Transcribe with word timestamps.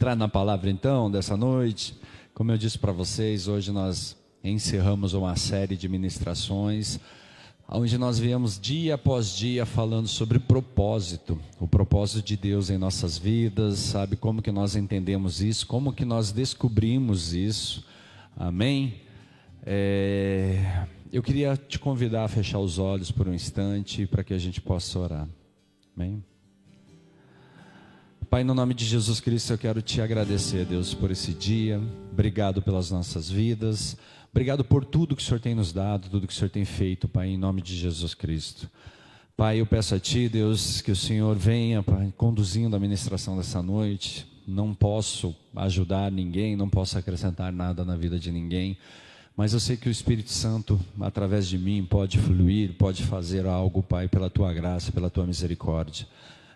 Entrar 0.00 0.14
na 0.14 0.28
palavra 0.28 0.70
então 0.70 1.10
dessa 1.10 1.36
noite. 1.36 1.92
Como 2.32 2.52
eu 2.52 2.56
disse 2.56 2.78
para 2.78 2.92
vocês, 2.92 3.48
hoje 3.48 3.72
nós 3.72 4.16
encerramos 4.44 5.12
uma 5.12 5.34
série 5.34 5.76
de 5.76 5.88
ministrações 5.88 7.00
onde 7.68 7.98
nós 7.98 8.16
viemos 8.16 8.60
dia 8.60 8.94
após 8.94 9.36
dia 9.36 9.66
falando 9.66 10.06
sobre 10.06 10.38
propósito, 10.38 11.36
o 11.58 11.66
propósito 11.66 12.24
de 12.24 12.36
Deus 12.36 12.70
em 12.70 12.78
nossas 12.78 13.18
vidas, 13.18 13.80
sabe 13.80 14.14
como 14.14 14.40
que 14.40 14.52
nós 14.52 14.76
entendemos 14.76 15.42
isso, 15.42 15.66
como 15.66 15.92
que 15.92 16.04
nós 16.04 16.30
descobrimos 16.30 17.34
isso, 17.34 17.84
amém? 18.36 19.00
É, 19.66 20.86
eu 21.12 21.24
queria 21.24 21.56
te 21.56 21.76
convidar 21.76 22.22
a 22.22 22.28
fechar 22.28 22.60
os 22.60 22.78
olhos 22.78 23.10
por 23.10 23.26
um 23.26 23.34
instante 23.34 24.06
para 24.06 24.22
que 24.22 24.32
a 24.32 24.38
gente 24.38 24.60
possa 24.60 24.96
orar, 24.96 25.28
amém? 25.96 26.22
Pai, 28.30 28.44
no 28.44 28.52
nome 28.52 28.74
de 28.74 28.84
Jesus 28.84 29.20
Cristo, 29.20 29.54
eu 29.54 29.58
quero 29.58 29.80
te 29.80 30.02
agradecer, 30.02 30.66
Deus, 30.66 30.92
por 30.92 31.10
esse 31.10 31.32
dia. 31.32 31.80
Obrigado 32.12 32.60
pelas 32.60 32.90
nossas 32.90 33.30
vidas. 33.30 33.96
Obrigado 34.30 34.62
por 34.62 34.84
tudo 34.84 35.16
que 35.16 35.22
o 35.22 35.24
Senhor 35.24 35.40
tem 35.40 35.54
nos 35.54 35.72
dado, 35.72 36.10
tudo 36.10 36.26
que 36.26 36.32
o 36.34 36.36
Senhor 36.36 36.50
tem 36.50 36.66
feito, 36.66 37.08
Pai, 37.08 37.28
em 37.28 37.38
nome 37.38 37.62
de 37.62 37.74
Jesus 37.74 38.12
Cristo. 38.12 38.68
Pai, 39.34 39.60
eu 39.62 39.64
peço 39.64 39.94
a 39.94 39.98
Ti, 39.98 40.28
Deus, 40.28 40.82
que 40.82 40.92
o 40.92 40.96
Senhor 40.96 41.36
venha 41.36 41.82
pai, 41.82 42.12
conduzindo 42.18 42.76
a 42.76 42.78
ministração 42.78 43.34
dessa 43.34 43.62
noite. 43.62 44.26
Não 44.46 44.74
posso 44.74 45.34
ajudar 45.56 46.12
ninguém, 46.12 46.54
não 46.54 46.68
posso 46.68 46.98
acrescentar 46.98 47.50
nada 47.50 47.82
na 47.82 47.96
vida 47.96 48.18
de 48.18 48.30
ninguém, 48.30 48.76
mas 49.34 49.54
eu 49.54 49.60
sei 49.60 49.78
que 49.78 49.88
o 49.88 49.90
Espírito 49.90 50.32
Santo, 50.32 50.78
através 51.00 51.48
de 51.48 51.56
mim, 51.56 51.82
pode 51.82 52.18
fluir, 52.18 52.74
pode 52.74 53.04
fazer 53.04 53.46
algo, 53.46 53.82
Pai, 53.82 54.06
pela 54.06 54.28
Tua 54.28 54.52
graça, 54.52 54.92
pela 54.92 55.08
Tua 55.08 55.26
misericórdia. 55.26 56.06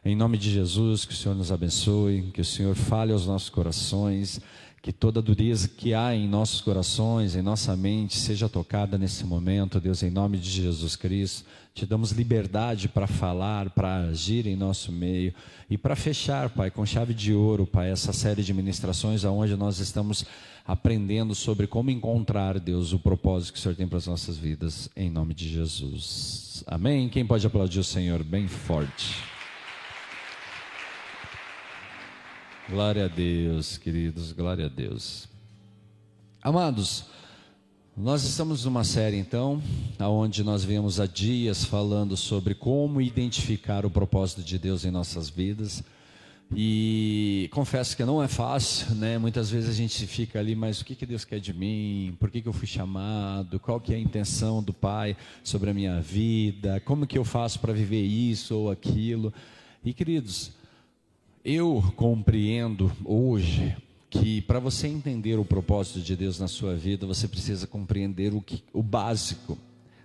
Em 0.05 0.16
nome 0.16 0.37
de 0.37 0.51
Jesus, 0.51 1.05
que 1.05 1.12
o 1.12 1.16
Senhor 1.16 1.37
nos 1.37 1.52
abençoe, 1.52 2.33
que 2.34 2.41
o 2.41 2.45
Senhor 2.45 2.74
fale 2.74 3.12
aos 3.12 3.24
nossos 3.24 3.48
corações, 3.48 4.41
que 4.83 4.92
toda 4.92 5.23
dureza 5.23 5.69
que 5.69 5.95
há 5.95 6.12
em 6.12 6.27
nossos 6.27 6.61
corações, 6.61 7.36
em 7.36 7.42
nossa 7.42 7.77
mente, 7.77 8.17
seja 8.17 8.48
tocada 8.48 8.98
nesse 8.98 9.25
momento, 9.25 9.81
Deus, 9.81 10.03
em 10.03 10.11
nome 10.11 10.39
de 10.39 10.50
Jesus 10.50 10.97
Cristo. 10.97 11.44
Te 11.72 11.86
damos 11.86 12.11
liberdade 12.11 12.89
para 12.89 13.06
falar, 13.06 13.70
para 13.70 14.09
agir 14.09 14.44
em 14.48 14.56
nosso 14.56 14.91
meio 14.91 15.33
e 15.70 15.78
para 15.78 15.94
fechar, 15.94 16.50
Pai, 16.50 16.69
com 16.69 16.84
chave 16.84 17.14
de 17.14 17.33
ouro, 17.33 17.64
Pai, 17.64 17.92
essa 17.92 18.12
série 18.12 18.42
de 18.42 18.53
ministrações 18.53 19.25
aonde 19.25 19.55
nós 19.55 19.78
estamos 19.78 20.25
aprendendo 20.66 21.33
sobre 21.33 21.69
como 21.69 21.91
encontrar, 21.91 22.59
Deus, 22.59 22.92
o 22.92 22.98
propósito 22.98 23.53
que 23.53 23.61
o 23.61 23.62
Senhor 23.62 23.77
tem 23.77 23.87
para 23.87 23.98
as 23.98 24.09
nossas 24.09 24.37
vidas, 24.37 24.91
em 24.97 25.09
nome 25.09 25.33
de 25.33 25.48
Jesus. 25.48 26.64
Amém? 26.66 27.09
Quem 27.09 27.25
pode 27.25 27.47
aplaudir 27.47 27.78
o 27.78 27.84
Senhor 27.84 28.25
bem 28.25 28.48
forte? 28.48 29.31
Glória 32.68 33.06
a 33.06 33.08
Deus, 33.08 33.77
queridos, 33.77 34.30
glória 34.30 34.66
a 34.66 34.68
Deus. 34.68 35.28
Amados, 36.41 37.06
nós 37.96 38.22
estamos 38.22 38.64
numa 38.64 38.84
série 38.84 39.16
então, 39.16 39.60
onde 39.98 40.44
nós 40.44 40.62
vemos 40.62 41.00
há 41.00 41.06
dias 41.06 41.64
falando 41.64 42.16
sobre 42.16 42.54
como 42.54 43.00
identificar 43.00 43.84
o 43.84 43.91
propósito 43.91 44.42
de 44.42 44.60
Deus 44.60 44.84
em 44.84 44.92
nossas 44.92 45.28
vidas. 45.28 45.82
E 46.54 47.50
confesso 47.52 47.96
que 47.96 48.04
não 48.04 48.22
é 48.22 48.28
fácil, 48.28 48.94
né? 48.94 49.19
Muitas 49.19 49.50
vezes 49.50 49.69
a 49.69 49.72
gente 49.72 50.06
fica 50.06 50.38
ali, 50.38 50.54
mas 50.54 50.80
o 50.80 50.84
que, 50.84 50.94
que 50.94 51.04
Deus 51.04 51.24
quer 51.24 51.41
de 51.41 51.52
mim? 51.52 52.16
Por 52.20 52.30
que, 52.30 52.41
que 52.41 52.48
eu 52.48 52.52
fui 52.52 52.69
chamado? 52.69 53.58
Qual 53.58 53.80
que 53.80 53.92
é 53.92 53.97
a 53.97 54.00
intenção 54.00 54.62
do 54.62 54.72
Pai 54.72 55.16
sobre 55.42 55.70
a 55.70 55.74
minha 55.74 56.00
vida? 56.00 56.80
Como 56.80 57.08
que 57.08 57.19
eu 57.19 57.24
faço 57.24 57.58
para 57.58 57.72
viver 57.72 58.02
isso 58.02 58.54
ou 58.54 58.70
aquilo? 58.70 59.34
E 59.84 59.92
queridos, 59.92 60.52
eu 61.44 61.82
compreendo 61.96 62.92
hoje 63.04 63.76
que 64.08 64.42
para 64.42 64.58
você 64.58 64.86
entender 64.86 65.38
o 65.38 65.44
propósito 65.44 66.00
de 66.00 66.14
Deus 66.14 66.38
na 66.38 66.46
sua 66.46 66.76
vida, 66.76 67.06
você 67.06 67.26
precisa 67.26 67.66
compreender 67.66 68.34
o, 68.34 68.40
que, 68.40 68.62
o 68.72 68.82
básico 68.82 69.58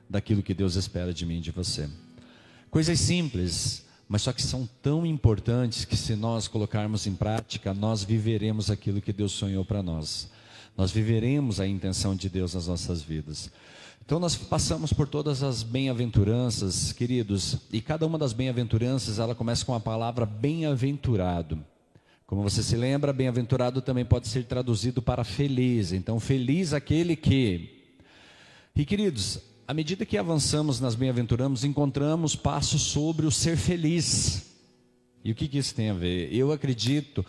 daquilo 0.10 0.42
que 0.42 0.54
Deus 0.54 0.76
espera 0.76 1.14
de 1.14 1.26
mim 1.26 1.38
e 1.38 1.42
de 1.42 1.52
você. 1.52 1.90
Coisas 2.72 3.00
simples, 3.00 3.86
mas 4.08 4.22
só 4.22 4.32
que 4.32 4.42
são 4.42 4.68
tão 4.82 5.06
importantes 5.06 5.84
que 5.84 5.98
se 5.98 6.16
nós 6.16 6.48
colocarmos 6.48 7.06
em 7.06 7.14
prática, 7.14 7.74
nós 7.74 8.04
viveremos 8.04 8.72
aquilo 8.72 9.02
que 9.02 9.12
Deus 9.12 9.34
sonhou 9.34 9.66
para 9.66 9.84
nós. 9.84 10.30
Nós 10.78 10.92
viveremos 10.92 11.60
a 11.60 11.68
intenção 11.68 12.16
de 12.16 12.30
Deus 12.30 12.54
nas 12.54 12.68
nossas 12.68 13.02
vidas. 13.02 13.52
Então 14.06 14.20
nós 14.20 14.36
passamos 14.36 14.94
por 14.94 15.08
todas 15.08 15.42
as 15.42 15.64
bem-aventuranças, 15.64 16.94
queridos, 16.94 17.58
e 17.74 17.82
cada 17.82 18.06
uma 18.06 18.18
das 18.18 18.32
bem-aventuranças, 18.32 19.20
ela 19.20 19.36
começa 19.36 19.66
com 19.66 19.74
a 19.74 19.80
palavra 19.80 20.26
bem-aventurado. 20.26 21.62
Como 22.28 22.44
você 22.44 22.62
se 22.62 22.76
lembra, 22.76 23.12
bem-aventurado 23.12 23.82
também 23.82 24.06
pode 24.06 24.28
ser 24.28 24.46
traduzido 24.46 25.02
para 25.02 25.24
feliz. 25.24 25.92
Então, 25.92 26.20
feliz 26.20 26.74
aquele 26.74 27.16
que. 27.16 27.86
E 28.76 28.86
queridos, 28.86 29.40
à 29.68 29.74
medida 29.74 30.06
que 30.06 30.18
avançamos 30.18 30.80
nas 30.80 30.94
bem-aventuranças, 30.94 31.64
encontramos 31.64 32.36
passos 32.36 32.82
sobre 32.84 33.26
o 33.26 33.32
ser 33.32 33.58
feliz. 33.58 34.54
E 35.24 35.32
o 35.32 35.36
que, 35.36 35.48
que 35.48 35.58
isso 35.58 35.74
tem 35.74 35.90
a 35.90 35.94
ver? 35.94 36.34
Eu 36.34 36.52
acredito 36.52 37.26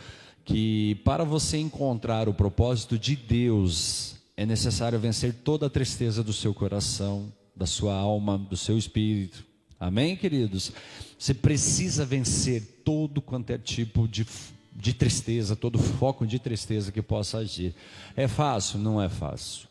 que 0.48 0.94
para 1.04 1.24
você 1.24 1.58
encontrar 1.58 2.26
o 2.26 2.32
propósito 2.32 2.98
de 2.98 3.14
Deus 3.14 4.16
é 4.34 4.46
necessário 4.46 4.98
vencer 4.98 5.34
toda 5.44 5.66
a 5.66 5.70
tristeza 5.70 6.24
do 6.24 6.32
seu 6.32 6.54
coração, 6.54 7.30
da 7.54 7.66
sua 7.66 7.94
alma, 7.94 8.38
do 8.38 8.56
seu 8.56 8.78
espírito. 8.78 9.44
Amém, 9.78 10.16
queridos? 10.16 10.72
Você 11.18 11.34
precisa 11.34 12.06
vencer 12.06 12.80
todo 12.82 13.20
quanto 13.20 13.50
é 13.50 13.58
tipo 13.58 14.08
de, 14.08 14.26
de 14.74 14.94
tristeza, 14.94 15.54
todo 15.54 15.78
foco 15.78 16.26
de 16.26 16.38
tristeza 16.38 16.90
que 16.90 17.02
possa 17.02 17.38
agir. 17.38 17.74
É 18.16 18.26
fácil? 18.26 18.78
Não 18.78 19.02
é 19.02 19.10
fácil. 19.10 19.68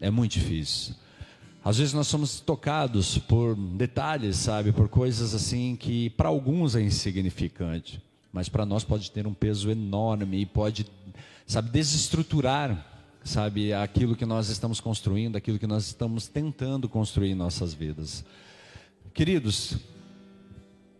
É 0.00 0.10
muito 0.10 0.32
difícil. 0.32 0.96
Às 1.64 1.78
vezes 1.78 1.94
nós 1.94 2.08
somos 2.08 2.40
tocados 2.40 3.16
por 3.16 3.54
detalhes, 3.54 4.36
sabe, 4.38 4.72
por 4.72 4.88
coisas 4.88 5.34
assim 5.34 5.76
que 5.76 6.10
para 6.10 6.28
alguns 6.28 6.74
é 6.74 6.82
insignificante, 6.82 8.02
mas 8.32 8.48
para 8.48 8.66
nós 8.66 8.84
pode 8.84 9.10
ter 9.10 9.26
um 9.26 9.34
peso 9.34 9.70
enorme 9.70 10.40
e 10.40 10.46
pode, 10.46 10.86
sabe, 11.46 11.70
desestruturar 11.70 12.94
sabe, 13.26 13.72
aquilo 13.72 14.14
que 14.14 14.24
nós 14.24 14.48
estamos 14.48 14.80
construindo, 14.80 15.36
aquilo 15.36 15.58
que 15.58 15.66
nós 15.66 15.86
estamos 15.86 16.28
tentando 16.28 16.88
construir 16.88 17.30
em 17.30 17.34
nossas 17.34 17.74
vidas. 17.74 18.24
Queridos, 19.12 19.76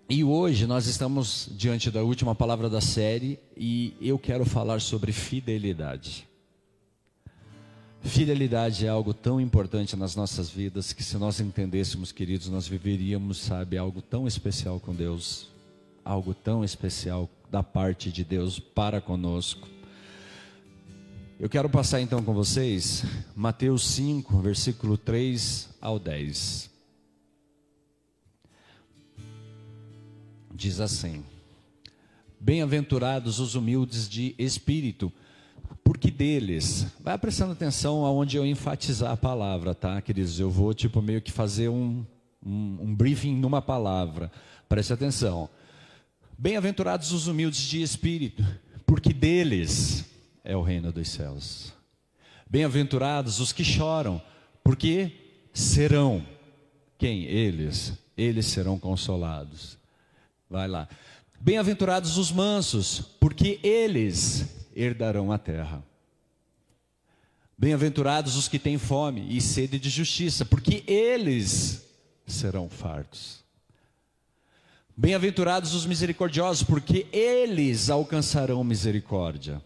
e 0.09 0.25
hoje 0.25 0.67
nós 0.67 0.87
estamos 0.87 1.49
diante 1.53 1.91
da 1.91 2.03
última 2.03 2.35
palavra 2.35 2.69
da 2.69 2.81
série 2.81 3.39
e 3.57 3.95
eu 4.01 4.19
quero 4.19 4.45
falar 4.45 4.81
sobre 4.81 5.13
fidelidade. 5.13 6.27
Fidelidade 8.03 8.87
é 8.87 8.89
algo 8.89 9.13
tão 9.13 9.41
importante 9.41 9.97
nas 9.97 10.15
nossas 10.15 10.49
vidas 10.49 10.93
que 10.93 11.03
se 11.03 11.17
nós 11.17 11.41
entendêssemos, 11.41 12.13
queridos, 12.13 12.49
nós 12.49 12.69
viveríamos, 12.69 13.39
sabe, 13.39 13.77
algo 13.77 14.01
tão 14.01 14.29
especial 14.29 14.79
com 14.79 14.95
Deus, 14.95 15.49
algo 16.07 16.33
tão 16.33 16.65
especial 16.65 17.29
da 17.51 17.65
parte 17.65 18.13
de 18.13 18.23
Deus 18.23 18.61
para 18.61 19.01
conosco. 19.01 19.69
Eu 21.39 21.49
quero 21.49 21.69
passar 21.69 22.01
então 22.01 22.23
com 22.23 22.33
vocês 22.33 23.05
Mateus 23.35 23.85
5, 23.89 24.39
versículo 24.39 24.97
3 24.97 25.69
ao 25.81 25.99
10. 25.99 26.71
Diz 30.55 30.81
assim: 30.81 31.25
Bem-aventurados 32.39 33.41
os 33.41 33.57
humildes 33.57 34.09
de 34.09 34.35
espírito, 34.39 35.13
porque 35.83 36.11
deles, 36.11 36.87
vai 37.01 37.19
prestando 37.19 37.53
atenção 37.53 38.07
aonde 38.07 38.37
eu 38.37 38.47
enfatizar 38.47 39.11
a 39.11 39.17
palavra, 39.17 39.75
tá, 39.75 40.01
queridos? 40.01 40.39
Eu 40.39 40.51
vou, 40.51 40.73
tipo, 40.73 41.03
meio 41.03 41.21
que 41.21 41.33
fazer 41.33 41.69
um, 41.69 42.07
um, 42.43 42.79
um 42.81 42.95
briefing 42.95 43.35
numa 43.35 43.61
palavra, 43.61 44.31
preste 44.69 44.93
atenção. 44.93 45.51
Bem-aventurados 46.39 47.13
os 47.13 47.27
humildes 47.27 47.61
de 47.61 47.81
espírito, 47.83 48.45
porque 48.85 49.13
deles, 49.13 50.05
é 50.45 50.57
o 50.57 50.63
reino 50.63 50.93
dos 50.93 51.09
céus. 51.09 51.73
Bem-aventurados 52.49 53.41
os 53.41 53.53
que 53.53 53.65
choram, 53.65 54.23
porque 54.63 55.13
serão 55.53 56.25
quem? 56.99 57.25
Eles. 57.25 57.93
Eles 58.17 58.47
serão 58.47 58.79
consolados. 58.79 59.79
Vai 60.49 60.69
lá. 60.69 60.89
Bem-aventurados 61.41 62.17
os 62.17 62.33
mansos, 62.33 63.01
porque 63.21 63.61
eles 63.63 64.47
herdarão 64.75 65.33
a 65.33 65.39
terra. 65.39 65.83
Bem-aventurados 67.59 68.37
os 68.37 68.49
que 68.49 68.59
têm 68.59 68.79
fome 68.79 69.27
e 69.35 69.41
sede 69.41 69.79
de 69.79 69.89
justiça, 69.89 70.45
porque 70.45 70.85
eles 70.87 71.87
serão 72.27 72.69
fartos. 72.69 73.46
Bem-aventurados 74.99 75.75
os 75.75 75.85
misericordiosos, 75.85 76.63
porque 76.63 77.07
eles 77.13 77.91
alcançarão 77.91 78.65
misericórdia. 78.65 79.61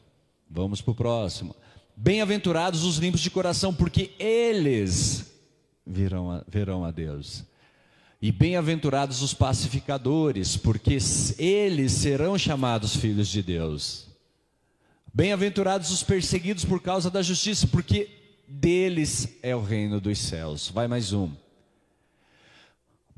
Vamos 0.51 0.81
para 0.81 0.91
o 0.91 0.95
próximo. 0.95 1.55
Bem-aventurados 1.95 2.83
os 2.83 2.97
limpos 2.97 3.21
de 3.21 3.31
coração, 3.31 3.73
porque 3.73 4.11
eles 4.19 5.33
virão 5.87 6.33
a, 6.33 6.45
verão 6.49 6.85
a 6.85 6.91
Deus. 6.91 7.45
E 8.21 8.33
bem-aventurados 8.33 9.23
os 9.23 9.33
pacificadores, 9.33 10.57
porque 10.57 10.99
eles 11.39 11.93
serão 11.93 12.37
chamados 12.37 12.97
filhos 12.97 13.29
de 13.29 13.41
Deus. 13.41 14.09
Bem-aventurados 15.15 15.93
os 15.93 16.03
perseguidos 16.03 16.65
por 16.65 16.83
causa 16.83 17.09
da 17.09 17.23
justiça, 17.23 17.69
porque 17.69 18.11
deles 18.49 19.39
é 19.45 19.55
o 19.55 19.63
reino 19.63 20.01
dos 20.01 20.19
céus. 20.19 20.69
Vai 20.69 20.89
mais 20.89 21.13
um. 21.13 21.31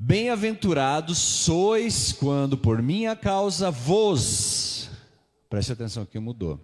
Bem-aventurados 0.05 1.17
sois 1.17 2.11
quando 2.11 2.57
por 2.57 2.81
minha 2.81 3.15
causa 3.15 3.71
vos. 3.71 4.89
Preste 5.49 5.71
atenção 5.71 6.05
que 6.05 6.19
mudou. 6.19 6.59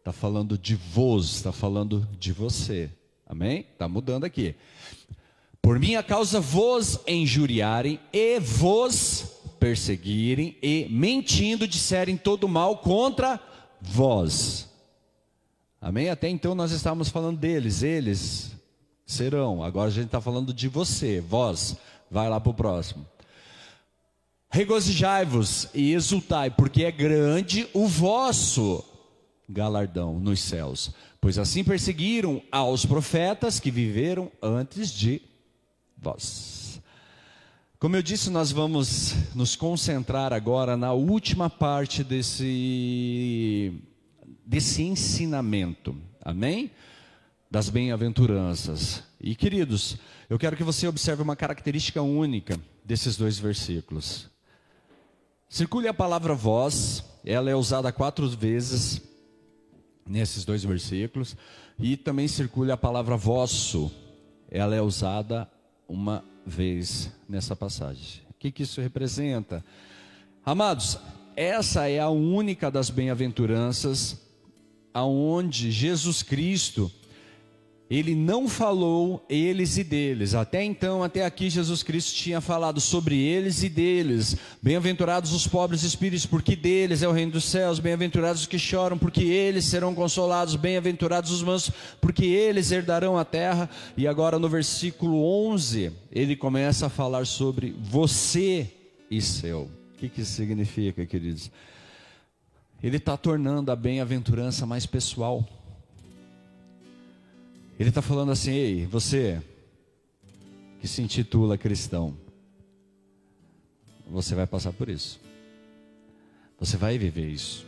Está 0.00 0.12
falando 0.12 0.58
de 0.58 0.74
vos, 0.74 1.36
está 1.36 1.52
falando 1.52 2.08
de 2.18 2.32
você. 2.32 2.90
Amém? 3.24 3.60
Está 3.60 3.86
mudando 3.86 4.24
aqui. 4.24 4.56
Por 5.62 5.78
minha 5.78 6.02
causa 6.02 6.40
vos 6.40 6.98
injuriarem 7.06 8.00
e 8.12 8.40
vos 8.40 9.38
perseguirem 9.60 10.56
e 10.60 10.88
mentindo 10.90 11.68
disserem 11.68 12.16
todo 12.16 12.48
mal 12.48 12.78
contra 12.78 13.40
vós. 13.80 14.68
Amém? 15.80 16.10
Até 16.10 16.28
então 16.28 16.52
nós 16.56 16.72
estávamos 16.72 17.10
falando 17.10 17.38
deles, 17.38 17.84
eles 17.84 18.56
serão. 19.06 19.62
Agora 19.62 19.86
a 19.86 19.92
gente 19.92 20.06
está 20.06 20.20
falando 20.20 20.52
de 20.52 20.66
você, 20.66 21.20
vós. 21.20 21.76
Vai 22.10 22.28
lá 22.28 22.40
para 22.40 22.50
o 22.50 22.54
próximo. 22.54 23.06
Regozijai-vos 24.50 25.68
e 25.74 25.92
exultai, 25.92 26.50
porque 26.50 26.84
é 26.84 26.90
grande 26.90 27.68
o 27.74 27.86
vosso 27.86 28.84
galardão 29.48 30.18
nos 30.18 30.40
céus. 30.40 30.90
Pois 31.20 31.38
assim 31.38 31.64
perseguiram 31.64 32.42
aos 32.50 32.86
profetas 32.86 33.58
que 33.60 33.70
viveram 33.70 34.30
antes 34.42 34.90
de 34.90 35.20
vós. 35.96 36.80
Como 37.78 37.94
eu 37.94 38.02
disse, 38.02 38.30
nós 38.30 38.50
vamos 38.50 39.14
nos 39.34 39.54
concentrar 39.54 40.32
agora 40.32 40.76
na 40.76 40.92
última 40.92 41.48
parte 41.48 42.02
desse, 42.02 43.72
desse 44.44 44.82
ensinamento, 44.82 45.94
amém? 46.24 46.70
Das 47.50 47.68
bem-aventuranças. 47.68 49.04
E 49.20 49.34
queridos, 49.34 49.96
eu 50.28 50.38
quero 50.38 50.56
que 50.56 50.64
você 50.64 50.86
observe 50.86 51.22
uma 51.22 51.34
característica 51.34 52.02
única 52.02 52.60
desses 52.84 53.16
dois 53.16 53.38
versículos. 53.38 54.28
Circule 55.48 55.88
a 55.88 55.94
palavra 55.94 56.34
vós, 56.34 57.02
ela 57.24 57.50
é 57.50 57.54
usada 57.54 57.90
quatro 57.90 58.28
vezes 58.28 59.00
nesses 60.06 60.44
dois 60.44 60.62
versículos, 60.64 61.36
e 61.78 61.96
também 61.96 62.28
circule 62.28 62.70
a 62.70 62.76
palavra 62.76 63.16
vosso, 63.16 63.90
ela 64.50 64.74
é 64.74 64.82
usada 64.82 65.48
uma 65.88 66.24
vez 66.44 67.10
nessa 67.28 67.54
passagem. 67.54 68.22
O 68.30 68.34
que, 68.38 68.50
que 68.50 68.62
isso 68.62 68.80
representa? 68.80 69.64
Amados, 70.44 70.98
essa 71.36 71.88
é 71.88 72.00
a 72.00 72.08
única 72.08 72.70
das 72.70 72.90
bem-aventuranças 72.90 74.20
aonde 74.92 75.70
Jesus 75.70 76.22
Cristo 76.22 76.90
ele 77.90 78.14
não 78.14 78.46
falou 78.48 79.24
eles 79.30 79.78
e 79.78 79.84
deles. 79.84 80.34
Até 80.34 80.62
então, 80.62 81.02
até 81.02 81.24
aqui, 81.24 81.48
Jesus 81.48 81.82
Cristo 81.82 82.14
tinha 82.14 82.38
falado 82.38 82.80
sobre 82.80 83.16
eles 83.16 83.62
e 83.62 83.68
deles. 83.68 84.36
Bem-aventurados 84.60 85.32
os 85.32 85.46
pobres 85.46 85.82
espíritos, 85.82 86.26
porque 86.26 86.54
deles 86.54 87.02
é 87.02 87.08
o 87.08 87.12
reino 87.12 87.32
dos 87.32 87.44
céus. 87.44 87.78
Bem-aventurados 87.78 88.42
os 88.42 88.46
que 88.46 88.58
choram, 88.58 88.98
porque 88.98 89.22
eles 89.22 89.64
serão 89.64 89.94
consolados. 89.94 90.54
Bem-aventurados 90.54 91.30
os 91.30 91.42
mansos, 91.42 91.72
porque 91.98 92.26
eles 92.26 92.70
herdarão 92.70 93.16
a 93.16 93.24
terra. 93.24 93.70
E 93.96 94.06
agora, 94.06 94.38
no 94.38 94.50
versículo 94.50 95.24
11, 95.50 95.90
ele 96.12 96.36
começa 96.36 96.86
a 96.86 96.90
falar 96.90 97.26
sobre 97.26 97.74
você 97.80 98.70
e 99.10 99.22
seu. 99.22 99.62
O 99.94 99.98
que, 99.98 100.10
que 100.10 100.20
isso 100.20 100.32
significa, 100.32 101.06
queridos? 101.06 101.50
Ele 102.82 102.98
está 102.98 103.16
tornando 103.16 103.72
a 103.72 103.76
bem-aventurança 103.76 104.66
mais 104.66 104.84
pessoal. 104.84 105.42
Ele 107.78 107.90
está 107.90 108.02
falando 108.02 108.32
assim: 108.32 108.52
ei, 108.52 108.86
você 108.86 109.40
que 110.80 110.88
se 110.88 111.00
intitula 111.00 111.56
cristão, 111.56 112.16
você 114.10 114.34
vai 114.34 114.46
passar 114.46 114.72
por 114.72 114.88
isso. 114.88 115.20
Você 116.58 116.76
vai 116.76 116.98
viver 116.98 117.28
isso. 117.28 117.66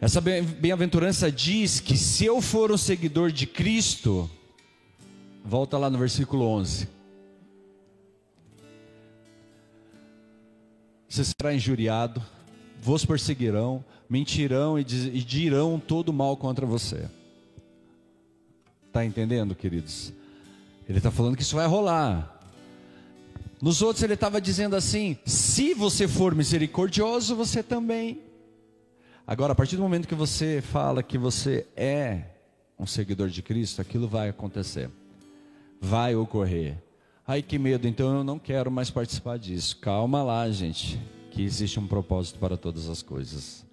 Essa 0.00 0.20
bem-aventurança 0.20 1.32
diz 1.32 1.80
que 1.80 1.96
se 1.96 2.24
eu 2.24 2.40
for 2.40 2.70
um 2.70 2.76
seguidor 2.76 3.32
de 3.32 3.46
Cristo, 3.46 4.30
volta 5.44 5.78
lá 5.78 5.88
no 5.88 5.98
versículo 5.98 6.44
11. 6.44 6.88
Você 11.08 11.24
será 11.24 11.54
injuriado, 11.54 12.22
vos 12.80 13.04
perseguirão, 13.04 13.84
mentirão 14.08 14.78
e 14.78 14.84
dirão 14.84 15.80
todo 15.80 16.12
mal 16.12 16.36
contra 16.36 16.66
você. 16.66 17.08
Está 18.94 19.04
entendendo, 19.04 19.56
queridos? 19.56 20.12
Ele 20.88 20.98
está 20.98 21.10
falando 21.10 21.34
que 21.34 21.42
isso 21.42 21.56
vai 21.56 21.66
rolar. 21.66 22.40
Nos 23.60 23.82
outros 23.82 24.04
ele 24.04 24.14
estava 24.14 24.40
dizendo 24.40 24.76
assim: 24.76 25.18
se 25.26 25.74
você 25.74 26.06
for 26.06 26.32
misericordioso, 26.32 27.34
você 27.34 27.60
também. 27.60 28.20
Agora, 29.26 29.52
a 29.52 29.56
partir 29.56 29.74
do 29.74 29.82
momento 29.82 30.06
que 30.06 30.14
você 30.14 30.62
fala 30.62 31.02
que 31.02 31.18
você 31.18 31.66
é 31.76 32.22
um 32.78 32.86
seguidor 32.86 33.28
de 33.30 33.42
Cristo, 33.42 33.82
aquilo 33.82 34.06
vai 34.06 34.28
acontecer, 34.28 34.88
vai 35.80 36.14
ocorrer. 36.14 36.76
Ai 37.26 37.42
que 37.42 37.58
medo, 37.58 37.88
então 37.88 38.18
eu 38.18 38.22
não 38.22 38.38
quero 38.38 38.70
mais 38.70 38.90
participar 38.90 39.40
disso. 39.40 39.76
Calma 39.78 40.22
lá, 40.22 40.48
gente, 40.52 41.00
que 41.32 41.42
existe 41.42 41.80
um 41.80 41.88
propósito 41.88 42.38
para 42.38 42.56
todas 42.56 42.88
as 42.88 43.02
coisas. 43.02 43.66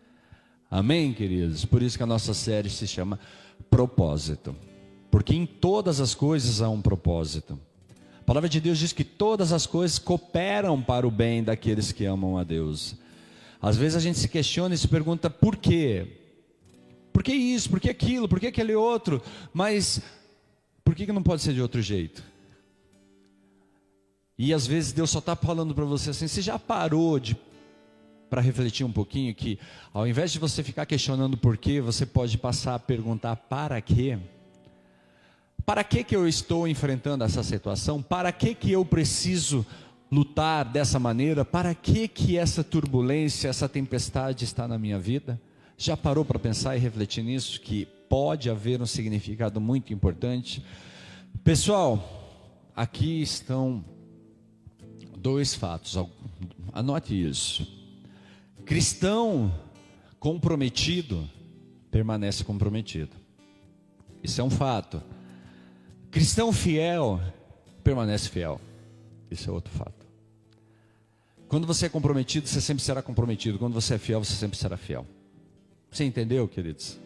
Amém, 0.67 1.13
queridos? 1.13 1.63
Por 1.63 1.83
isso 1.83 1.95
que 1.95 2.03
a 2.03 2.07
nossa 2.07 2.33
série 2.33 2.71
se 2.71 2.87
chama 2.87 3.19
Propósito. 3.69 4.55
Porque 5.11 5.35
em 5.35 5.45
todas 5.45 5.99
as 5.99 6.15
coisas 6.15 6.61
há 6.61 6.69
um 6.69 6.81
propósito. 6.81 7.59
A 8.21 8.23
palavra 8.23 8.47
de 8.47 8.61
Deus 8.61 8.79
diz 8.79 8.93
que 8.93 9.03
todas 9.03 9.51
as 9.51 9.67
coisas 9.67 9.99
cooperam 9.99 10.81
para 10.81 11.05
o 11.05 11.11
bem 11.11 11.43
daqueles 11.43 11.91
que 11.91 12.05
amam 12.05 12.37
a 12.37 12.43
Deus. 12.43 12.95
Às 13.61 13.75
vezes 13.75 13.97
a 13.97 13.99
gente 13.99 14.17
se 14.17 14.29
questiona 14.29 14.73
e 14.73 14.77
se 14.77 14.87
pergunta 14.87 15.29
por 15.29 15.57
quê? 15.57 16.07
Por 17.11 17.21
que 17.21 17.33
isso? 17.33 17.69
Por 17.69 17.79
que 17.79 17.89
aquilo? 17.89 18.27
Por 18.27 18.39
que 18.39 18.47
aquele 18.47 18.73
outro? 18.73 19.21
Mas 19.53 20.01
por 20.83 20.95
que, 20.95 21.05
que 21.05 21.11
não 21.11 21.21
pode 21.21 21.41
ser 21.41 21.53
de 21.53 21.61
outro 21.61 21.81
jeito? 21.81 22.23
E 24.37 24.53
às 24.53 24.65
vezes 24.65 24.93
Deus 24.93 25.09
só 25.09 25.19
está 25.19 25.35
falando 25.35 25.75
para 25.75 25.85
você 25.85 26.11
assim: 26.11 26.27
você 26.27 26.41
já 26.41 26.57
parou 26.57 27.19
de 27.19 27.37
para 28.29 28.41
refletir 28.41 28.85
um 28.85 28.91
pouquinho 28.91 29.35
que 29.35 29.59
ao 29.93 30.07
invés 30.07 30.31
de 30.31 30.39
você 30.39 30.63
ficar 30.63 30.85
questionando 30.85 31.35
por 31.37 31.57
quê, 31.57 31.81
você 31.81 32.05
pode 32.05 32.37
passar 32.37 32.75
a 32.75 32.79
perguntar 32.79 33.35
para 33.35 33.79
quê? 33.81 34.17
Para 35.65 35.83
que, 35.83 36.03
que 36.03 36.15
eu 36.15 36.27
estou 36.27 36.67
enfrentando 36.67 37.23
essa 37.23 37.43
situação? 37.43 38.01
Para 38.01 38.31
que, 38.31 38.55
que 38.55 38.71
eu 38.71 38.83
preciso 38.83 39.65
lutar 40.11 40.65
dessa 40.65 40.99
maneira? 40.99 41.45
Para 41.45 41.73
que, 41.73 42.07
que 42.07 42.37
essa 42.37 42.63
turbulência, 42.63 43.47
essa 43.47 43.69
tempestade 43.69 44.43
está 44.43 44.67
na 44.67 44.77
minha 44.77 44.99
vida? 44.99 45.39
Já 45.77 45.95
parou 45.95 46.25
para 46.25 46.37
pensar 46.37 46.75
e 46.75 46.79
refletir 46.79 47.23
nisso? 47.23 47.59
Que 47.61 47.85
pode 48.09 48.49
haver 48.49 48.81
um 48.81 48.85
significado 48.85 49.61
muito 49.61 49.93
importante. 49.93 50.63
Pessoal, 51.43 52.69
aqui 52.75 53.21
estão 53.21 53.83
dois 55.17 55.53
fatos, 55.53 55.97
anote 56.73 57.13
isso. 57.13 57.65
Cristão 58.65 59.53
comprometido 60.19 61.27
permanece 61.89 62.43
comprometido. 62.43 63.15
Isso 64.23 64.39
é 64.39 64.43
um 64.43 64.49
fato. 64.49 65.01
Cristão 66.11 66.51
fiel 66.51 67.21
permanece 67.83 68.29
fiel. 68.29 68.59
Isso 69.31 69.49
é 69.49 69.53
outro 69.53 69.73
fato. 69.73 70.05
Quando 71.47 71.65
você 71.65 71.85
é 71.85 71.89
comprometido, 71.89 72.47
você 72.47 72.59
sempre 72.59 72.83
será 72.83 73.01
comprometido. 73.01 73.57
Quando 73.57 73.73
você 73.73 73.95
é 73.95 73.97
fiel, 73.97 74.23
você 74.23 74.33
sempre 74.33 74.57
será 74.57 74.75
fiel. 74.75 75.07
Você 75.89 76.03
entendeu, 76.03 76.47
queridos? 76.47 76.99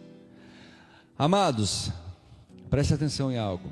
Amados, 1.18 1.92
preste 2.70 2.94
atenção 2.94 3.32
em 3.32 3.38
algo. 3.38 3.70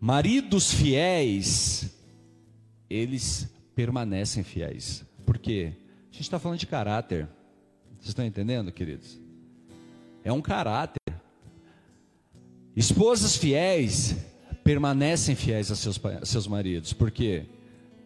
Maridos 0.00 0.72
fiéis, 0.72 1.92
eles 2.88 3.48
permanecem 3.74 4.44
fiéis. 4.44 5.04
Por 5.26 5.38
quê? 5.38 5.72
A 6.10 6.12
gente 6.12 6.22
está 6.22 6.38
falando 6.38 6.58
de 6.58 6.66
caráter. 6.66 7.28
Vocês 7.96 8.08
estão 8.08 8.24
entendendo, 8.24 8.70
queridos? 8.72 9.20
É 10.22 10.32
um 10.32 10.40
caráter. 10.40 10.98
Esposas 12.78 13.34
fiéis 13.34 14.14
permanecem 14.62 15.34
fiéis 15.34 15.68
a 15.68 15.74
seus, 15.74 16.00
a 16.04 16.24
seus 16.24 16.46
maridos. 16.46 16.92
Por 16.92 17.10
quê? 17.10 17.44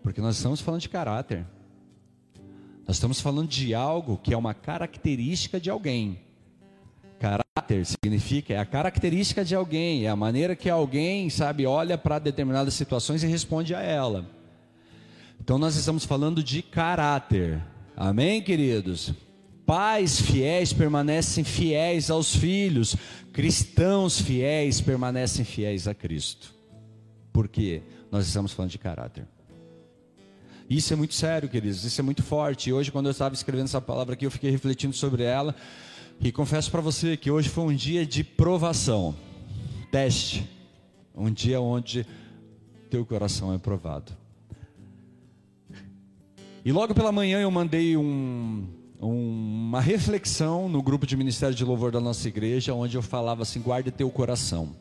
Porque 0.02 0.18
nós 0.18 0.36
estamos 0.36 0.62
falando 0.62 0.80
de 0.80 0.88
caráter. 0.88 1.44
Nós 2.88 2.96
estamos 2.96 3.20
falando 3.20 3.50
de 3.50 3.74
algo 3.74 4.16
que 4.16 4.32
é 4.32 4.36
uma 4.36 4.54
característica 4.54 5.60
de 5.60 5.68
alguém. 5.68 6.20
Caráter 7.20 7.84
significa 7.84 8.54
é 8.54 8.56
a 8.56 8.64
característica 8.64 9.44
de 9.44 9.54
alguém, 9.54 10.06
é 10.06 10.08
a 10.08 10.16
maneira 10.16 10.56
que 10.56 10.70
alguém, 10.70 11.28
sabe, 11.28 11.66
olha 11.66 11.98
para 11.98 12.18
determinadas 12.18 12.72
situações 12.72 13.22
e 13.22 13.26
responde 13.26 13.74
a 13.74 13.82
ela. 13.82 14.24
Então 15.38 15.58
nós 15.58 15.76
estamos 15.76 16.06
falando 16.06 16.42
de 16.42 16.62
caráter. 16.62 17.62
Amém, 17.94 18.40
queridos? 18.40 19.12
Pais 19.72 20.20
fiéis 20.20 20.70
permanecem 20.70 21.42
fiéis 21.42 22.10
aos 22.10 22.36
filhos, 22.36 22.94
cristãos 23.32 24.20
fiéis 24.20 24.82
permanecem 24.82 25.46
fiéis 25.46 25.88
a 25.88 25.94
Cristo. 25.94 26.54
Por 27.32 27.48
quê? 27.48 27.80
Nós 28.10 28.26
estamos 28.26 28.52
falando 28.52 28.70
de 28.70 28.76
caráter. 28.76 29.26
Isso 30.68 30.92
é 30.92 30.96
muito 30.96 31.14
sério, 31.14 31.48
queridos, 31.48 31.84
isso 31.84 31.98
é 31.98 32.04
muito 32.04 32.22
forte. 32.22 32.68
E 32.68 32.72
hoje, 32.74 32.92
quando 32.92 33.06
eu 33.06 33.12
estava 33.12 33.34
escrevendo 33.34 33.64
essa 33.64 33.80
palavra 33.80 34.12
aqui, 34.12 34.26
eu 34.26 34.30
fiquei 34.30 34.50
refletindo 34.50 34.94
sobre 34.94 35.22
ela. 35.22 35.56
E 36.20 36.30
confesso 36.30 36.70
para 36.70 36.82
você 36.82 37.16
que 37.16 37.30
hoje 37.30 37.48
foi 37.48 37.64
um 37.64 37.74
dia 37.74 38.04
de 38.04 38.22
provação, 38.22 39.16
teste. 39.90 40.46
Um 41.14 41.32
dia 41.32 41.62
onde 41.62 42.06
teu 42.90 43.06
coração 43.06 43.54
é 43.54 43.56
provado. 43.56 44.12
E 46.62 46.70
logo 46.70 46.92
pela 46.92 47.10
manhã 47.10 47.40
eu 47.40 47.50
mandei 47.50 47.96
um, 47.96 48.81
uma 49.02 49.80
reflexão 49.80 50.68
no 50.68 50.80
grupo 50.80 51.04
de 51.04 51.16
ministério 51.16 51.56
de 51.56 51.64
louvor 51.64 51.90
da 51.90 52.00
nossa 52.00 52.28
igreja, 52.28 52.72
onde 52.72 52.96
eu 52.96 53.02
falava 53.02 53.42
assim: 53.42 53.60
guarde 53.60 53.90
teu 53.90 54.08
coração. 54.08 54.76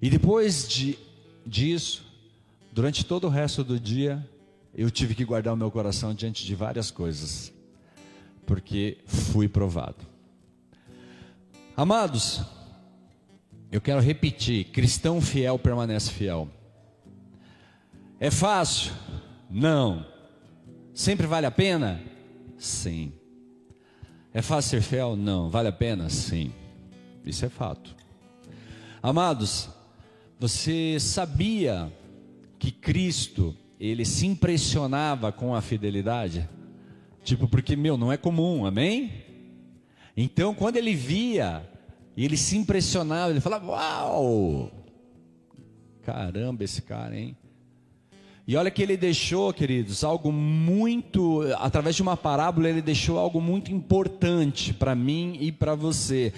E 0.00 0.08
depois 0.08 0.66
de, 0.66 0.98
disso, 1.46 2.06
durante 2.72 3.04
todo 3.04 3.26
o 3.26 3.30
resto 3.30 3.62
do 3.62 3.78
dia, 3.78 4.26
eu 4.74 4.90
tive 4.90 5.14
que 5.14 5.26
guardar 5.26 5.52
o 5.52 5.56
meu 5.56 5.70
coração 5.70 6.14
diante 6.14 6.46
de 6.46 6.54
várias 6.54 6.90
coisas, 6.90 7.52
porque 8.46 8.96
fui 9.04 9.46
provado. 9.46 9.98
Amados, 11.76 12.40
eu 13.70 13.80
quero 13.80 14.00
repetir: 14.00 14.64
cristão 14.66 15.20
fiel 15.20 15.58
permanece 15.58 16.10
fiel. 16.10 16.48
É 18.18 18.30
fácil? 18.30 18.90
Não. 19.50 20.06
Sempre 20.94 21.26
vale 21.26 21.44
a 21.44 21.50
pena? 21.50 22.13
Sim. 22.56 23.12
É 24.32 24.42
fácil 24.42 24.70
ser 24.70 24.82
fiel? 24.82 25.16
Não. 25.16 25.48
Vale 25.48 25.68
a 25.68 25.72
pena? 25.72 26.08
Sim. 26.08 26.52
Isso 27.24 27.44
é 27.44 27.48
fato. 27.48 27.94
Amados, 29.02 29.68
você 30.38 30.98
sabia 30.98 31.92
que 32.58 32.70
Cristo, 32.72 33.54
ele 33.78 34.04
se 34.04 34.26
impressionava 34.26 35.30
com 35.30 35.54
a 35.54 35.60
fidelidade? 35.60 36.48
Tipo, 37.22 37.46
porque, 37.48 37.76
meu, 37.76 37.96
não 37.96 38.12
é 38.12 38.16
comum, 38.16 38.66
amém? 38.66 39.12
Então, 40.16 40.54
quando 40.54 40.76
ele 40.76 40.94
via, 40.94 41.68
ele 42.16 42.36
se 42.36 42.56
impressionava, 42.56 43.30
ele 43.30 43.40
falava: 43.40 43.66
Uau! 43.66 44.70
Caramba, 46.02 46.64
esse 46.64 46.82
cara, 46.82 47.18
hein? 47.18 47.36
E 48.46 48.56
olha 48.56 48.70
que 48.70 48.82
ele 48.82 48.96
deixou, 48.96 49.54
queridos, 49.54 50.04
algo 50.04 50.30
muito, 50.30 51.40
através 51.58 51.96
de 51.96 52.02
uma 52.02 52.14
parábola, 52.14 52.68
ele 52.68 52.82
deixou 52.82 53.18
algo 53.18 53.40
muito 53.40 53.72
importante 53.72 54.74
para 54.74 54.94
mim 54.94 55.38
e 55.40 55.50
para 55.50 55.74
você. 55.74 56.30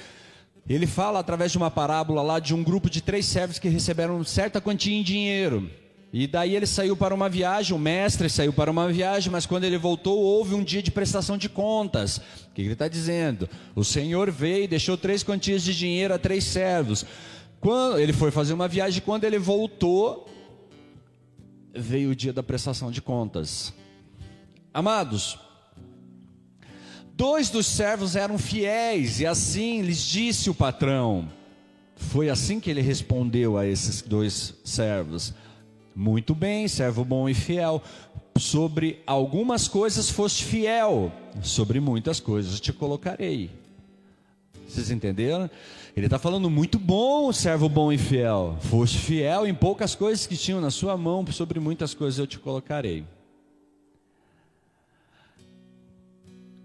Ele 0.68 0.86
fala 0.86 1.18
através 1.18 1.50
de 1.50 1.58
uma 1.58 1.70
parábola 1.70 2.22
lá 2.22 2.38
de 2.38 2.54
um 2.54 2.62
grupo 2.62 2.88
de 2.88 3.00
três 3.00 3.26
servos 3.26 3.58
que 3.58 3.68
receberam 3.68 4.22
certa 4.22 4.60
quantia 4.60 4.96
em 4.96 5.02
dinheiro. 5.02 5.68
E 6.12 6.28
daí 6.28 6.54
ele 6.54 6.66
saiu 6.66 6.96
para 6.96 7.12
uma 7.12 7.28
viagem, 7.28 7.75
o 7.75 7.78
mestre 7.78 8.30
saiu 8.30 8.52
para 8.52 8.70
uma 8.70 8.88
viagem, 8.88 9.30
mas 9.30 9.44
quando 9.44 9.64
ele 9.64 9.76
voltou, 9.76 10.16
houve 10.16 10.54
um 10.54 10.62
dia 10.62 10.82
de 10.82 10.92
prestação 10.92 11.36
de 11.36 11.48
contas. 11.48 12.18
O 12.18 12.54
que 12.54 12.62
ele 12.62 12.72
está 12.72 12.86
dizendo? 12.86 13.48
O 13.75 13.82
Senhor 13.84 14.30
veio 14.30 14.64
e 14.64 14.68
deixou 14.68 14.96
três 14.96 15.25
quantias 15.25 15.62
de 15.62 15.76
dinheiro 15.76 16.14
a 16.14 16.18
três 16.18 16.44
servos. 16.44 17.04
Quando 17.60 17.98
ele 17.98 18.12
foi 18.12 18.30
fazer 18.30 18.54
uma 18.54 18.68
viagem, 18.68 19.02
quando 19.04 19.25
ele 19.25 19.38
voltou, 19.38 20.28
veio 21.76 22.11
o 22.11 22.16
dia 22.16 22.33
da 22.33 22.42
prestação 22.42 22.90
de 22.90 23.00
contas. 23.00 23.73
Amados, 24.73 25.38
dois 27.14 27.49
dos 27.50 27.66
servos 27.66 28.16
eram 28.16 28.38
fiéis, 28.38 29.21
e 29.21 29.26
assim 29.26 29.83
lhes 29.83 30.00
disse 30.00 30.50
o 30.50 30.54
patrão. 30.54 31.28
Foi 31.97 32.28
assim 32.28 32.61
que 32.61 32.71
ele 32.71 32.83
respondeu 32.83 33.56
a 33.56 33.66
esses 33.66 34.02
dois 34.02 34.54
servos: 34.64 35.33
Muito 35.95 36.35
bem, 36.35 36.68
servo 36.68 37.04
bom 37.04 37.28
e 37.28 37.35
fiel. 37.35 37.83
Sobre 38.38 39.02
algumas 39.06 39.66
coisas 39.66 40.11
foste 40.11 40.45
fiel, 40.45 41.11
sobre 41.42 41.80
muitas 41.80 42.21
coisas 42.21 42.61
te 42.61 42.71
colocarei. 42.71 43.50
Vocês 44.68 44.90
entenderam? 44.90 45.49
Ele 45.96 46.08
está 46.08 46.18
falando 46.18 46.50
muito 46.50 46.78
bom, 46.78 47.32
servo 47.32 47.70
bom 47.70 47.90
e 47.90 47.96
fiel. 47.96 48.58
Foste 48.60 48.98
fiel 48.98 49.46
em 49.46 49.54
poucas 49.54 49.94
coisas 49.94 50.26
que 50.26 50.36
tinham 50.36 50.60
na 50.60 50.70
sua 50.70 50.94
mão, 50.94 51.24
sobre 51.32 51.58
muitas 51.58 51.94
coisas 51.94 52.18
eu 52.18 52.26
te 52.26 52.38
colocarei. 52.38 53.02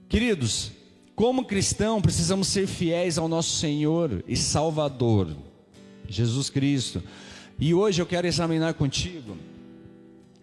Queridos, 0.10 0.74
como 1.16 1.46
cristão, 1.46 2.02
precisamos 2.02 2.50
ser 2.50 2.68
fiéis 2.68 3.18
ao 3.18 3.30
nosso 3.30 3.52
Senhor 3.52 4.22
e 4.28 4.36
Salvador, 4.36 5.34
Jesus 6.10 6.50
Cristo. 6.50 7.02
E 7.58 7.74
hoje 7.74 8.02
eu 8.02 8.06
quero 8.06 8.28
examinar 8.28 8.74
contigo 8.74 9.38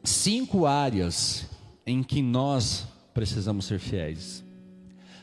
cinco 0.03 0.65
áreas 0.65 1.47
em 1.85 2.03
que 2.03 2.23
nós 2.23 2.87
precisamos 3.13 3.67
ser 3.67 3.79
fiéis 3.79 4.48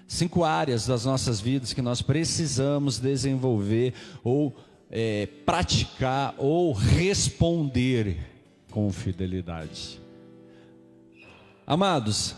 cinco 0.08 0.44
áreas 0.44 0.86
das 0.86 1.06
nossas 1.06 1.40
vidas 1.40 1.74
que 1.74 1.82
nós 1.82 2.02
precisamos 2.02 3.00
desenvolver 3.00 3.94
ou 4.24 4.56
é, 4.90 5.28
praticar 5.46 6.36
ou 6.38 6.72
responder 6.74 8.18
com 8.72 8.92
fidelidade. 8.92 10.00
Amados, 11.66 12.36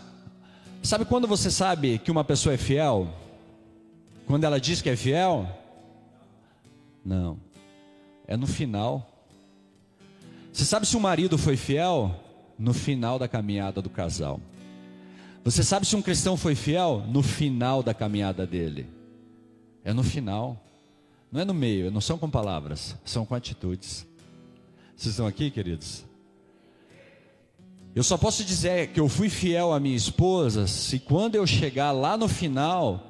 sabe 0.82 1.04
quando 1.04 1.26
você 1.26 1.50
sabe 1.50 1.98
que 1.98 2.10
uma 2.10 2.24
pessoa 2.24 2.54
é 2.54 2.58
fiel? 2.58 3.08
Quando 4.26 4.44
ela 4.44 4.60
diz 4.60 4.80
que 4.80 4.88
é 4.88 4.96
fiel? 4.96 5.46
Não, 7.04 7.38
é 8.26 8.36
no 8.36 8.46
final. 8.46 9.26
Você 10.52 10.64
sabe 10.64 10.86
se 10.86 10.96
o 10.96 11.00
marido 11.00 11.36
foi 11.38 11.56
fiel? 11.56 12.14
No 12.58 12.74
final 12.74 13.18
da 13.18 13.28
caminhada 13.28 13.80
do 13.80 13.88
casal. 13.88 14.40
Você 15.44 15.62
sabe 15.62 15.86
se 15.86 15.96
um 15.96 16.02
cristão 16.02 16.36
foi 16.36 16.54
fiel? 16.54 17.04
No 17.08 17.22
final 17.22 17.82
da 17.82 17.94
caminhada 17.94 18.46
dele. 18.46 18.86
É 19.84 19.92
no 19.92 20.02
final. 20.02 20.62
Não 21.30 21.40
é 21.40 21.44
no 21.44 21.54
meio, 21.54 21.90
não 21.90 22.00
são 22.00 22.16
com 22.16 22.28
palavras, 22.30 22.96
são 23.04 23.26
com 23.26 23.34
atitudes. 23.34 24.06
Vocês 24.96 25.12
estão 25.12 25.26
aqui, 25.26 25.50
queridos? 25.50 26.04
Eu 27.94 28.02
só 28.02 28.16
posso 28.16 28.44
dizer 28.44 28.88
que 28.88 29.00
eu 29.00 29.08
fui 29.08 29.28
fiel 29.28 29.72
à 29.72 29.80
minha 29.80 29.96
esposa 29.96 30.66
se 30.66 30.98
quando 30.98 31.34
eu 31.34 31.46
chegar 31.46 31.92
lá 31.92 32.16
no 32.16 32.28
final, 32.28 33.06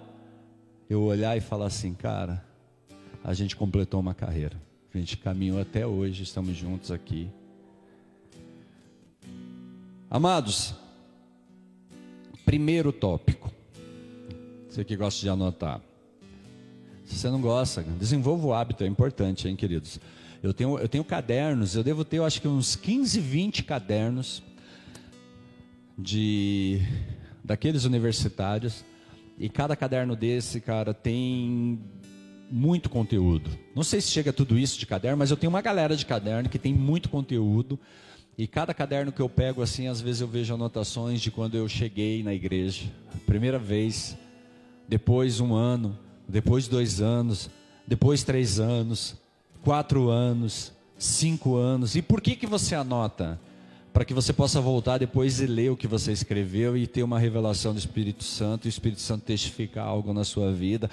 eu 0.88 1.02
olhar 1.02 1.36
e 1.36 1.40
falar 1.40 1.66
assim, 1.66 1.94
cara, 1.94 2.44
a 3.22 3.34
gente 3.34 3.54
completou 3.54 4.00
uma 4.00 4.14
carreira. 4.14 4.60
A 4.92 4.98
gente 4.98 5.16
caminhou 5.16 5.60
até 5.60 5.86
hoje, 5.86 6.22
estamos 6.22 6.56
juntos 6.56 6.90
aqui. 6.90 7.30
Amados, 10.10 10.74
Primeiro 12.48 12.92
tópico. 12.92 13.52
Você 14.70 14.82
que 14.82 14.96
gosta 14.96 15.20
de 15.20 15.28
anotar. 15.28 15.82
Se 17.04 17.18
você 17.18 17.28
não 17.28 17.42
gosta, 17.42 17.82
desenvolva 17.82 18.46
o 18.46 18.54
hábito, 18.54 18.82
é 18.84 18.86
importante, 18.86 19.46
hein, 19.46 19.54
queridos? 19.54 20.00
Eu 20.42 20.54
tenho, 20.54 20.78
eu 20.78 20.88
tenho 20.88 21.04
cadernos, 21.04 21.76
eu 21.76 21.84
devo 21.84 22.06
ter, 22.06 22.16
eu 22.16 22.24
acho 22.24 22.40
que 22.40 22.48
uns 22.48 22.74
15, 22.74 23.20
20 23.20 23.64
cadernos 23.64 24.42
de 25.98 26.80
daqueles 27.44 27.84
universitários. 27.84 28.82
E 29.38 29.50
cada 29.50 29.76
caderno 29.76 30.16
desse, 30.16 30.58
cara, 30.58 30.94
tem 30.94 31.78
muito 32.50 32.88
conteúdo. 32.88 33.50
Não 33.76 33.82
sei 33.82 34.00
se 34.00 34.08
chega 34.10 34.32
tudo 34.32 34.58
isso 34.58 34.78
de 34.78 34.86
caderno, 34.86 35.18
mas 35.18 35.30
eu 35.30 35.36
tenho 35.36 35.50
uma 35.50 35.60
galera 35.60 35.94
de 35.94 36.06
caderno 36.06 36.48
que 36.48 36.58
tem 36.58 36.72
muito 36.72 37.10
conteúdo. 37.10 37.78
E 38.38 38.46
cada 38.46 38.72
caderno 38.72 39.10
que 39.10 39.20
eu 39.20 39.28
pego 39.28 39.62
assim, 39.62 39.88
às 39.88 40.00
vezes 40.00 40.20
eu 40.20 40.28
vejo 40.28 40.54
anotações 40.54 41.20
de 41.20 41.28
quando 41.28 41.56
eu 41.56 41.68
cheguei 41.68 42.22
na 42.22 42.32
igreja, 42.32 42.84
primeira 43.26 43.58
vez, 43.58 44.16
depois 44.86 45.40
um 45.40 45.54
ano, 45.54 45.98
depois 46.28 46.68
dois 46.68 47.00
anos, 47.00 47.50
depois 47.84 48.22
três 48.22 48.60
anos, 48.60 49.16
quatro 49.64 50.08
anos, 50.08 50.72
cinco 50.96 51.56
anos. 51.56 51.96
E 51.96 52.00
por 52.00 52.20
que 52.20 52.36
que 52.36 52.46
você 52.46 52.76
anota? 52.76 53.40
Para 53.92 54.04
que 54.04 54.14
você 54.14 54.32
possa 54.32 54.60
voltar 54.60 54.98
depois 54.98 55.40
e 55.40 55.46
ler 55.46 55.72
o 55.72 55.76
que 55.76 55.88
você 55.88 56.12
escreveu 56.12 56.76
e 56.76 56.86
ter 56.86 57.02
uma 57.02 57.18
revelação 57.18 57.72
do 57.72 57.78
Espírito 57.80 58.22
Santo, 58.22 58.66
e 58.66 58.68
o 58.68 58.70
Espírito 58.70 59.00
Santo 59.00 59.24
testificar 59.24 59.84
algo 59.84 60.12
na 60.12 60.22
sua 60.22 60.52
vida, 60.52 60.88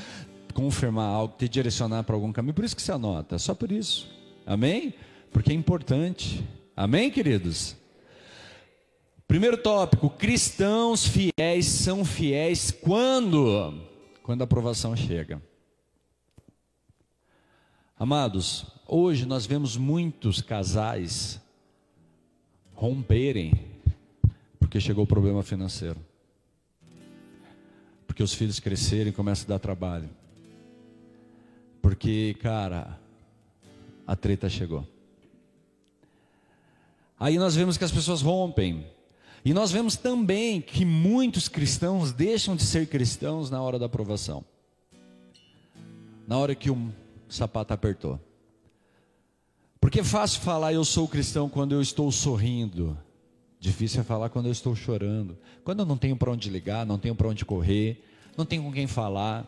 confirmar 0.52 1.10
algo, 1.10 1.36
te 1.38 1.48
direcionar 1.48 2.02
para 2.06 2.16
algum 2.16 2.34
caminho. 2.34 2.56
Por 2.56 2.66
isso 2.66 2.76
que 2.76 2.82
você 2.82 2.92
anota, 2.92 3.38
só 3.38 3.54
por 3.54 3.72
isso. 3.72 4.10
Amém? 4.48 4.96
Porque 5.32 5.52
é 5.52 5.56
importante. 5.56 6.44
Amém, 6.76 7.10
queridos? 7.10 7.76
Primeiro 9.28 9.58
tópico: 9.58 10.10
cristãos 10.10 11.08
fiéis 11.08 11.66
são 11.66 12.04
fiéis 12.04 12.70
quando? 12.70 13.82
Quando 14.22 14.42
a 14.42 14.44
aprovação 14.44 14.96
chega. 14.96 15.42
Amados, 17.98 18.66
hoje 18.86 19.26
nós 19.26 19.46
vemos 19.46 19.78
muitos 19.78 20.42
casais 20.42 21.40
romperem 22.74 23.54
porque 24.60 24.82
chegou 24.82 25.06
o 25.06 25.08
problema 25.08 25.42
financeiro. 25.44 26.00
Porque 28.06 28.22
os 28.22 28.34
filhos 28.34 28.60
crescerem 28.60 29.14
e 29.14 29.16
começam 29.16 29.46
a 29.46 29.50
dar 29.50 29.60
trabalho. 29.60 30.10
Porque, 31.82 32.36
cara, 32.42 33.00
a 34.06 34.16
treta 34.16 34.50
chegou. 34.50 34.86
Aí 37.20 37.38
nós 37.38 37.56
vemos 37.56 37.78
que 37.78 37.84
as 37.84 37.92
pessoas 37.92 38.22
rompem. 38.22 38.86
E 39.44 39.54
nós 39.54 39.72
vemos 39.72 39.96
também 39.96 40.60
que 40.60 40.84
muitos 40.84 41.48
cristãos 41.48 42.12
deixam 42.12 42.56
de 42.56 42.64
ser 42.64 42.88
cristãos 42.88 43.50
na 43.50 43.62
hora 43.62 43.78
da 43.78 43.86
aprovação. 43.86 44.44
Na 46.28 46.38
hora 46.38 46.56
que 46.56 46.72
o 46.72 46.92
sapato 47.30 47.74
apertou. 47.74 48.20
Porque 49.80 50.00
é 50.00 50.04
fácil 50.04 50.42
falar 50.42 50.74
eu 50.74 50.84
sou 50.84 51.08
cristão 51.08 51.48
quando 51.48 51.74
eu 51.74 51.82
estou 51.82 52.12
sorrindo. 52.12 52.98
Difícil 53.60 54.02
é 54.02 54.04
falar 54.04 54.30
quando 54.30 54.48
eu 54.48 54.52
estou 54.52 54.76
chorando. 54.76 55.38
Quando 55.64 55.80
eu 55.82 55.86
não 55.86 55.98
tenho 55.98 56.16
para 56.16 56.32
onde 56.32 56.50
ligar, 56.50 56.86
não 56.86 56.98
tenho 56.98 57.16
para 57.16 57.28
onde 57.28 57.46
correr, 57.46 58.04
não 58.36 58.46
tenho 58.46 58.64
com 58.64 58.72
quem 58.72 58.88
falar, 58.88 59.46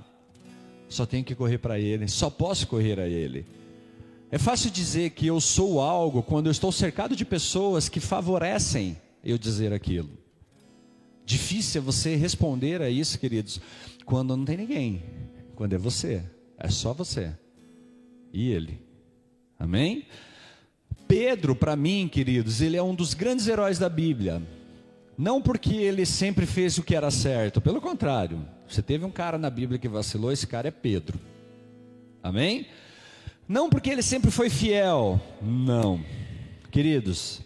só 0.88 1.06
tenho 1.06 1.24
que 1.24 1.36
correr 1.36 1.58
para 1.58 1.80
Ele, 1.80 2.08
só 2.08 2.30
posso 2.30 2.68
correr 2.68 3.00
a 3.00 3.08
Ele. 3.08 3.46
É 4.30 4.38
fácil 4.38 4.70
dizer 4.70 5.12
que 5.12 5.26
eu 5.26 5.40
sou 5.40 5.80
algo 5.80 6.22
quando 6.22 6.48
eu 6.48 6.52
estou 6.52 6.72
cercado 6.72 7.16
de 7.16 7.24
pessoas 7.24 7.88
que 7.88 8.00
favorecem 8.00 8.98
eu 9.24 9.38
dizer 9.38 9.72
aquilo. 9.72 10.10
Difícil 11.26 11.82
é 11.82 11.84
você 11.84 12.16
responder 12.16 12.82
a 12.82 12.90
isso, 12.90 13.20
queridos, 13.20 13.60
quando 14.06 14.36
não 14.36 14.46
tem 14.46 14.58
ninguém, 14.58 15.04
quando 15.56 15.74
é 15.74 15.78
você, 15.78 16.24
é 16.58 16.70
só 16.70 16.94
você 16.94 17.34
e 18.34 18.50
Ele. 18.50 18.82
Amém? 19.60 20.06
Pedro, 21.08 21.56
para 21.56 21.76
mim, 21.76 22.10
queridos, 22.12 22.62
ele 22.62 22.76
é 22.76 22.84
um 22.84 22.94
dos 22.94 23.14
grandes 23.14 23.48
heróis 23.48 23.80
da 23.80 23.90
Bíblia. 23.90 24.42
Não 25.18 25.42
porque 25.42 25.74
ele 25.74 26.06
sempre 26.06 26.46
fez 26.46 26.78
o 26.78 26.84
que 26.84 26.96
era 26.96 27.10
certo, 27.10 27.60
pelo 27.60 27.82
contrário. 27.82 28.46
Você 28.68 28.82
teve 28.82 29.04
um 29.06 29.10
cara 29.10 29.38
na 29.38 29.50
Bíblia 29.50 29.80
que 29.80 29.88
vacilou, 29.88 30.32
esse 30.32 30.46
cara 30.46 30.68
é 30.68 30.72
Pedro. 30.72 31.20
Amém? 32.22 32.68
Não 33.48 33.70
porque 33.70 33.90
ele 33.90 34.02
sempre 34.02 34.30
foi 34.30 34.50
fiel, 34.50 35.22
não, 35.42 36.04
queridos, 36.70 37.42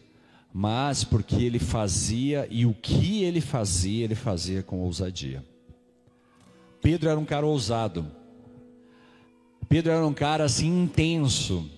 mas 0.52 1.04
porque 1.04 1.36
ele 1.36 1.60
fazia 1.60 2.48
e 2.50 2.66
o 2.66 2.74
que 2.74 3.24
ele 3.24 3.40
fazia, 3.40 4.06
ele 4.06 4.16
fazia 4.16 4.64
com 4.64 4.80
ousadia. 4.80 5.46
Pedro 6.82 7.08
era 7.08 7.20
um 7.20 7.26
cara 7.26 7.46
ousado, 7.46 8.12
Pedro 9.70 9.92
era 9.92 10.06
um 10.06 10.14
cara 10.14 10.46
assim 10.46 10.84
intenso, 10.84 11.70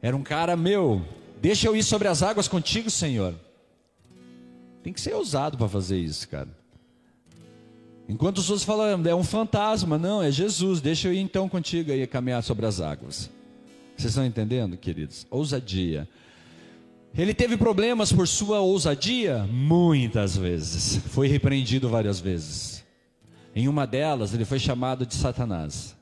era 0.00 0.16
um 0.16 0.22
cara 0.22 0.56
meu, 0.56 1.04
deixa 1.38 1.68
eu 1.68 1.76
ir 1.76 1.82
sobre 1.82 2.08
as 2.08 2.22
águas 2.22 2.48
contigo, 2.48 2.88
Senhor. 2.88 3.34
Tem 4.82 4.92
que 4.92 5.00
ser 5.00 5.14
ousado 5.14 5.58
para 5.58 5.68
fazer 5.68 5.98
isso, 5.98 6.26
cara. 6.28 6.61
Enquanto 8.12 8.38
os 8.38 8.50
outros 8.50 8.62
falam, 8.62 9.02
é 9.06 9.14
um 9.14 9.24
fantasma, 9.24 9.96
não, 9.96 10.22
é 10.22 10.30
Jesus, 10.30 10.82
deixa 10.82 11.08
eu 11.08 11.14
ir 11.14 11.20
então 11.20 11.48
contigo 11.48 11.90
aí 11.90 12.06
caminhar 12.06 12.42
sobre 12.42 12.66
as 12.66 12.78
águas. 12.78 13.30
Vocês 13.96 14.10
estão 14.10 14.26
entendendo, 14.26 14.76
queridos? 14.76 15.26
Ousadia. 15.30 16.06
Ele 17.16 17.32
teve 17.32 17.56
problemas 17.56 18.12
por 18.12 18.28
sua 18.28 18.60
ousadia? 18.60 19.44
Muitas 19.50 20.36
vezes. 20.36 20.98
Foi 21.08 21.26
repreendido 21.26 21.88
várias 21.88 22.20
vezes. 22.20 22.84
Em 23.56 23.66
uma 23.66 23.86
delas, 23.86 24.34
ele 24.34 24.44
foi 24.44 24.58
chamado 24.58 25.06
de 25.06 25.14
Satanás. 25.14 25.96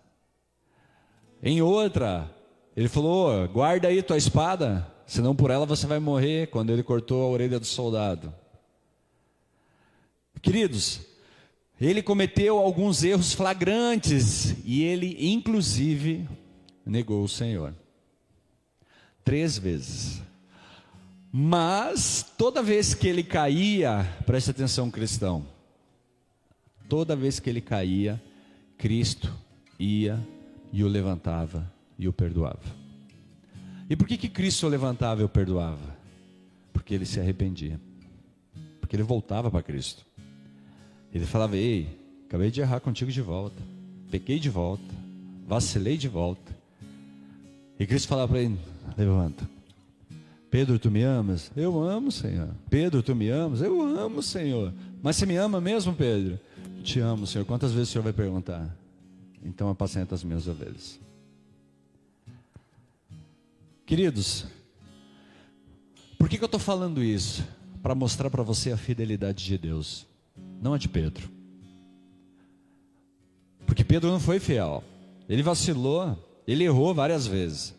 Em 1.40 1.62
outra, 1.62 2.28
ele 2.76 2.88
falou: 2.88 3.46
guarda 3.46 3.86
aí 3.86 4.02
tua 4.02 4.16
espada, 4.16 4.84
senão 5.06 5.32
por 5.32 5.52
ela 5.52 5.64
você 5.64 5.86
vai 5.86 6.00
morrer. 6.00 6.48
Quando 6.48 6.70
ele 6.70 6.82
cortou 6.82 7.22
a 7.22 7.28
orelha 7.28 7.60
do 7.60 7.66
soldado. 7.66 8.34
Queridos, 10.42 11.09
ele 11.80 12.02
cometeu 12.02 12.58
alguns 12.58 13.02
erros 13.02 13.32
flagrantes 13.32 14.54
e 14.64 14.82
ele, 14.82 15.16
inclusive, 15.18 16.28
negou 16.84 17.24
o 17.24 17.28
Senhor. 17.28 17.74
Três 19.24 19.56
vezes. 19.56 20.20
Mas, 21.32 22.34
toda 22.36 22.62
vez 22.62 22.92
que 22.92 23.08
ele 23.08 23.22
caía, 23.22 24.04
preste 24.26 24.50
atenção, 24.50 24.90
cristão, 24.90 25.46
toda 26.88 27.16
vez 27.16 27.38
que 27.38 27.48
ele 27.48 27.60
caía, 27.60 28.20
Cristo 28.76 29.32
ia 29.78 30.20
e 30.72 30.82
o 30.82 30.88
levantava 30.88 31.72
e 31.98 32.08
o 32.08 32.12
perdoava. 32.12 32.80
E 33.88 33.96
por 33.96 34.06
que, 34.06 34.16
que 34.16 34.28
Cristo 34.28 34.66
o 34.66 34.70
levantava 34.70 35.22
e 35.22 35.24
o 35.24 35.28
perdoava? 35.28 35.96
Porque 36.72 36.94
ele 36.94 37.06
se 37.06 37.20
arrependia, 37.20 37.80
porque 38.80 38.96
ele 38.96 39.02
voltava 39.02 39.50
para 39.50 39.62
Cristo. 39.62 40.04
Ele 41.12 41.26
falava: 41.26 41.56
Ei, 41.56 41.88
acabei 42.26 42.50
de 42.50 42.60
errar 42.60 42.80
contigo 42.80 43.10
de 43.10 43.20
volta, 43.20 43.60
pequei 44.10 44.38
de 44.38 44.48
volta, 44.48 44.94
vacilei 45.46 45.96
de 45.96 46.08
volta. 46.08 46.56
E 47.78 47.86
Cristo 47.86 48.08
falava 48.08 48.28
para 48.28 48.42
ele: 48.42 48.58
Levanta. 48.96 49.48
Pedro, 50.50 50.78
tu 50.78 50.90
me 50.90 51.02
amas? 51.02 51.50
Eu 51.56 51.80
amo, 51.80 52.10
Senhor. 52.10 52.48
Pedro, 52.68 53.02
tu 53.02 53.14
me 53.14 53.28
amas? 53.28 53.60
Eu 53.60 53.80
amo, 53.80 54.20
Senhor. 54.20 54.72
Mas 55.00 55.14
você 55.16 55.24
me 55.24 55.36
ama 55.36 55.60
mesmo, 55.60 55.94
Pedro? 55.94 56.40
Te 56.82 56.98
amo, 56.98 57.24
Senhor. 57.24 57.44
Quantas 57.44 57.70
vezes 57.70 57.88
o 57.88 57.92
Senhor 57.92 58.02
vai 58.02 58.12
perguntar? 58.12 58.68
Então 59.44 59.70
apacenta 59.70 60.14
as 60.14 60.24
minhas 60.24 60.48
ovelhas. 60.48 60.98
Queridos, 63.86 64.44
por 66.18 66.28
que, 66.28 66.36
que 66.36 66.44
eu 66.44 66.46
estou 66.46 66.60
falando 66.60 67.02
isso? 67.02 67.44
Para 67.80 67.94
mostrar 67.94 68.28
para 68.28 68.42
você 68.42 68.72
a 68.72 68.76
fidelidade 68.76 69.44
de 69.44 69.56
Deus 69.56 70.09
não 70.60 70.74
a 70.74 70.78
de 70.78 70.88
Pedro. 70.88 71.28
Porque 73.66 73.84
Pedro 73.84 74.10
não 74.10 74.20
foi 74.20 74.38
fiel. 74.38 74.84
Ele 75.28 75.42
vacilou, 75.42 76.18
ele 76.46 76.64
errou 76.64 76.94
várias 76.94 77.26
vezes. 77.26 77.74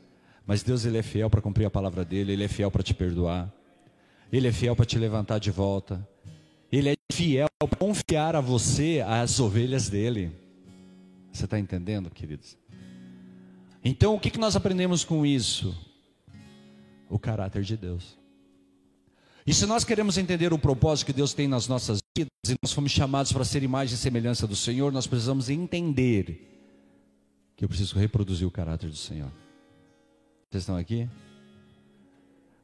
Mas 0.45 0.63
Deus 0.63 0.85
ele 0.85 0.97
é 0.97 1.03
fiel 1.03 1.29
para 1.29 1.41
cumprir 1.41 1.65
a 1.65 1.69
palavra 1.69 2.03
dele, 2.03 2.33
ele 2.33 2.43
é 2.43 2.47
fiel 2.47 2.71
para 2.71 2.81
te 2.81 2.93
perdoar. 2.93 3.51
Ele 4.31 4.47
é 4.47 4.51
fiel 4.51 4.75
para 4.75 4.85
te 4.85 4.97
levantar 4.97 5.39
de 5.39 5.51
volta. 5.51 6.07
Ele 6.71 6.89
é 6.89 6.95
fiel 7.11 7.47
para 7.59 7.77
confiar 7.77 8.35
a 8.35 8.41
você 8.41 9.03
as 9.05 9.39
ovelhas 9.39 9.89
dele. 9.89 10.31
Você 11.31 11.45
está 11.45 11.59
entendendo, 11.59 12.09
queridos? 12.09 12.57
Então, 13.83 14.15
o 14.15 14.19
que, 14.19 14.29
que 14.29 14.39
nós 14.39 14.55
aprendemos 14.55 15.03
com 15.03 15.25
isso? 15.25 15.75
O 17.09 17.19
caráter 17.19 17.63
de 17.63 17.75
Deus. 17.75 18.17
E 19.45 19.53
se 19.53 19.65
nós 19.65 19.83
queremos 19.83 20.17
entender 20.17 20.53
o 20.53 20.57
propósito 20.57 21.07
que 21.07 21.13
Deus 21.13 21.33
tem 21.33 21.47
nas 21.47 21.67
nossas 21.67 22.00
e 22.17 22.27
nós 22.61 22.73
fomos 22.73 22.91
chamados 22.91 23.31
para 23.31 23.45
ser 23.45 23.63
imagem 23.63 23.95
e 23.95 23.97
semelhança 23.97 24.45
do 24.45 24.55
Senhor, 24.55 24.91
nós 24.91 25.07
precisamos 25.07 25.49
entender 25.49 26.49
que 27.55 27.63
eu 27.63 27.69
preciso 27.69 27.97
reproduzir 27.97 28.45
o 28.45 28.51
caráter 28.51 28.89
do 28.89 28.97
Senhor. 28.97 29.31
Vocês 30.49 30.63
estão 30.63 30.75
aqui? 30.75 31.07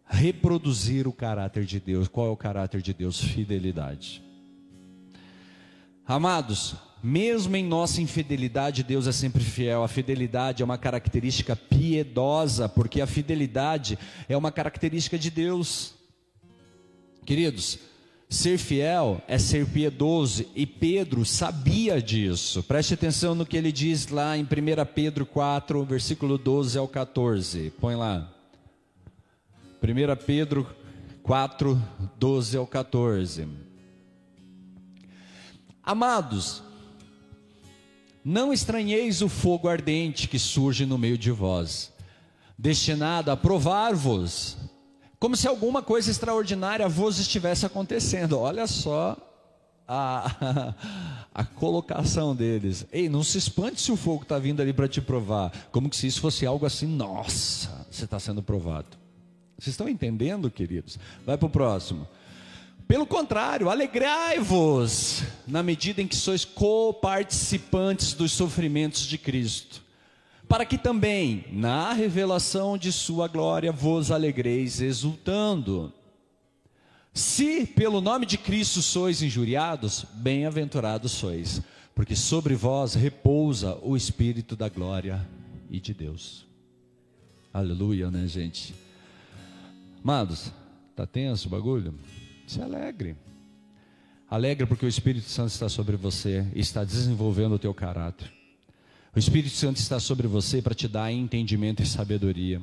Reproduzir 0.06 1.08
o 1.08 1.14
caráter 1.14 1.64
de 1.64 1.80
Deus. 1.80 2.10
Qual 2.10 2.28
é 2.28 2.30
o 2.30 2.36
caráter 2.36 2.82
de 2.82 2.94
Deus? 2.94 3.22
Fidelidade. 3.22 4.22
Amados, 6.06 6.76
mesmo 7.02 7.56
em 7.56 7.64
nossa 7.64 8.02
infidelidade, 8.02 8.84
Deus 8.84 9.08
é 9.08 9.14
sempre 9.14 9.44
fiel. 9.44 9.84
A 9.84 9.88
fidelidade 9.88 10.62
é 10.62 10.66
uma 10.66 10.78
característica 10.78 11.56
piedosa, 11.56 12.68
porque 12.68 13.00
a 13.00 13.08
fidelidade 13.08 13.98
é 14.28 14.36
uma 14.36 14.52
característica 14.52 15.18
de 15.18 15.32
Deus. 15.32 15.94
Queridos, 17.26 17.80
ser 18.30 18.58
fiel 18.58 19.22
é 19.28 19.38
ser 19.38 19.66
piedoso 19.68 20.46
e 20.56 20.66
Pedro 20.66 21.26
sabia 21.26 22.02
disso. 22.02 22.62
Preste 22.64 22.94
atenção 22.94 23.34
no 23.34 23.46
que 23.46 23.56
ele 23.56 23.72
diz 23.72 24.08
lá 24.08 24.38
em 24.38 24.44
1 24.44 24.48
Pedro 24.94 25.26
4, 25.26 25.84
versículo 25.86 26.38
12 26.38 26.78
ao 26.78 26.88
14. 26.88 27.72
Põe 27.80 27.96
lá. 27.96 28.30
1 29.82 30.26
Pedro 30.26 30.68
4, 31.24 31.82
12 32.18 32.58
ao 32.58 32.68
14. 32.68 33.48
Amados, 35.82 36.62
não 38.24 38.52
estranheis 38.52 39.22
o 39.22 39.30
fogo 39.30 39.70
ardente 39.70 40.28
que 40.28 40.38
surge 40.38 40.86
no 40.86 40.98
meio 40.98 41.18
de 41.18 41.32
vós, 41.32 41.94
destinado 42.58 43.32
a 43.32 43.38
provar-vos 43.38 44.58
como 45.20 45.36
se 45.36 45.48
alguma 45.48 45.82
coisa 45.82 46.12
extraordinária 46.12 46.88
vos 46.88 47.18
estivesse 47.18 47.66
acontecendo. 47.66 48.40
Olha 48.40 48.68
só 48.68 49.18
a, 49.88 50.74
a, 51.34 51.44
colocação 51.44 52.36
deles. 52.36 52.86
Ei, 52.92 53.10
não 53.10 53.24
se 53.24 53.38
espante 53.38 53.82
se 53.82 53.92
o 53.92 53.96
fogo 53.96 54.24
está 54.24 54.38
vindo 54.38 54.62
ali 54.62 54.74
para 54.74 54.88
te 54.88 55.02
provar. 55.02 55.52
Como 55.72 55.92
se 55.94 56.06
isso 56.06 56.22
fosse 56.22 56.46
algo 56.46 56.66
assim, 56.66 56.86
nossa, 56.86 57.86
você 57.90 58.06
está 58.06 58.20
sendo 58.20 58.44
provado. 58.44 58.98
Vocês 59.58 59.74
estão 59.74 59.90
entendendo, 59.90 60.52
queridos? 60.52 61.00
Vai 61.26 61.36
para 61.36 61.48
o 61.48 61.50
próximo. 61.50 62.08
Pelo 62.88 63.08
contrário, 63.08 63.70
alegrai-vos 63.70 65.24
na 65.48 65.64
medida 65.64 66.02
em 66.02 66.08
que 66.08 66.16
sois 66.16 66.46
coparticipantes 66.46 68.14
dos 68.14 68.32
sofrimentos 68.32 69.02
de 69.02 69.18
Cristo 69.18 69.87
para 70.48 70.66
que 70.66 70.78
também, 70.78 71.46
na 71.52 71.92
revelação 71.92 72.78
de 72.78 72.92
Sua 72.92 73.28
glória, 73.28 73.72
vos 73.72 74.12
alegreis 74.12 74.80
exultando. 74.82 75.94
Se 77.14 77.66
pelo 77.66 78.00
nome 78.00 78.26
de 78.26 78.38
Cristo 78.38 78.82
sois 78.82 79.22
injuriados, 79.22 80.06
bem-aventurados 80.14 81.12
sois, 81.12 81.62
porque 81.94 82.16
sobre 82.16 82.56
vós 82.56 82.94
repousa 82.94 83.78
o 83.82 83.98
Espírito 83.98 84.56
da 84.56 84.70
glória 84.70 85.28
e 85.70 85.80
de 85.80 85.94
Deus. 85.94 86.46
Aleluia, 87.54 88.12
né, 88.12 88.28
gente? 88.28 88.76
Amados, 90.04 90.52
tá 90.96 91.06
tenso 91.08 91.48
o 91.48 91.52
bagulho? 91.52 91.96
Se 92.46 92.62
alegre. 92.62 93.18
Alegre 94.30 94.66
porque 94.66 94.86
o 94.86 94.90
Espírito 94.90 95.28
Santo 95.28 95.50
está 95.50 95.68
sobre 95.68 95.96
você 95.96 96.46
e 96.54 96.60
está 96.60 96.84
desenvolvendo 96.84 97.56
o 97.56 97.60
teu 97.60 97.74
caráter. 97.74 98.37
O 99.18 99.20
Espírito 99.20 99.56
Santo 99.56 99.78
está 99.78 100.00
sobre 100.00 100.28
você 100.28 100.62
para 100.62 100.76
te 100.76 100.88
dar 100.88 101.12
entendimento 101.12 101.82
e 101.82 101.88
sabedoria, 101.88 102.62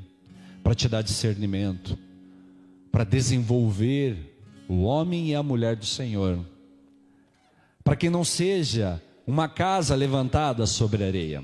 para 0.62 0.72
te 0.72 0.88
dar 0.88 1.02
discernimento, 1.02 1.98
para 2.92 3.02
desenvolver 3.02 4.38
o 4.68 4.84
homem 4.84 5.30
e 5.30 5.34
a 5.34 5.42
mulher 5.42 5.74
do 5.74 5.84
Senhor, 5.84 6.38
para 7.82 7.96
que 7.96 8.08
não 8.08 8.22
seja 8.22 9.02
uma 9.26 9.48
casa 9.48 9.96
levantada 9.96 10.64
sobre 10.64 11.02
areia, 11.02 11.42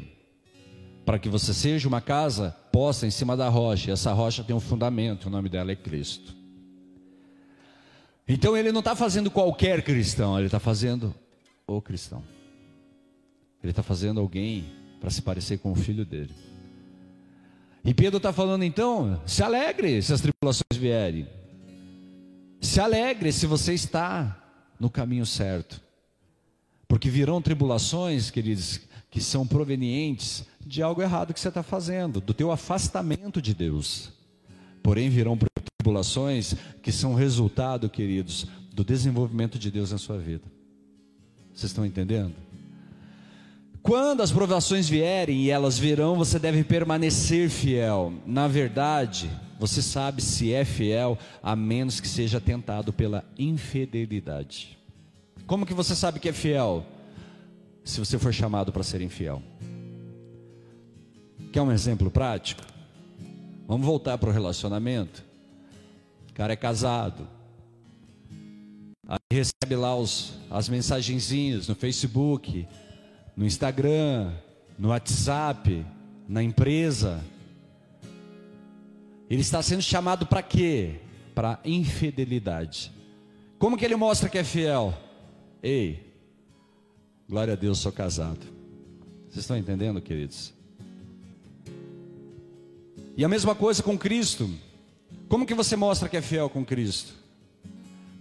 para 1.04 1.18
que 1.18 1.28
você 1.28 1.52
seja 1.52 1.88
uma 1.88 2.00
casa 2.00 2.56
posta 2.70 3.04
em 3.04 3.10
cima 3.10 3.36
da 3.36 3.48
rocha, 3.48 3.90
e 3.90 3.92
essa 3.92 4.12
rocha 4.12 4.44
tem 4.44 4.54
um 4.54 4.60
fundamento, 4.60 5.26
o 5.26 5.30
nome 5.30 5.48
dela 5.48 5.72
é 5.72 5.76
Cristo. 5.76 6.36
Então 8.28 8.56
ele 8.56 8.70
não 8.70 8.78
está 8.78 8.94
fazendo 8.94 9.28
qualquer 9.28 9.82
cristão, 9.82 10.38
ele 10.38 10.46
está 10.46 10.60
fazendo 10.60 11.12
o 11.66 11.82
cristão. 11.82 12.22
Ele 13.60 13.72
está 13.72 13.82
fazendo 13.82 14.20
alguém 14.20 14.78
para 15.00 15.10
se 15.10 15.22
parecer 15.22 15.58
com 15.58 15.72
o 15.72 15.74
filho 15.74 16.04
dele. 16.04 16.34
E 17.84 17.94
Pedro 17.94 18.18
está 18.18 18.32
falando 18.32 18.62
então: 18.62 19.20
se 19.26 19.42
alegre 19.42 20.00
se 20.02 20.12
as 20.12 20.20
tribulações 20.20 20.76
vierem. 20.78 21.26
Se 22.60 22.78
alegre 22.78 23.32
se 23.32 23.46
você 23.46 23.72
está 23.72 24.36
no 24.78 24.90
caminho 24.90 25.24
certo. 25.24 25.80
Porque 26.86 27.08
virão 27.08 27.40
tribulações, 27.40 28.30
queridos, 28.30 28.80
que 29.10 29.20
são 29.20 29.46
provenientes 29.46 30.44
de 30.60 30.82
algo 30.82 31.00
errado 31.00 31.32
que 31.32 31.40
você 31.40 31.48
está 31.48 31.62
fazendo, 31.62 32.20
do 32.20 32.34
teu 32.34 32.50
afastamento 32.50 33.40
de 33.40 33.54
Deus. 33.54 34.12
Porém, 34.82 35.08
virão 35.08 35.38
tribulações 35.78 36.54
que 36.82 36.92
são 36.92 37.14
resultado, 37.14 37.88
queridos, 37.88 38.46
do 38.72 38.84
desenvolvimento 38.84 39.58
de 39.58 39.70
Deus 39.70 39.92
na 39.92 39.98
sua 39.98 40.18
vida. 40.18 40.44
Vocês 41.54 41.70
estão 41.70 41.86
entendendo? 41.86 42.34
Quando 43.82 44.22
as 44.22 44.30
provações 44.30 44.88
vierem 44.88 45.42
e 45.42 45.50
elas 45.50 45.78
virão, 45.78 46.16
você 46.16 46.38
deve 46.38 46.62
permanecer 46.62 47.48
fiel. 47.48 48.12
Na 48.26 48.46
verdade, 48.46 49.30
você 49.58 49.80
sabe 49.80 50.20
se 50.20 50.52
é 50.52 50.64
fiel, 50.64 51.18
a 51.42 51.56
menos 51.56 51.98
que 51.98 52.08
seja 52.08 52.40
tentado 52.40 52.92
pela 52.92 53.24
infidelidade. 53.38 54.78
Como 55.46 55.64
que 55.64 55.74
você 55.74 55.96
sabe 55.96 56.20
que 56.20 56.28
é 56.28 56.32
fiel? 56.32 56.84
Se 57.82 57.98
você 57.98 58.18
for 58.18 58.32
chamado 58.32 58.70
para 58.70 58.82
ser 58.82 59.00
infiel. 59.00 59.42
Quer 61.52 61.62
um 61.62 61.72
exemplo 61.72 62.10
prático? 62.10 62.62
Vamos 63.66 63.86
voltar 63.86 64.18
para 64.18 64.28
o 64.28 64.32
relacionamento. 64.32 65.24
O 66.30 66.34
cara 66.34 66.52
é 66.52 66.56
casado. 66.56 67.26
Aí 69.08 69.18
recebe 69.32 69.74
lá 69.74 69.96
os, 69.96 70.34
as 70.50 70.68
mensagenzinhas 70.68 71.66
no 71.66 71.74
Facebook, 71.74 72.68
no 73.40 73.46
Instagram, 73.46 74.34
no 74.78 74.88
WhatsApp, 74.88 75.86
na 76.28 76.42
empresa. 76.42 77.24
Ele 79.30 79.40
está 79.40 79.62
sendo 79.62 79.80
chamado 79.80 80.26
para 80.26 80.42
quê? 80.42 80.96
Para 81.34 81.58
infidelidade. 81.64 82.92
Como 83.58 83.78
que 83.78 83.84
ele 83.86 83.96
mostra 83.96 84.28
que 84.28 84.36
é 84.36 84.44
fiel? 84.44 84.92
Ei, 85.62 86.12
glória 87.26 87.54
a 87.54 87.56
Deus, 87.56 87.78
sou 87.78 87.90
casado. 87.90 88.46
Vocês 89.30 89.38
estão 89.38 89.56
entendendo, 89.56 90.02
queridos? 90.02 90.52
E 93.16 93.24
a 93.24 93.28
mesma 93.28 93.54
coisa 93.54 93.82
com 93.82 93.96
Cristo. 93.96 94.50
Como 95.30 95.46
que 95.46 95.54
você 95.54 95.76
mostra 95.76 96.10
que 96.10 96.16
é 96.18 96.20
fiel 96.20 96.50
com 96.50 96.62
Cristo? 96.62 97.14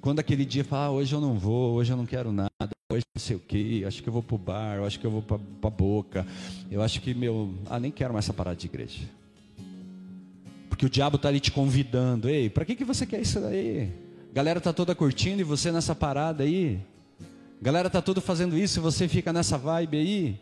Quando 0.02 0.20
aquele 0.20 0.46
dia 0.46 0.64
fala, 0.64 0.86
ah, 0.86 0.92
hoje 0.92 1.14
eu 1.14 1.20
não 1.20 1.38
vou, 1.38 1.74
hoje 1.74 1.92
eu 1.92 1.98
não 1.98 2.06
quero 2.06 2.32
nada, 2.32 2.50
hoje 2.92 3.04
não 3.14 3.22
sei 3.22 3.36
o 3.36 3.40
que, 3.40 3.84
acho 3.84 4.02
que 4.02 4.08
eu 4.08 4.14
vou 4.14 4.24
para 4.24 4.36
o 4.36 4.38
bar, 4.38 4.76
eu 4.78 4.86
acho 4.86 4.98
que 5.00 5.06
eu 5.06 5.12
vou 5.12 5.22
para 5.22 5.38
a 5.38 5.70
boca, 5.70 6.26
eu 6.72 6.82
acho 6.82 7.02
que 7.02 7.14
meu, 7.14 7.54
ah, 7.70 7.80
nem 7.80 7.92
quero 7.92 8.14
mais 8.14 8.26
essa 8.26 8.34
parada 8.34 8.56
de 8.56 8.68
igreja. 8.68 9.02
Porque 10.70 10.86
o 10.86 10.90
diabo 10.90 11.18
está 11.18 11.28
ali 11.28 11.42
te 11.42 11.52
convidando, 11.52 12.30
ei, 12.30 12.50
para 12.50 12.64
que, 12.64 12.76
que 12.76 12.86
você 12.86 13.06
quer 13.06 13.20
isso 13.20 13.42
daí? 13.42 13.92
Galera 14.34 14.62
tá 14.62 14.72
toda 14.72 14.96
curtindo 14.96 15.42
e 15.42 15.44
você 15.44 15.72
nessa 15.72 15.94
parada 15.94 16.44
aí? 16.44 16.80
Galera 17.62 17.90
tá 17.90 18.02
toda 18.02 18.22
fazendo 18.22 18.58
isso 18.58 18.80
e 18.80 18.82
você 18.82 19.06
fica 19.06 19.34
nessa 19.34 19.58
vibe 19.58 19.98
aí? 19.98 20.40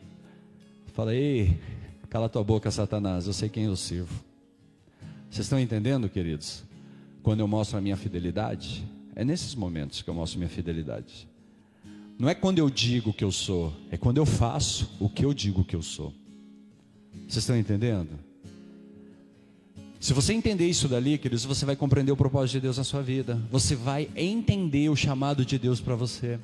Fala, 0.93 1.15
ei, 1.15 1.59
cala 2.11 2.29
tua 2.29 2.43
boca, 2.43 2.69
Satanás, 2.69 3.25
eu 3.25 3.33
sei 3.33 3.49
quem 3.49 3.65
eu 3.65 3.75
sirvo. 3.75 4.23
Vocês 5.31 5.45
estão 5.45 5.59
entendendo, 5.59 6.07
queridos? 6.07 6.63
Quando 7.23 7.39
eu 7.39 7.47
mostro 7.47 7.77
a 7.77 7.81
minha 7.81 7.97
fidelidade, 7.97 8.85
é 9.17 9.25
nesses 9.25 9.55
momentos 9.55 10.03
que 10.03 10.09
eu 10.11 10.13
mostro 10.13 10.37
minha 10.37 10.47
fidelidade. 10.49 11.27
Não 12.19 12.29
é 12.29 12.35
quando 12.35 12.59
eu 12.59 12.69
digo 12.69 13.11
que 13.11 13.23
eu 13.23 13.31
sou, 13.31 13.73
é 13.89 13.97
quando 13.97 14.19
eu 14.19 14.27
faço 14.27 14.87
o 14.99 15.09
que 15.09 15.25
eu 15.25 15.33
digo 15.33 15.63
que 15.63 15.75
eu 15.75 15.81
sou. 15.81 16.13
Vocês 17.27 17.37
estão 17.37 17.57
entendendo? 17.57 18.11
Se 19.99 20.13
você 20.13 20.33
entender 20.33 20.67
isso 20.67 20.87
dali, 20.87 21.17
queridos, 21.17 21.45
você 21.45 21.65
vai 21.65 21.75
compreender 21.75 22.11
o 22.11 22.15
propósito 22.15 22.53
de 22.53 22.59
Deus 22.61 22.77
na 22.77 22.83
sua 22.83 23.01
vida. 23.01 23.41
Você 23.49 23.75
vai 23.75 24.07
entender 24.15 24.87
o 24.87 24.95
chamado 24.95 25.43
de 25.43 25.57
Deus 25.57 25.81
para 25.81 25.95
você. 25.95 26.39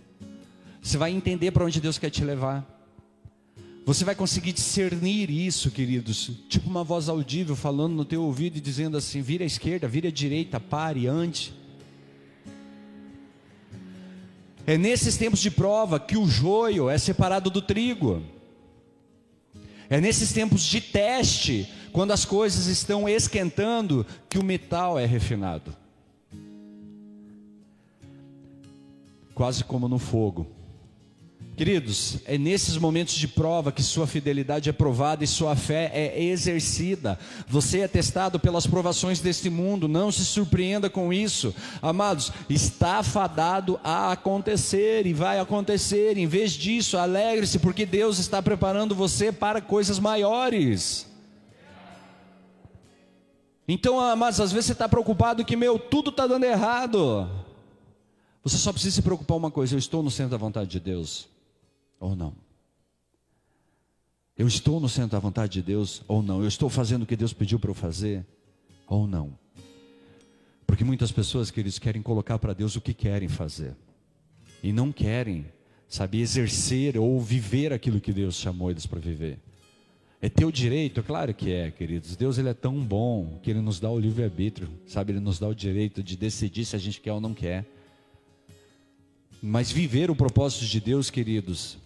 Você 0.81 0.97
vai 0.97 1.11
entender 1.11 1.51
para 1.51 1.63
onde 1.63 1.79
Deus 1.79 1.99
quer 1.99 2.09
te 2.09 2.23
levar. 2.23 2.67
Você 3.85 4.03
vai 4.03 4.15
conseguir 4.15 4.51
discernir 4.51 5.29
isso, 5.29 5.69
queridos, 5.69 6.31
tipo 6.49 6.67
uma 6.67 6.83
voz 6.83 7.07
audível 7.07 7.55
falando 7.55 7.93
no 7.93 8.03
teu 8.03 8.23
ouvido 8.23 8.57
e 8.57 8.61
dizendo 8.61 8.97
assim: 8.97 9.21
vira 9.21 9.43
à 9.43 9.47
esquerda, 9.47 9.87
vira 9.87 10.07
à 10.07 10.11
direita, 10.11 10.59
pare, 10.59 11.05
ande. 11.05 11.53
É 14.65 14.77
nesses 14.77 15.17
tempos 15.17 15.39
de 15.39 15.51
prova 15.51 15.99
que 15.99 16.17
o 16.17 16.25
joio 16.25 16.89
é 16.89 16.97
separado 16.97 17.49
do 17.49 17.61
trigo. 17.61 18.23
É 19.89 19.99
nesses 19.99 20.31
tempos 20.31 20.63
de 20.63 20.79
teste, 20.79 21.67
quando 21.91 22.11
as 22.11 22.23
coisas 22.25 22.67
estão 22.67 23.07
esquentando, 23.07 24.05
que 24.29 24.39
o 24.39 24.43
metal 24.43 24.97
é 24.97 25.05
refinado. 25.05 25.75
Quase 29.35 29.63
como 29.63 29.87
no 29.87 29.99
fogo. 29.99 30.47
Queridos, 31.55 32.17
é 32.25 32.35
nesses 32.35 32.77
momentos 32.77 33.13
de 33.13 33.27
prova 33.27 33.71
que 33.71 33.83
sua 33.83 34.07
fidelidade 34.07 34.71
é 34.71 34.73
provada 34.73 35.23
e 35.23 35.27
sua 35.27 35.55
fé 35.55 35.91
é 35.93 36.23
exercida. 36.23 37.19
Você 37.47 37.81
é 37.81 37.87
testado 37.87 38.39
pelas 38.39 38.65
provações 38.65 39.19
deste 39.19 39.51
mundo, 39.51 39.87
não 39.87 40.11
se 40.11 40.25
surpreenda 40.25 40.89
com 40.89 41.13
isso. 41.13 41.53
Amados, 41.79 42.31
está 42.49 43.03
fadado 43.03 43.79
a 43.83 44.13
acontecer 44.13 45.05
e 45.05 45.13
vai 45.13 45.39
acontecer. 45.39 46.17
Em 46.17 46.25
vez 46.25 46.53
disso, 46.53 46.97
alegre-se, 46.97 47.59
porque 47.59 47.85
Deus 47.85 48.17
está 48.17 48.41
preparando 48.41 48.95
você 48.95 49.31
para 49.31 49.61
coisas 49.61 49.99
maiores. 49.99 51.07
Então, 53.67 53.99
amados, 53.99 54.39
às 54.39 54.51
vezes 54.51 54.65
você 54.65 54.73
está 54.73 54.89
preocupado 54.89 55.45
que, 55.45 55.55
meu, 55.55 55.77
tudo 55.77 56.09
está 56.09 56.25
dando 56.25 56.45
errado. 56.45 57.29
Você 58.43 58.57
só 58.57 58.73
precisa 58.73 58.95
se 58.95 59.01
preocupar 59.03 59.37
uma 59.37 59.51
coisa: 59.51 59.75
eu 59.75 59.79
estou 59.79 60.01
no 60.01 60.09
centro 60.09 60.31
da 60.31 60.37
vontade 60.37 60.67
de 60.71 60.79
Deus 60.79 61.31
ou 62.03 62.15
não? 62.15 62.35
Eu 64.37 64.47
estou 64.47 64.79
no 64.79 64.89
centro 64.89 65.11
da 65.11 65.19
vontade 65.19 65.53
de 65.53 65.61
Deus 65.61 66.03
ou 66.07 66.21
não? 66.21 66.41
Eu 66.41 66.47
estou 66.47 66.69
fazendo 66.69 67.03
o 67.03 67.05
que 67.05 67.15
Deus 67.15 67.31
pediu 67.33 67.59
para 67.59 67.69
eu 67.69 67.75
fazer 67.75 68.25
ou 68.87 69.07
não? 69.07 69.37
Porque 70.67 70.83
muitas 70.83 71.11
pessoas, 71.11 71.49
queridos, 71.49 71.79
querem 71.79 72.01
colocar 72.01 72.37
para 72.39 72.53
Deus 72.53 72.75
o 72.75 72.81
que 72.81 72.93
querem 72.93 73.29
fazer 73.29 73.75
e 74.61 74.73
não 74.73 74.91
querem, 74.91 75.45
sabe, 75.87 76.19
exercer 76.19 76.97
ou 76.97 77.21
viver 77.21 77.71
aquilo 77.71 78.01
que 78.01 78.11
Deus 78.11 78.35
chamou 78.35 78.71
eles 78.71 78.85
para 78.85 78.99
viver. 78.99 79.39
É 80.21 80.29
teu 80.29 80.51
direito? 80.51 81.03
Claro 81.03 81.33
que 81.33 81.51
é, 81.51 81.69
queridos. 81.69 82.15
Deus 82.15 82.37
ele 82.37 82.49
é 82.49 82.53
tão 82.53 82.83
bom 82.83 83.39
que 83.43 83.49
ele 83.49 83.59
nos 83.61 83.79
dá 83.79 83.91
o 83.91 83.99
livre-arbítrio, 83.99 84.69
sabe? 84.87 85.11
Ele 85.11 85.19
nos 85.19 85.37
dá 85.37 85.47
o 85.47 85.53
direito 85.53 86.01
de 86.01 86.15
decidir 86.15 86.65
se 86.65 86.75
a 86.75 86.79
gente 86.79 87.01
quer 87.01 87.11
ou 87.11 87.21
não 87.21 87.33
quer. 87.33 87.65
Mas 89.41 89.69
viver 89.69 90.09
o 90.09 90.15
propósito 90.15 90.65
de 90.65 90.79
Deus, 90.79 91.09
queridos, 91.09 91.77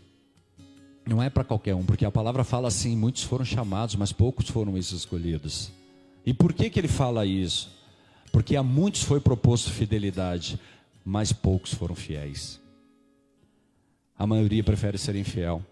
não 1.07 1.23
é 1.23 1.29
para 1.29 1.43
qualquer 1.43 1.73
um, 1.75 1.85
porque 1.85 2.05
a 2.05 2.11
palavra 2.11 2.43
fala 2.43 2.67
assim: 2.67 2.95
muitos 2.95 3.23
foram 3.23 3.45
chamados, 3.45 3.95
mas 3.95 4.11
poucos 4.11 4.49
foram 4.49 4.77
esses 4.77 4.93
escolhidos. 4.93 5.71
E 6.25 6.33
por 6.33 6.53
que, 6.53 6.69
que 6.69 6.79
ele 6.79 6.87
fala 6.87 7.25
isso? 7.25 7.71
Porque 8.31 8.55
a 8.55 8.63
muitos 8.63 9.03
foi 9.03 9.19
proposto 9.19 9.71
fidelidade, 9.71 10.59
mas 11.03 11.31
poucos 11.31 11.73
foram 11.73 11.95
fiéis. 11.95 12.59
A 14.17 14.27
maioria 14.27 14.63
prefere 14.63 14.97
ser 14.97 15.15
infiel. 15.15 15.63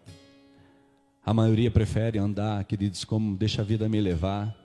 A 1.25 1.33
maioria 1.33 1.69
prefere 1.69 2.19
andar, 2.19 2.63
queridos, 2.63 3.03
como 3.03 3.35
deixa 3.35 3.61
a 3.61 3.65
vida 3.65 3.89
me 3.89 3.99
levar. 3.99 4.55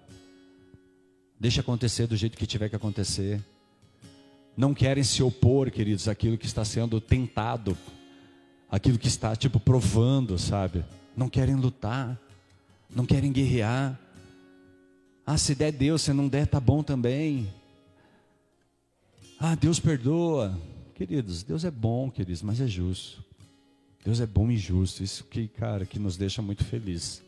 Deixa 1.39 1.63
acontecer 1.63 2.07
do 2.07 2.17
jeito 2.17 2.37
que 2.37 2.47
tiver 2.47 2.69
que 2.69 2.77
acontecer. 2.77 3.43
Não 4.57 4.75
querem 4.75 5.03
se 5.03 5.23
opor, 5.23 5.71
queridos, 5.71 6.07
àquilo 6.07 6.37
que 6.37 6.47
está 6.47 6.65
sendo 6.65 7.01
tentado 7.01 7.77
aquilo 8.71 8.99
que 8.99 9.09
está 9.09 9.35
tipo 9.35 9.59
provando, 9.59 10.39
sabe? 10.39 10.85
Não 11.17 11.29
querem 11.29 11.57
lutar, 11.57 12.19
não 12.95 13.05
querem 13.05 13.33
guerrear. 13.33 13.99
Ah, 15.27 15.37
se 15.37 15.55
der 15.55 15.73
Deus, 15.73 16.03
se 16.03 16.13
não 16.13 16.29
der, 16.29 16.47
tá 16.47 16.61
bom 16.61 16.83
também. 16.83 17.53
Ah, 19.39 19.55
Deus 19.55 19.81
perdoa. 19.81 20.59
Queridos, 20.95 21.43
Deus 21.43 21.65
é 21.65 21.71
bom, 21.71 22.11
queridos, 22.11 22.43
mas 22.43 22.61
é 22.61 22.67
justo. 22.67 23.25
Deus 24.05 24.21
é 24.21 24.27
bom 24.27 24.51
e 24.51 24.57
justo. 24.57 25.03
Isso 25.03 25.25
que, 25.25 25.49
cara, 25.49 25.87
que 25.87 25.99
nos 25.99 26.17
deixa 26.17 26.43
muito 26.43 26.65
feliz. 26.65 27.23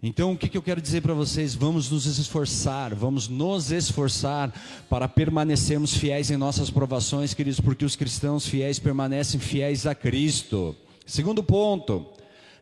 Então, 0.00 0.32
o 0.32 0.38
que, 0.38 0.48
que 0.48 0.56
eu 0.56 0.62
quero 0.62 0.80
dizer 0.80 1.00
para 1.00 1.12
vocês? 1.12 1.56
Vamos 1.56 1.90
nos 1.90 2.06
esforçar, 2.06 2.94
vamos 2.94 3.26
nos 3.26 3.72
esforçar 3.72 4.52
para 4.88 5.08
permanecermos 5.08 5.92
fiéis 5.92 6.30
em 6.30 6.36
nossas 6.36 6.70
provações, 6.70 7.34
queridos, 7.34 7.58
porque 7.58 7.84
os 7.84 7.96
cristãos 7.96 8.46
fiéis 8.46 8.78
permanecem 8.78 9.40
fiéis 9.40 9.86
a 9.86 9.96
Cristo. 9.96 10.76
Segundo 11.04 11.42
ponto, 11.42 12.06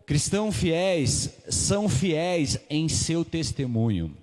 cristãos 0.06 0.56
fiéis 0.56 1.36
são 1.50 1.90
fiéis 1.90 2.58
em 2.70 2.88
seu 2.88 3.22
testemunho. 3.22 4.16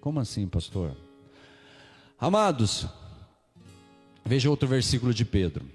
Como 0.00 0.18
assim, 0.18 0.46
pastor? 0.46 0.96
Amados, 2.18 2.86
veja 4.24 4.48
outro 4.48 4.66
versículo 4.66 5.12
de 5.12 5.26
Pedro. 5.26 5.66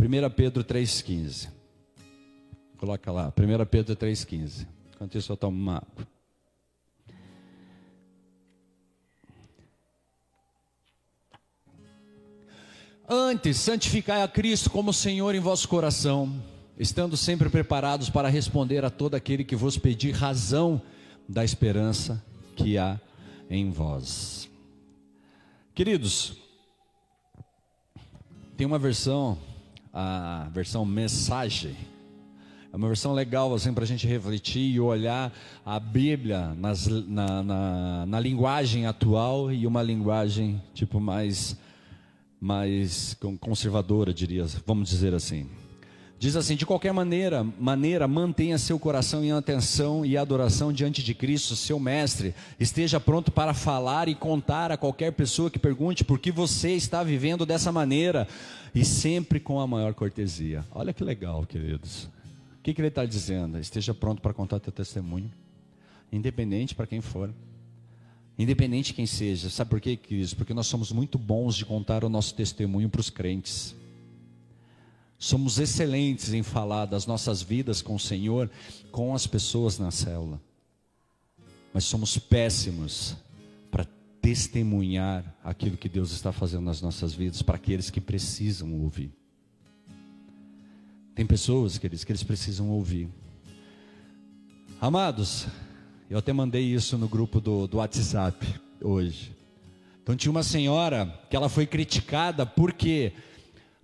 1 0.00 0.30
Pedro 0.34 0.64
3,15. 0.64 1.48
Coloca 2.78 3.12
lá, 3.12 3.30
1 3.36 3.66
Pedro 3.66 3.94
3,15. 3.94 4.66
Enquanto 5.00 5.16
isso 5.16 5.32
eu 5.32 5.36
tomo 5.38 5.56
uma 5.56 5.76
água. 5.78 6.06
Antes, 13.08 13.56
santificai 13.56 14.22
a 14.22 14.28
Cristo 14.28 14.68
como 14.68 14.92
Senhor 14.92 15.34
em 15.34 15.40
vosso 15.40 15.66
coração, 15.66 16.30
estando 16.78 17.16
sempre 17.16 17.48
preparados 17.48 18.10
para 18.10 18.28
responder 18.28 18.84
a 18.84 18.90
todo 18.90 19.14
aquele 19.14 19.42
que 19.42 19.56
vos 19.56 19.78
pedir 19.78 20.12
razão 20.12 20.82
da 21.26 21.42
esperança 21.42 22.22
que 22.54 22.76
há 22.76 23.00
em 23.48 23.70
vós. 23.70 24.50
Queridos, 25.74 26.36
tem 28.54 28.66
uma 28.66 28.78
versão, 28.78 29.38
a 29.94 30.50
versão 30.52 30.84
mensagem, 30.84 31.74
é 32.72 32.76
uma 32.76 32.86
versão 32.86 33.12
legal 33.12 33.52
assim, 33.52 33.72
para 33.72 33.82
a 33.82 33.86
gente 33.86 34.06
refletir 34.06 34.74
e 34.74 34.78
olhar 34.78 35.32
a 35.66 35.80
Bíblia 35.80 36.54
nas, 36.54 36.86
na, 36.86 37.42
na, 37.42 38.06
na, 38.06 38.20
linguagem 38.20 38.86
atual 38.86 39.50
e 39.50 39.66
uma 39.66 39.82
linguagem 39.82 40.62
tipo 40.72 41.00
mais, 41.00 41.56
mais 42.40 43.16
conservadora, 43.40 44.14
diria, 44.14 44.46
vamos 44.64 44.88
dizer 44.88 45.14
assim. 45.14 45.48
Diz 46.16 46.36
assim: 46.36 46.54
de 46.54 46.64
qualquer 46.64 46.92
maneira, 46.92 47.42
maneira 47.58 48.06
mantenha 48.06 48.58
seu 48.58 48.78
coração 48.78 49.24
em 49.24 49.32
atenção 49.32 50.04
e 50.04 50.16
adoração 50.16 50.72
diante 50.72 51.02
de 51.02 51.14
Cristo, 51.14 51.56
seu 51.56 51.80
mestre. 51.80 52.34
Esteja 52.60 53.00
pronto 53.00 53.32
para 53.32 53.54
falar 53.54 54.06
e 54.06 54.14
contar 54.14 54.70
a 54.70 54.76
qualquer 54.76 55.12
pessoa 55.12 55.50
que 55.50 55.58
pergunte 55.58 56.04
por 56.04 56.18
que 56.18 56.30
você 56.30 56.72
está 56.72 57.02
vivendo 57.02 57.44
dessa 57.44 57.72
maneira 57.72 58.28
e 58.74 58.84
sempre 58.84 59.40
com 59.40 59.58
a 59.58 59.66
maior 59.66 59.94
cortesia. 59.94 60.64
Olha 60.72 60.92
que 60.92 61.02
legal, 61.02 61.44
queridos. 61.46 62.19
O 62.60 62.62
que, 62.62 62.74
que 62.74 62.80
ele 62.80 62.88
está 62.88 63.06
dizendo? 63.06 63.58
Esteja 63.58 63.94
pronto 63.94 64.20
para 64.20 64.34
contar 64.34 64.60
teu 64.60 64.70
testemunho, 64.70 65.30
independente 66.12 66.74
para 66.74 66.86
quem 66.86 67.00
for, 67.00 67.32
independente 68.38 68.88
de 68.88 68.94
quem 68.94 69.06
seja. 69.06 69.48
Sabe 69.48 69.70
por 69.70 69.80
quê, 69.80 69.96
queridos? 69.96 70.34
Porque 70.34 70.52
nós 70.52 70.66
somos 70.66 70.92
muito 70.92 71.18
bons 71.18 71.56
de 71.56 71.64
contar 71.64 72.04
o 72.04 72.08
nosso 72.10 72.34
testemunho 72.34 72.90
para 72.90 73.00
os 73.00 73.08
crentes. 73.08 73.74
Somos 75.18 75.58
excelentes 75.58 76.34
em 76.34 76.42
falar 76.42 76.84
das 76.84 77.06
nossas 77.06 77.40
vidas 77.40 77.80
com 77.80 77.94
o 77.94 78.00
Senhor, 78.00 78.50
com 78.92 79.14
as 79.14 79.26
pessoas 79.26 79.78
na 79.78 79.90
célula. 79.90 80.38
Mas 81.72 81.84
somos 81.84 82.18
péssimos 82.18 83.16
para 83.70 83.86
testemunhar 84.20 85.34
aquilo 85.42 85.78
que 85.78 85.88
Deus 85.88 86.12
está 86.12 86.30
fazendo 86.30 86.64
nas 86.64 86.82
nossas 86.82 87.14
vidas 87.14 87.40
para 87.40 87.56
aqueles 87.56 87.88
que 87.88 88.02
precisam 88.02 88.74
ouvir. 88.82 89.19
Tem 91.14 91.26
pessoas, 91.26 91.76
queridos, 91.76 92.04
que 92.04 92.12
eles 92.12 92.22
precisam 92.22 92.70
ouvir. 92.70 93.08
Amados, 94.80 95.46
eu 96.08 96.18
até 96.18 96.32
mandei 96.32 96.62
isso 96.62 96.96
no 96.96 97.08
grupo 97.08 97.40
do, 97.40 97.66
do 97.66 97.78
WhatsApp 97.78 98.46
hoje. 98.80 99.32
Então 100.02 100.16
tinha 100.16 100.30
uma 100.30 100.42
senhora 100.42 101.20
que 101.28 101.36
ela 101.36 101.48
foi 101.48 101.66
criticada 101.66 102.46
por 102.46 102.72
quê? 102.72 103.12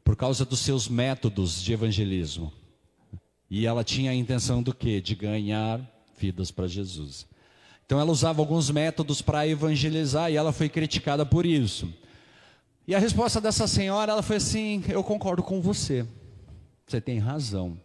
Por 0.03 0.17
causa 0.17 0.45
dos 0.45 0.61
seus 0.61 0.89
métodos 0.89 1.63
de 1.63 1.73
evangelismo. 1.73 2.53
E 3.51 3.67
ela 3.67 3.85
tinha 3.85 4.11
a 4.11 4.15
intenção 4.15 4.63
do 4.63 4.75
quê? 4.75 5.01
De 5.01 5.15
ganhar 5.15 5.81
vidas 6.19 6.51
para 6.51 6.67
Jesus. 6.67 7.27
Então 7.85 8.01
ela 8.01 8.11
usava 8.11 8.41
alguns 8.41 8.71
métodos 8.71 9.21
para 9.21 9.47
evangelizar 9.47 10.31
e 10.31 10.37
ela 10.37 10.53
foi 10.53 10.69
criticada 10.69 11.27
por 11.27 11.45
isso. 11.45 11.93
E 12.89 12.95
a 12.95 12.99
resposta 12.99 13.41
dessa 13.41 13.67
senhora, 13.67 14.13
ela 14.13 14.23
foi 14.23 14.37
assim: 14.37 14.83
"Eu 14.89 15.05
concordo 15.05 15.43
com 15.43 15.61
você". 15.61 16.07
Você 16.87 17.01
tem 17.01 17.19
razão. 17.19 17.81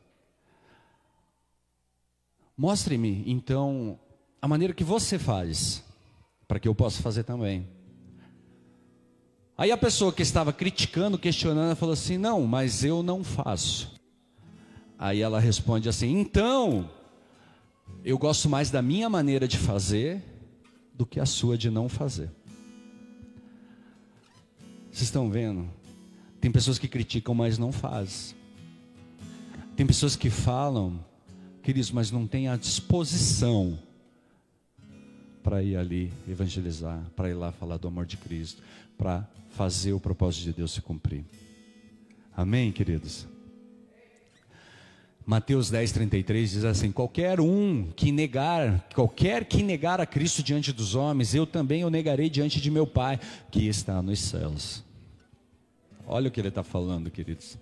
Mostre-me, 2.56 3.24
então, 3.26 4.00
a 4.40 4.48
maneira 4.48 4.74
que 4.74 4.84
você 4.84 5.18
faz, 5.18 5.84
para 6.48 6.60
que 6.60 6.68
eu 6.68 6.76
possa 6.76 7.02
fazer 7.02 7.24
também. 7.24 7.68
Aí 9.58 9.72
a 9.72 9.78
pessoa 9.78 10.14
que 10.14 10.22
estava 10.22 10.54
criticando, 10.54 11.18
questionando, 11.18 11.76
falou 11.76 11.94
assim: 11.94 12.18
Não, 12.18 12.46
mas 12.46 12.84
eu 12.84 13.02
não 13.02 13.24
faço. 13.24 14.00
Aí 15.00 15.22
ela 15.22 15.40
responde 15.40 15.90
assim: 15.90 16.20
Então, 16.20 16.90
eu 18.04 18.18
gosto 18.18 18.48
mais 18.48 18.70
da 18.70 18.82
minha 18.82 19.10
maneira 19.10 19.48
de 19.48 19.58
fazer 19.58 20.24
do 20.94 21.06
que 21.06 21.20
a 21.20 21.26
sua 21.26 21.58
de 21.58 21.72
não 21.72 21.90
fazer. 21.90 22.30
Vocês 24.92 25.04
estão 25.04 25.32
vendo? 25.32 25.68
Tem 26.40 26.52
pessoas 26.52 26.78
que 26.78 26.88
criticam, 26.88 27.34
mas 27.34 27.58
não 27.58 27.72
fazem. 27.72 28.41
Tem 29.82 29.88
pessoas 29.88 30.16
que 30.16 30.30
falam, 30.30 31.04
queridos, 31.64 31.90
mas 31.90 32.12
não 32.12 32.28
têm 32.28 32.48
a 32.48 32.56
disposição 32.56 33.80
para 35.42 35.64
ir 35.64 35.76
ali 35.76 36.14
evangelizar, 36.30 37.04
para 37.16 37.32
ir 37.32 37.34
lá 37.34 37.52
falar 37.52 37.78
do 37.78 37.88
amor 37.88 38.06
de 38.06 38.16
Cristo, 38.16 38.62
para 38.96 39.28
fazer 39.50 39.92
o 39.94 40.00
propósito 40.00 40.44
de 40.44 40.54
Deus 40.54 40.72
se 40.72 40.84
cumprir. 40.84 41.26
Amém, 42.38 42.72
queridos? 42.72 43.26
Mateus 45.26 45.72
10, 45.72 45.94
33 45.94 46.52
diz 46.52 46.64
assim: 46.64 46.92
Qualquer 46.92 47.42
um 47.42 47.92
que 47.96 48.12
negar, 48.12 48.88
qualquer 48.94 49.46
que 49.46 49.64
negar 49.64 50.00
a 50.00 50.06
Cristo 50.06 50.44
diante 50.44 50.72
dos 50.72 50.94
homens, 50.94 51.34
eu 51.34 51.48
também 51.48 51.84
o 51.84 51.90
negarei 51.90 52.30
diante 52.30 52.62
de 52.62 52.70
meu 52.70 52.86
Pai 52.86 53.20
que 53.50 53.68
está 53.68 54.00
nos 54.00 54.20
céus. 54.20 54.84
Olha 56.06 56.28
o 56.28 56.32
que 56.32 56.40
ele 56.40 56.50
está 56.50 56.62
falando, 56.62 57.10
queridos. 57.10 57.58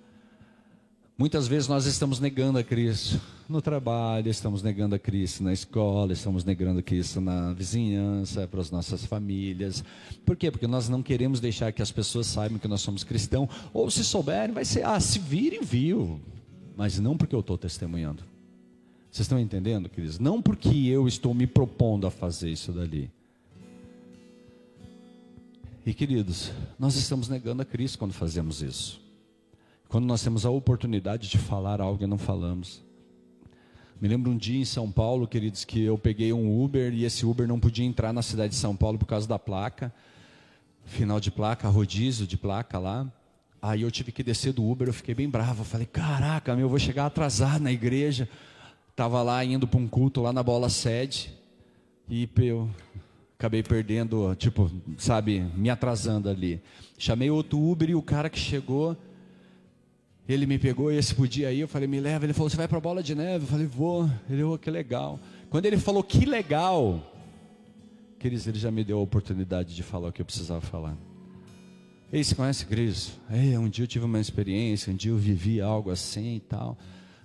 Muitas 1.20 1.50
vezes 1.50 1.68
nós 1.68 1.86
estamos 1.86 2.22
negando 2.22 2.58
a 2.58 2.64
Cristo 2.64 3.20
no 3.50 3.62
trabalho, 3.62 4.30
estamos 4.30 4.64
negando 4.64 4.96
a 4.96 5.00
Cristo 5.00 5.44
na 5.44 5.52
escola, 5.52 6.14
estamos 6.14 6.46
negando 6.46 6.80
a 6.80 6.82
Cristo 6.82 7.20
na 7.20 7.52
vizinhança, 7.52 8.48
para 8.48 8.62
as 8.62 8.72
nossas 8.72 9.04
famílias. 9.04 9.84
Por 10.26 10.38
quê? 10.38 10.50
Porque 10.50 10.66
nós 10.66 10.88
não 10.88 11.04
queremos 11.04 11.42
deixar 11.42 11.74
que 11.74 11.82
as 11.82 11.92
pessoas 11.92 12.26
saibam 12.26 12.58
que 12.58 12.70
nós 12.70 12.80
somos 12.80 13.04
cristãos, 13.04 13.50
ou 13.74 13.92
se 13.92 14.02
souberem, 14.02 14.56
vai 14.56 14.64
ser, 14.64 14.86
ah, 14.86 14.98
se 14.98 15.20
virem, 15.20 15.62
viu. 15.62 16.22
Mas 16.78 16.98
não 17.00 17.18
porque 17.18 17.36
eu 17.36 17.42
estou 17.42 17.58
testemunhando. 17.58 18.24
Vocês 19.12 19.26
estão 19.26 19.38
entendendo, 19.38 19.90
queridos? 19.90 20.20
Não 20.20 20.42
porque 20.42 20.70
eu 20.70 21.06
estou 21.06 21.34
me 21.34 21.46
propondo 21.46 22.08
a 22.08 22.12
fazer 22.12 22.50
isso 22.50 22.72
dali. 22.72 23.12
E 25.86 25.94
queridos, 25.94 26.50
nós 26.80 26.96
estamos 26.96 27.28
negando 27.28 27.62
a 27.62 27.66
Cristo 27.66 28.00
quando 28.00 28.14
fazemos 28.14 28.62
isso. 28.62 29.09
Quando 29.90 30.06
nós 30.06 30.24
temos 30.24 30.46
a 30.46 30.52
oportunidade 30.52 31.28
de 31.28 31.40
falar 31.40 31.82
algo 31.82 32.04
e 32.04 32.06
não 32.06 32.20
falamos. 32.20 32.84
Me 34.00 34.08
lembro 34.08 34.32
um 34.32 34.38
dia 34.38 34.62
em 34.62 34.64
São 34.64 34.92
Paulo, 34.92 35.28
queridos, 35.28 35.66
que 35.66 35.82
eu 35.82 35.98
peguei 35.98 36.32
um 36.32 36.64
Uber 36.64 36.94
e 36.94 37.06
esse 37.06 37.26
Uber 37.26 37.48
não 37.48 37.60
podia 37.60 37.84
entrar 37.84 38.14
na 38.14 38.22
cidade 38.22 38.54
de 38.54 38.60
São 38.60 38.76
Paulo 38.76 39.00
por 39.00 39.08
causa 39.08 39.28
da 39.28 39.40
placa. 39.40 39.92
Final 40.86 41.20
de 41.20 41.32
placa, 41.32 41.68
rodízio 41.68 42.28
de 42.28 42.38
placa 42.38 42.78
lá. 42.78 43.12
Aí 43.60 43.82
eu 43.82 43.90
tive 43.90 44.12
que 44.12 44.22
descer 44.22 44.54
do 44.54 44.64
Uber, 44.64 44.88
eu 44.88 44.94
fiquei 44.94 45.16
bem 45.16 45.28
bravo. 45.28 45.62
Eu 45.62 45.66
falei, 45.66 45.88
caraca, 45.88 46.56
meu, 46.56 46.66
eu 46.66 46.70
vou 46.70 46.78
chegar 46.78 47.08
atrasado 47.08 47.64
na 47.64 47.72
igreja. 47.72 48.30
Tava 48.96 49.24
lá 49.24 49.44
indo 49.44 49.68
para 49.68 49.80
um 49.80 49.88
culto 49.88 50.22
lá 50.22 50.32
na 50.32 50.44
bola 50.44 50.70
sede. 50.70 51.34
E 52.08 52.30
eu 52.38 52.70
acabei 53.40 53.64
perdendo, 53.64 54.36
tipo, 54.36 54.70
sabe, 55.00 55.40
me 55.56 55.68
atrasando 55.68 56.30
ali. 56.30 56.62
Chamei 56.96 57.32
outro 57.32 57.60
Uber 57.60 57.90
e 57.90 57.96
o 57.96 58.04
cara 58.04 58.30
que 58.30 58.38
chegou 58.38 58.96
ele 60.34 60.46
me 60.46 60.60
pegou 60.60 60.92
e 60.92 60.98
esse 60.98 61.16
podia 61.16 61.52
ir, 61.52 61.62
eu 61.62 61.68
falei, 61.68 61.88
me 61.88 62.00
leva. 62.00 62.26
Ele 62.26 62.34
falou, 62.34 62.50
você 62.50 62.56
vai 62.56 62.68
para 62.68 62.80
bola 62.80 63.02
de 63.02 63.16
neve? 63.16 63.46
Eu 63.46 63.48
falei, 63.48 63.66
vou. 63.66 64.10
Ele, 64.30 64.44
oh, 64.44 64.58
que 64.58 64.70
legal. 64.70 65.20
Quando 65.50 65.66
ele 65.66 65.78
falou, 65.78 66.04
que 66.04 66.24
legal, 66.24 67.02
queridos, 68.20 68.46
ele 68.46 68.60
já 68.60 68.70
me 68.70 68.84
deu 68.84 69.00
a 69.00 69.02
oportunidade 69.02 69.76
de 69.76 69.82
falar 69.82 70.10
o 70.10 70.12
que 70.12 70.22
eu 70.22 70.26
precisava 70.26 70.62
falar. 70.62 70.96
Ei, 72.14 72.24
você 72.24 72.36
conhece 72.36 72.66
Cristo? 72.66 73.20
Ei, 73.30 73.58
um 73.58 73.68
dia 73.68 73.84
eu 73.84 73.88
tive 73.88 74.06
uma 74.06 74.20
experiência, 74.20 74.94
um 74.94 74.96
dia 74.96 75.12
eu 75.12 75.18
vivi 75.18 75.62
algo 75.62 75.90
assim 75.90 76.36
e 76.36 76.40
tal. 76.40 76.78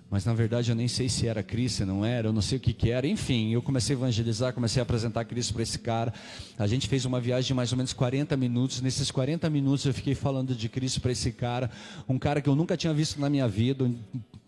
Mas 0.09 0.23
na 0.23 0.33
verdade 0.33 0.71
eu 0.71 0.75
nem 0.75 0.87
sei 0.87 1.09
se 1.09 1.27
era 1.27 1.41
Cristo, 1.41 1.77
se 1.77 1.85
não 1.85 2.05
era, 2.05 2.27
eu 2.27 2.33
não 2.33 2.41
sei 2.41 2.57
o 2.57 2.61
que, 2.61 2.73
que 2.73 2.91
era. 2.91 3.07
Enfim, 3.07 3.51
eu 3.51 3.61
comecei 3.61 3.95
a 3.95 3.99
evangelizar, 3.99 4.53
comecei 4.53 4.79
a 4.79 4.83
apresentar 4.83 5.25
Cristo 5.25 5.53
para 5.53 5.63
esse 5.63 5.79
cara. 5.79 6.13
A 6.57 6.67
gente 6.67 6.87
fez 6.87 7.05
uma 7.05 7.19
viagem 7.19 7.47
de 7.47 7.53
mais 7.53 7.71
ou 7.71 7.77
menos 7.77 7.91
40 7.91 8.37
minutos. 8.37 8.81
Nesses 8.81 9.09
40 9.09 9.49
minutos 9.49 9.85
eu 9.85 9.93
fiquei 9.93 10.13
falando 10.13 10.53
de 10.53 10.69
Cristo 10.69 11.01
para 11.01 11.11
esse 11.11 11.31
cara. 11.31 11.71
Um 12.07 12.19
cara 12.19 12.39
que 12.39 12.47
eu 12.47 12.55
nunca 12.55 12.77
tinha 12.77 12.93
visto 12.93 13.19
na 13.19 13.29
minha 13.29 13.47
vida, 13.47 13.83
um 13.83 13.97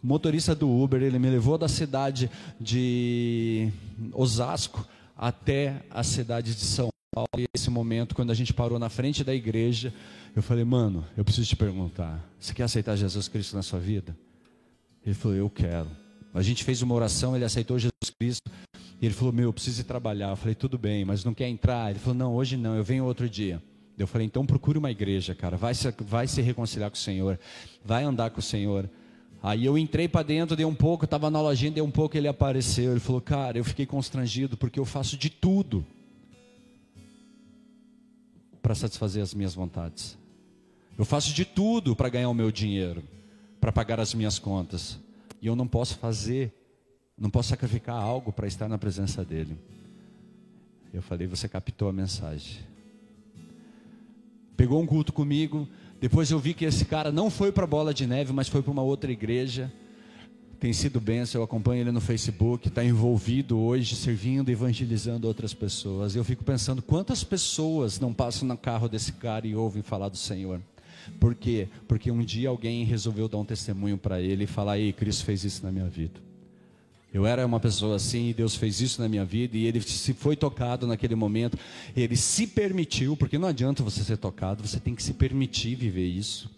motorista 0.01 0.53
do 0.53 0.69
Uber. 0.69 1.01
Ele 1.01 1.17
me 1.17 1.29
levou 1.29 1.57
da 1.57 1.67
cidade 1.67 2.29
de 2.61 3.69
Osasco 4.13 4.87
até 5.17 5.81
a 5.89 6.03
cidade 6.03 6.53
de 6.53 6.61
São 6.61 6.89
Paulo. 7.13 7.27
E 7.35 7.45
esse 7.55 7.71
momento, 7.71 8.13
quando 8.13 8.29
a 8.29 8.35
gente 8.35 8.53
parou 8.53 8.77
na 8.77 8.89
frente 8.89 9.23
da 9.23 9.33
igreja, 9.33 9.91
eu 10.35 10.43
falei, 10.43 10.63
mano, 10.63 11.03
eu 11.17 11.25
preciso 11.25 11.49
te 11.49 11.55
perguntar: 11.55 12.23
você 12.39 12.53
quer 12.53 12.63
aceitar 12.63 12.95
Jesus 12.95 13.27
Cristo 13.27 13.55
na 13.55 13.63
sua 13.63 13.79
vida? 13.79 14.15
Ele 15.07 15.15
falou, 15.15 15.37
eu 15.37 15.49
quero. 15.49 15.87
A 16.33 16.41
gente 16.41 16.65
fez 16.65 16.81
uma 16.81 16.93
oração, 16.93 17.33
ele 17.33 17.45
aceitou 17.45 17.79
Jesus 17.79 18.13
Cristo. 18.19 18.51
E 19.01 19.05
ele 19.05 19.13
falou, 19.13 19.31
meu, 19.31 19.45
eu 19.45 19.53
preciso 19.53 19.79
ir 19.79 19.85
trabalhar. 19.85 20.31
Eu 20.31 20.35
falei, 20.35 20.53
tudo 20.53 20.77
bem, 20.77 21.05
mas 21.05 21.23
não 21.23 21.33
quer 21.33 21.47
entrar? 21.47 21.89
Ele 21.89 21.99
falou, 21.99 22.13
não, 22.13 22.35
hoje 22.35 22.57
não, 22.57 22.75
eu 22.75 22.83
venho 22.83 23.05
outro 23.05 23.29
dia. 23.29 23.63
Eu 23.97 24.05
falei, 24.05 24.27
então 24.27 24.45
procure 24.45 24.77
uma 24.77 24.91
igreja, 24.91 25.33
cara, 25.33 25.55
vai 25.55 25.73
se, 25.73 25.89
vai 26.01 26.27
se 26.27 26.41
reconciliar 26.41 26.91
com 26.91 26.97
o 26.97 26.99
Senhor, 26.99 27.39
vai 27.85 28.03
andar 28.03 28.31
com 28.31 28.39
o 28.39 28.43
Senhor. 28.43 28.89
Aí 29.41 29.63
eu 29.63 29.77
entrei 29.77 30.09
para 30.09 30.23
dentro, 30.23 30.57
dei 30.57 30.65
um 30.65 30.75
pouco, 30.75 31.05
estava 31.05 31.31
na 31.31 31.41
lojinha, 31.41 31.71
dei 31.71 31.81
um 31.81 31.89
pouco, 31.89 32.17
ele 32.17 32.27
apareceu. 32.27 32.91
Ele 32.91 32.99
falou, 32.99 33.21
cara, 33.21 33.57
eu 33.57 33.63
fiquei 33.63 33.85
constrangido 33.85 34.57
porque 34.57 34.77
eu 34.77 34.85
faço 34.85 35.15
de 35.15 35.29
tudo 35.29 35.85
para 38.61 38.75
satisfazer 38.75 39.23
as 39.23 39.33
minhas 39.33 39.55
vontades. 39.55 40.17
Eu 40.97 41.05
faço 41.05 41.33
de 41.33 41.45
tudo 41.45 41.95
para 41.95 42.09
ganhar 42.09 42.27
o 42.27 42.33
meu 42.33 42.51
dinheiro, 42.51 43.01
para 43.67 43.73
pagar 43.73 43.99
as 43.99 44.13
minhas 44.13 44.39
contas. 44.39 44.97
E 45.41 45.47
eu 45.47 45.53
não 45.53 45.67
posso 45.67 45.97
fazer, 45.97 46.53
não 47.17 47.29
posso 47.29 47.49
sacrificar 47.49 48.01
algo 48.01 48.31
para 48.31 48.47
estar 48.47 48.69
na 48.69 48.77
presença 48.77 49.25
dele. 49.25 49.57
Eu 50.93 51.01
falei, 51.01 51.27
você 51.27 51.49
captou 51.49 51.89
a 51.89 51.91
mensagem. 51.91 52.59
Pegou 54.55 54.81
um 54.81 54.85
culto 54.85 55.11
comigo. 55.11 55.67
Depois 55.99 56.31
eu 56.31 56.39
vi 56.39 56.53
que 56.53 56.63
esse 56.63 56.85
cara 56.85 57.11
não 57.11 57.29
foi 57.29 57.51
para 57.51 57.67
Bola 57.67 57.93
de 57.93 58.07
Neve, 58.07 58.31
mas 58.31 58.47
foi 58.47 58.63
para 58.63 58.71
uma 58.71 58.83
outra 58.83 59.11
igreja. 59.11 59.69
Tem 60.61 60.71
sido 60.71 61.01
benção, 61.01 61.41
eu 61.41 61.43
acompanho 61.43 61.81
ele 61.81 61.91
no 61.91 61.99
Facebook, 61.99 62.69
está 62.69 62.85
envolvido 62.85 63.59
hoje, 63.59 63.97
servindo, 63.97 64.49
evangelizando 64.49 65.27
outras 65.27 65.53
pessoas. 65.53 66.15
Eu 66.15 66.23
fico 66.23 66.41
pensando 66.41 66.81
quantas 66.81 67.21
pessoas 67.21 67.99
não 67.99 68.13
passam 68.13 68.47
no 68.47 68.57
carro 68.57 68.87
desse 68.87 69.11
cara 69.11 69.45
e 69.45 69.53
ouvem 69.53 69.83
falar 69.83 70.07
do 70.07 70.17
Senhor. 70.17 70.61
Por 71.19 71.35
quê? 71.35 71.67
Porque 71.87 72.11
um 72.11 72.23
dia 72.23 72.49
alguém 72.49 72.83
resolveu 72.83 73.27
dar 73.27 73.37
um 73.37 73.45
testemunho 73.45 73.97
para 73.97 74.21
ele 74.21 74.43
e 74.43 74.47
falar: 74.47 74.79
Ei, 74.79 74.91
Cristo 74.93 75.25
fez 75.25 75.43
isso 75.43 75.63
na 75.65 75.71
minha 75.71 75.87
vida. 75.87 76.27
Eu 77.13 77.25
era 77.25 77.45
uma 77.45 77.59
pessoa 77.59 77.95
assim 77.95 78.29
e 78.29 78.33
Deus 78.33 78.55
fez 78.55 78.81
isso 78.81 79.01
na 79.01 79.07
minha 79.07 79.23
vida 79.23 79.57
e 79.57 79.65
ele 79.65 79.81
se 79.81 80.13
foi 80.13 80.35
tocado 80.35 80.85
naquele 80.85 81.15
momento. 81.15 81.57
Ele 81.95 82.15
se 82.15 82.45
permitiu, 82.45 83.15
porque 83.15 83.37
não 83.37 83.47
adianta 83.47 83.81
você 83.81 84.03
ser 84.03 84.17
tocado, 84.17 84.67
você 84.67 84.79
tem 84.79 84.93
que 84.93 85.01
se 85.01 85.13
permitir 85.13 85.75
viver 85.75 86.05
isso. 86.05 86.49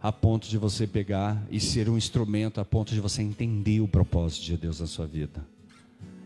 A 0.00 0.12
ponto 0.12 0.46
de 0.46 0.58
você 0.58 0.86
pegar 0.86 1.44
e 1.50 1.58
ser 1.58 1.88
um 1.88 1.96
instrumento, 1.96 2.60
a 2.60 2.64
ponto 2.64 2.94
de 2.94 3.00
você 3.00 3.22
entender 3.22 3.80
o 3.80 3.88
propósito 3.88 4.44
de 4.44 4.56
Deus 4.56 4.78
na 4.78 4.86
sua 4.86 5.06
vida. 5.06 5.44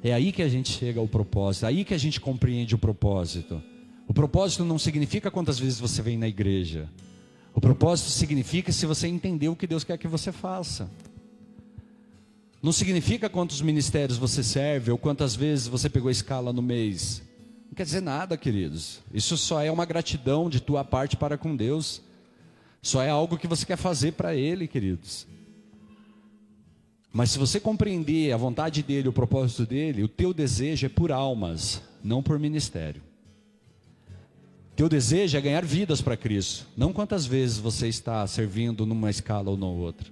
É 0.03 0.13
aí 0.13 0.33
que 0.33 0.43
a 0.43 0.49
gente 0.49 0.71
chega 0.73 0.99
ao 0.99 1.07
propósito, 1.07 1.65
é 1.65 1.69
aí 1.69 1.85
que 1.85 1.95
a 1.95 1.99
gente 1.99 2.21
compreende 2.21 2.75
o 2.75 2.79
propósito. 2.79 3.63
O 4.09 4.13
propósito 4.13 4.65
não 4.65 4.79
significa 4.79 5.31
quantas 5.31 5.59
vezes 5.59 5.79
você 5.79 6.03
vem 6.03 6.19
na 6.19 6.27
igreja. 6.27 6.89
O 7.55 7.61
propósito 7.61 8.11
significa 8.11 8.73
se 8.73 8.87
você 8.87 9.09
entendeu 9.09 9.53
o 9.53 9.57
que 9.57 9.67
Deus 9.67 9.85
quer 9.85 9.99
que 9.99 10.09
você 10.09 10.31
faça. 10.33 10.91
Não 12.63 12.73
significa 12.73 13.29
quantos 13.29 13.63
ministérios 13.63 14.19
você 14.19 14.43
serve 14.43 14.91
ou 14.91 14.99
quantas 14.99 15.35
vezes 15.35 15.67
você 15.67 15.89
pegou 15.89 16.11
escala 16.11 16.53
no 16.53 16.61
mês. 16.61 17.23
Não 17.69 17.75
quer 17.75 17.85
dizer 17.85 18.03
nada, 18.03 18.37
queridos. 18.37 19.01
Isso 19.13 19.37
só 19.37 19.63
é 19.63 19.71
uma 19.71 19.87
gratidão 19.87 20.51
de 20.51 20.61
tua 20.61 20.85
parte 20.85 21.17
para 21.17 21.39
com 21.39 21.57
Deus. 21.57 22.03
Só 22.83 23.03
é 23.03 23.09
algo 23.09 23.39
que 23.39 23.47
você 23.47 23.65
quer 23.65 23.77
fazer 23.77 24.13
para 24.13 24.35
Ele, 24.35 24.69
queridos. 24.69 25.27
Mas 27.13 27.31
se 27.31 27.39
você 27.39 27.59
compreender 27.59 28.33
a 28.33 28.37
vontade 28.37 28.83
dele, 28.83 29.09
o 29.09 29.13
propósito 29.13 29.67
dele, 29.67 30.05
o 30.05 30.09
teu 30.09 30.33
desejo 30.33 30.87
é 30.87 30.89
por 30.89 31.11
almas, 31.11 31.83
não 32.05 32.23
por 32.23 32.39
ministério. 32.39 33.03
Teu 34.81 34.89
desejo 34.89 35.37
é 35.37 35.41
ganhar 35.43 35.63
vidas 35.63 36.01
para 36.01 36.17
Cristo, 36.17 36.67
não 36.75 36.91
quantas 36.91 37.27
vezes 37.27 37.59
você 37.59 37.87
está 37.87 38.27
servindo 38.27 38.87
numa 38.87 39.11
escala 39.11 39.51
ou 39.51 39.57
na 39.59 39.67
outra. 39.67 40.09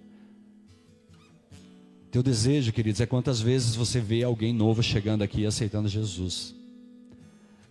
Teu 2.10 2.22
desejo, 2.22 2.70
queridos, 2.70 3.00
é 3.00 3.06
quantas 3.06 3.40
vezes 3.40 3.74
você 3.74 3.98
vê 3.98 4.22
alguém 4.22 4.52
novo 4.52 4.82
chegando 4.82 5.22
aqui 5.22 5.40
e 5.40 5.46
aceitando 5.46 5.88
Jesus. 5.88 6.54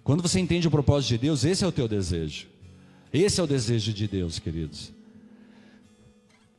Quando 0.04 0.24
você 0.24 0.40
entende 0.40 0.68
o 0.68 0.72
propósito 0.72 1.10
de 1.10 1.18
Deus, 1.20 1.46
esse 1.46 1.64
é 1.64 1.68
o 1.68 1.72
teu 1.72 1.88
desejo. 1.88 2.48
Esse 3.14 3.40
é 3.40 3.44
o 3.44 3.48
desejo 3.48 3.94
de 3.94 4.08
Deus, 4.08 4.40
queridos. 4.40 4.92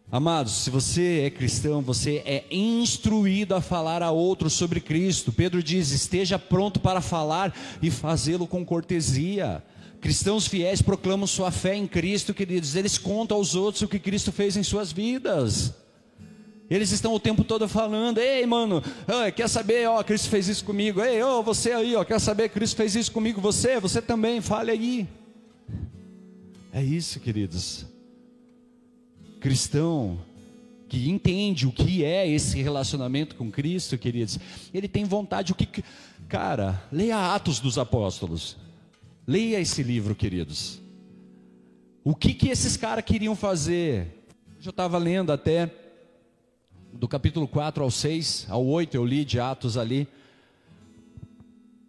Amados, 0.09 0.53
se 0.53 0.70
você 0.70 1.22
é 1.27 1.31
cristão, 1.31 1.83
você 1.83 2.22
é 2.24 2.44
instruído 2.48 3.57
a 3.57 3.61
falar 3.61 4.05
a 4.05 4.12
outros 4.12 4.53
sobre 4.53 4.79
Cristo. 4.79 5.33
Pedro 5.33 5.61
diz: 5.61 5.90
esteja 5.90 6.38
pronto 6.38 6.79
para 6.79 7.01
falar 7.01 7.53
e 7.83 7.90
fazê-lo 7.90 8.46
com 8.46 8.64
cortesia. 8.64 9.64
Cristãos 10.00 10.46
fiéis 10.46 10.80
proclamam 10.80 11.26
sua 11.26 11.50
fé 11.50 11.74
em 11.74 11.87
Cristo, 11.87 12.32
queridos. 12.32 12.76
Eles 12.76 12.96
contam 12.96 13.37
aos 13.37 13.54
outros 13.54 13.82
o 13.82 13.88
que 13.88 13.98
Cristo 13.98 14.30
fez 14.30 14.56
em 14.56 14.62
suas 14.62 14.92
vidas. 14.92 15.74
Eles 16.70 16.92
estão 16.92 17.14
o 17.14 17.20
tempo 17.20 17.42
todo 17.42 17.66
falando: 17.66 18.18
Ei, 18.18 18.44
mano, 18.46 18.82
quer 19.34 19.48
saber? 19.48 19.88
Ó, 19.88 20.02
Cristo 20.04 20.28
fez 20.28 20.48
isso 20.48 20.64
comigo. 20.64 21.02
Ei, 21.02 21.22
ó, 21.22 21.42
você 21.42 21.72
aí, 21.72 21.96
ó, 21.96 22.04
quer 22.04 22.20
saber? 22.20 22.50
Cristo 22.50 22.76
fez 22.76 22.94
isso 22.94 23.11
comigo. 23.11 23.40
Você, 23.40 23.80
você 23.80 24.00
também, 24.00 24.40
fale 24.40 24.70
aí. 24.70 25.08
É 26.72 26.82
isso, 26.82 27.18
queridos. 27.18 27.87
Cristão 29.40 30.18
que 30.88 31.08
entende 31.08 31.66
o 31.66 31.72
que 31.72 32.02
é 32.02 32.26
esse 32.26 32.61
relacionamento 32.62 33.37
com 33.37 33.50
Cristo, 33.50 33.98
queridos, 33.98 34.38
ele 34.72 34.88
tem 34.88 35.04
vontade. 35.04 35.52
O 35.52 35.54
que, 35.54 35.82
cara, 36.28 36.82
leia 36.90 37.34
Atos 37.34 37.61
dos 37.61 37.78
Apóstolos. 37.78 38.56
Leia 39.28 39.60
esse 39.60 39.82
livro, 39.82 40.14
queridos. 40.14 40.80
O 42.02 42.14
que 42.14 42.32
que 42.32 42.48
esses 42.48 42.78
caras 42.78 43.04
queriam 43.04 43.36
fazer? 43.36 44.24
Eu 44.64 44.70
estava 44.70 44.96
lendo 44.96 45.30
até 45.30 45.70
do 46.94 47.06
capítulo 47.06 47.46
4 47.46 47.84
ao 47.84 47.90
6, 47.90 48.46
ao 48.48 48.64
8 48.64 48.96
eu 48.96 49.04
li 49.04 49.26
de 49.26 49.38
Atos 49.38 49.76
ali. 49.76 50.08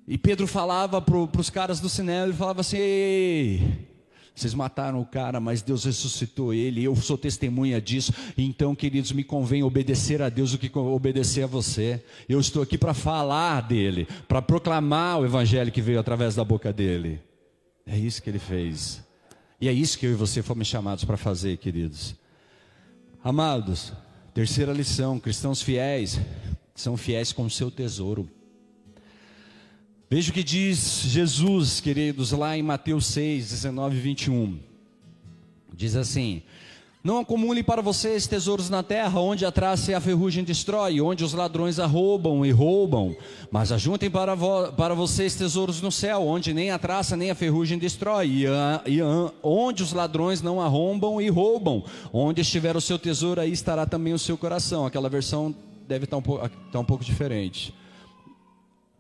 E 0.06 0.18
Pedro 0.18 0.48
falava 0.48 1.02
para 1.02 1.40
os 1.40 1.50
caras 1.50 1.80
do 1.80 1.88
cinema, 1.88 2.26
ele 2.26 2.34
falava 2.34 2.60
assim: 2.60 2.76
Ei, 2.76 3.88
vocês 4.36 4.54
mataram 4.54 5.00
o 5.00 5.06
cara, 5.06 5.40
mas 5.40 5.62
Deus 5.62 5.86
ressuscitou 5.86 6.54
ele, 6.54 6.84
eu 6.84 6.94
sou 6.98 7.18
testemunha 7.18 7.80
disso. 7.80 8.12
Então, 8.38 8.76
queridos, 8.76 9.14
me 9.14 9.24
convém 9.24 9.64
obedecer 9.64 10.22
a 10.22 10.28
Deus 10.28 10.52
do 10.52 10.58
que 10.58 10.78
obedecer 10.78 11.44
a 11.44 11.48
você. 11.48 12.04
Eu 12.28 12.42
estou 12.42 12.62
aqui 12.62 12.78
para 12.78 12.94
falar 12.94 13.62
dele, 13.62 14.10
para 14.28 14.42
proclamar 14.42 15.22
o 15.22 15.26
evangelho 15.26 15.72
que 15.72 15.82
veio 15.82 16.02
através 16.02 16.36
da 16.36 16.44
boca 16.44 16.74
dele. 16.74 17.29
É 17.92 17.98
isso 17.98 18.22
que 18.22 18.30
ele 18.30 18.38
fez. 18.38 19.04
E 19.60 19.68
é 19.68 19.74
isso 19.74 19.98
que 19.98 20.06
eu 20.06 20.12
e 20.12 20.16
você 20.16 20.44
fomos 20.44 20.68
chamados 20.68 21.04
para 21.04 21.18
fazer, 21.18 21.58
queridos. 21.58 22.14
Amados, 23.24 23.92
terceira 24.32 24.72
lição: 24.72 25.20
cristãos 25.20 25.60
fiéis 25.60 26.20
são 26.76 26.96
fiéis 26.96 27.32
com 27.32 27.46
o 27.46 27.50
seu 27.50 27.72
tesouro. 27.72 28.30
Veja 30.08 30.30
o 30.30 30.34
que 30.34 30.44
diz 30.44 31.02
Jesus, 31.02 31.80
queridos, 31.80 32.32
lá 32.32 32.56
em 32.56 32.62
Mateus 32.62 33.08
6, 33.08 33.50
19 33.50 33.98
e 33.98 34.00
21. 34.00 34.60
Diz 35.74 35.96
assim: 35.96 36.44
não 37.02 37.20
acumule 37.20 37.64
para 37.64 37.82
vocês 37.82 38.28
tesouros 38.28 38.70
na 38.70 38.84
terra, 38.84 39.22
onde 39.22 39.46
a 39.46 39.52
traça 39.52 39.92
e 39.92 39.94
a 39.94 40.02
ferrugem 40.02 40.44
destrói, 40.44 41.00
onde 41.00 41.24
os 41.24 41.34
ladrões 41.34 41.80
arrombam 41.80 42.46
e 42.46 42.52
roubam. 42.52 43.16
Mas 43.50 43.72
ajuntem 43.72 44.10
para, 44.10 44.36
vo 44.36 44.74
para 44.74 44.94
vocês 44.94 45.34
tesouros 45.34 45.82
no 45.82 45.92
céu, 45.92 46.22
onde 46.28 46.54
nem 46.54 46.72
a 46.72 46.78
traça 46.78 47.16
nem 47.16 47.32
a 47.32 47.36
ferrugem 47.36 47.80
destrói, 47.80 48.28
e, 48.28 48.44
e 48.92 49.02
onde 49.42 49.82
os 49.82 49.94
ladrões 49.94 50.42
não 50.42 50.60
arrombam 50.60 51.22
e 51.22 51.30
roubam. 51.30 51.86
Onde 52.12 52.42
estiver 52.42 52.76
o 52.76 52.82
seu 52.82 53.00
tesouro, 53.00 53.40
aí 53.40 53.52
estará 53.52 53.86
também 53.86 54.14
o 54.14 54.20
seu 54.20 54.38
coração. 54.38 54.86
Aquela 54.86 55.08
versão 55.08 55.56
deve 55.88 56.04
estar 56.04 56.18
um, 56.18 56.22
estar 56.68 56.80
um 56.80 56.86
pouco 56.86 57.04
diferente. 57.04 57.74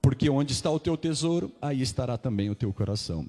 Porque 0.02 0.30
onde 0.30 0.54
está 0.54 0.72
o 0.72 0.80
teu 0.80 0.96
tesouro, 0.96 1.52
aí 1.62 1.82
estará 1.82 2.18
também 2.18 2.50
o 2.50 2.56
teu 2.56 2.72
coração. 2.72 3.28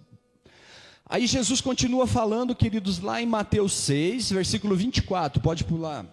Aí 1.10 1.26
Jesus 1.26 1.60
continua 1.60 2.06
falando, 2.06 2.54
queridos, 2.54 3.00
lá 3.00 3.20
em 3.20 3.26
Mateus 3.26 3.72
6, 3.72 4.30
versículo 4.30 4.76
24, 4.76 5.42
pode 5.42 5.64
pular. 5.64 6.06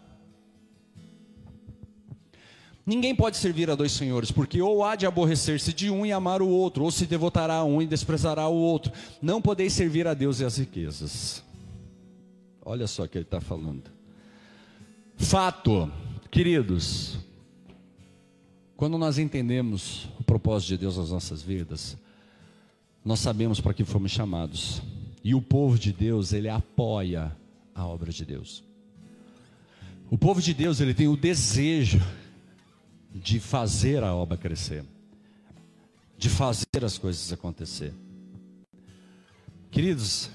Ninguém 2.83 3.13
pode 3.13 3.37
servir 3.37 3.69
a 3.69 3.75
dois 3.75 3.91
senhores, 3.91 4.31
porque 4.31 4.59
ou 4.59 4.83
há 4.83 4.95
de 4.95 5.05
aborrecer-se 5.05 5.71
de 5.71 5.91
um 5.91 6.03
e 6.03 6.11
amar 6.11 6.41
o 6.41 6.47
outro, 6.47 6.83
ou 6.83 6.89
se 6.89 7.05
devotará 7.05 7.57
a 7.57 7.63
um 7.63 7.79
e 7.79 7.85
desprezará 7.85 8.47
o 8.47 8.55
outro. 8.55 8.91
Não 9.21 9.39
podeis 9.39 9.73
servir 9.73 10.07
a 10.07 10.15
Deus 10.15 10.39
e 10.39 10.45
as 10.45 10.57
riquezas. 10.57 11.43
Olha 12.65 12.87
só 12.87 13.03
o 13.03 13.07
que 13.07 13.19
ele 13.19 13.25
está 13.25 13.39
falando. 13.39 13.91
Fato, 15.15 15.91
queridos, 16.31 17.19
quando 18.75 18.97
nós 18.97 19.19
entendemos 19.19 20.09
o 20.19 20.23
propósito 20.23 20.69
de 20.69 20.77
Deus 20.77 20.97
nas 20.97 21.11
nossas 21.11 21.43
vidas, 21.43 21.95
nós 23.07 23.21
sabemos 23.21 23.61
para 23.61 23.73
que 23.73 23.85
fomos 23.85 24.11
chamados. 24.11 24.81
E 25.23 25.33
o 25.33 25.41
povo 25.41 25.79
de 25.79 25.93
Deus, 25.93 26.33
ele 26.33 26.49
apoia 26.49 27.33
a 27.73 27.87
obra 27.87 28.11
de 28.11 28.25
Deus. 28.25 28.65
O 30.11 30.17
povo 30.17 30.41
de 30.41 30.53
Deus, 30.53 30.81
ele 30.81 30.93
tem 30.93 31.07
o 31.07 31.15
desejo 31.15 32.01
de 33.15 33.39
fazer 33.39 34.03
a 34.03 34.13
obra 34.13 34.35
crescer, 34.35 34.83
de 36.17 36.27
fazer 36.27 36.83
as 36.83 36.97
coisas 36.97 37.31
acontecer. 37.31 37.93
Queridos, 39.71 40.29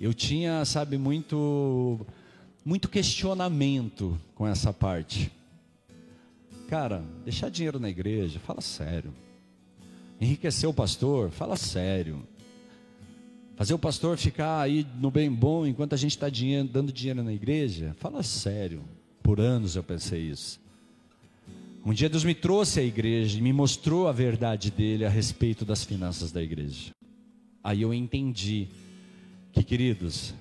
eu 0.00 0.12
tinha, 0.12 0.64
sabe, 0.64 0.98
muito 0.98 2.04
muito 2.64 2.88
questionamento 2.88 4.20
com 4.34 4.48
essa 4.48 4.72
parte. 4.72 5.30
Cara, 6.66 7.04
deixar 7.24 7.50
dinheiro 7.50 7.78
na 7.78 7.88
igreja, 7.88 8.40
fala 8.40 8.60
sério. 8.60 9.14
Enriquecer 10.20 10.68
o 10.68 10.74
pastor, 10.74 11.30
fala 11.30 11.56
sério. 11.56 12.26
Fazer 13.56 13.74
o 13.74 13.78
pastor 13.78 14.16
ficar 14.16 14.60
aí 14.60 14.86
no 14.98 15.10
bem 15.10 15.30
bom 15.30 15.66
enquanto 15.66 15.94
a 15.94 15.96
gente 15.98 16.12
está 16.12 16.26
dando 16.70 16.92
dinheiro 16.92 17.22
na 17.22 17.32
igreja, 17.32 17.94
fala 17.98 18.22
sério. 18.22 18.82
Por 19.22 19.40
anos 19.40 19.76
eu 19.76 19.82
pensei 19.82 20.22
isso. 20.22 20.60
Um 21.84 21.92
dia 21.92 22.08
Deus 22.08 22.24
me 22.24 22.34
trouxe 22.34 22.80
à 22.80 22.82
igreja 22.82 23.38
e 23.38 23.42
me 23.42 23.52
mostrou 23.52 24.08
a 24.08 24.12
verdade 24.12 24.70
dele 24.70 25.04
a 25.04 25.08
respeito 25.08 25.64
das 25.64 25.84
finanças 25.84 26.32
da 26.32 26.42
igreja. 26.42 26.92
Aí 27.62 27.82
eu 27.82 27.94
entendi 27.94 28.68
que, 29.52 29.62
queridos, 29.62 30.34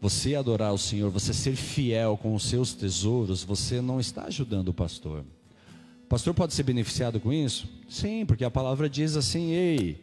você 0.00 0.34
adorar 0.34 0.72
o 0.72 0.78
Senhor, 0.78 1.10
você 1.10 1.34
ser 1.34 1.56
fiel 1.56 2.16
com 2.16 2.34
os 2.34 2.44
seus 2.44 2.72
tesouros, 2.72 3.42
você 3.42 3.80
não 3.80 3.98
está 3.98 4.24
ajudando 4.24 4.68
o 4.68 4.74
pastor. 4.74 5.24
Pastor 6.08 6.32
pode 6.32 6.54
ser 6.54 6.62
beneficiado 6.62 7.20
com 7.20 7.32
isso? 7.32 7.68
Sim, 7.88 8.24
porque 8.24 8.44
a 8.44 8.50
palavra 8.50 8.88
diz 8.88 9.14
assim: 9.14 9.50
ei, 9.50 10.02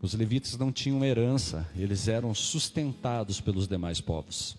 os 0.00 0.14
levitas 0.14 0.56
não 0.56 0.72
tinham 0.72 1.04
herança, 1.04 1.68
eles 1.76 2.08
eram 2.08 2.34
sustentados 2.34 3.40
pelos 3.40 3.68
demais 3.68 4.00
povos. 4.00 4.56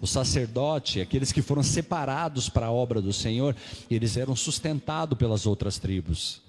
O 0.00 0.06
sacerdote, 0.06 1.00
aqueles 1.00 1.32
que 1.32 1.42
foram 1.42 1.62
separados 1.62 2.48
para 2.48 2.66
a 2.66 2.70
obra 2.70 3.00
do 3.00 3.12
Senhor, 3.12 3.56
eles 3.90 4.16
eram 4.16 4.36
sustentados 4.36 5.16
pelas 5.18 5.46
outras 5.46 5.78
tribos. 5.78 6.42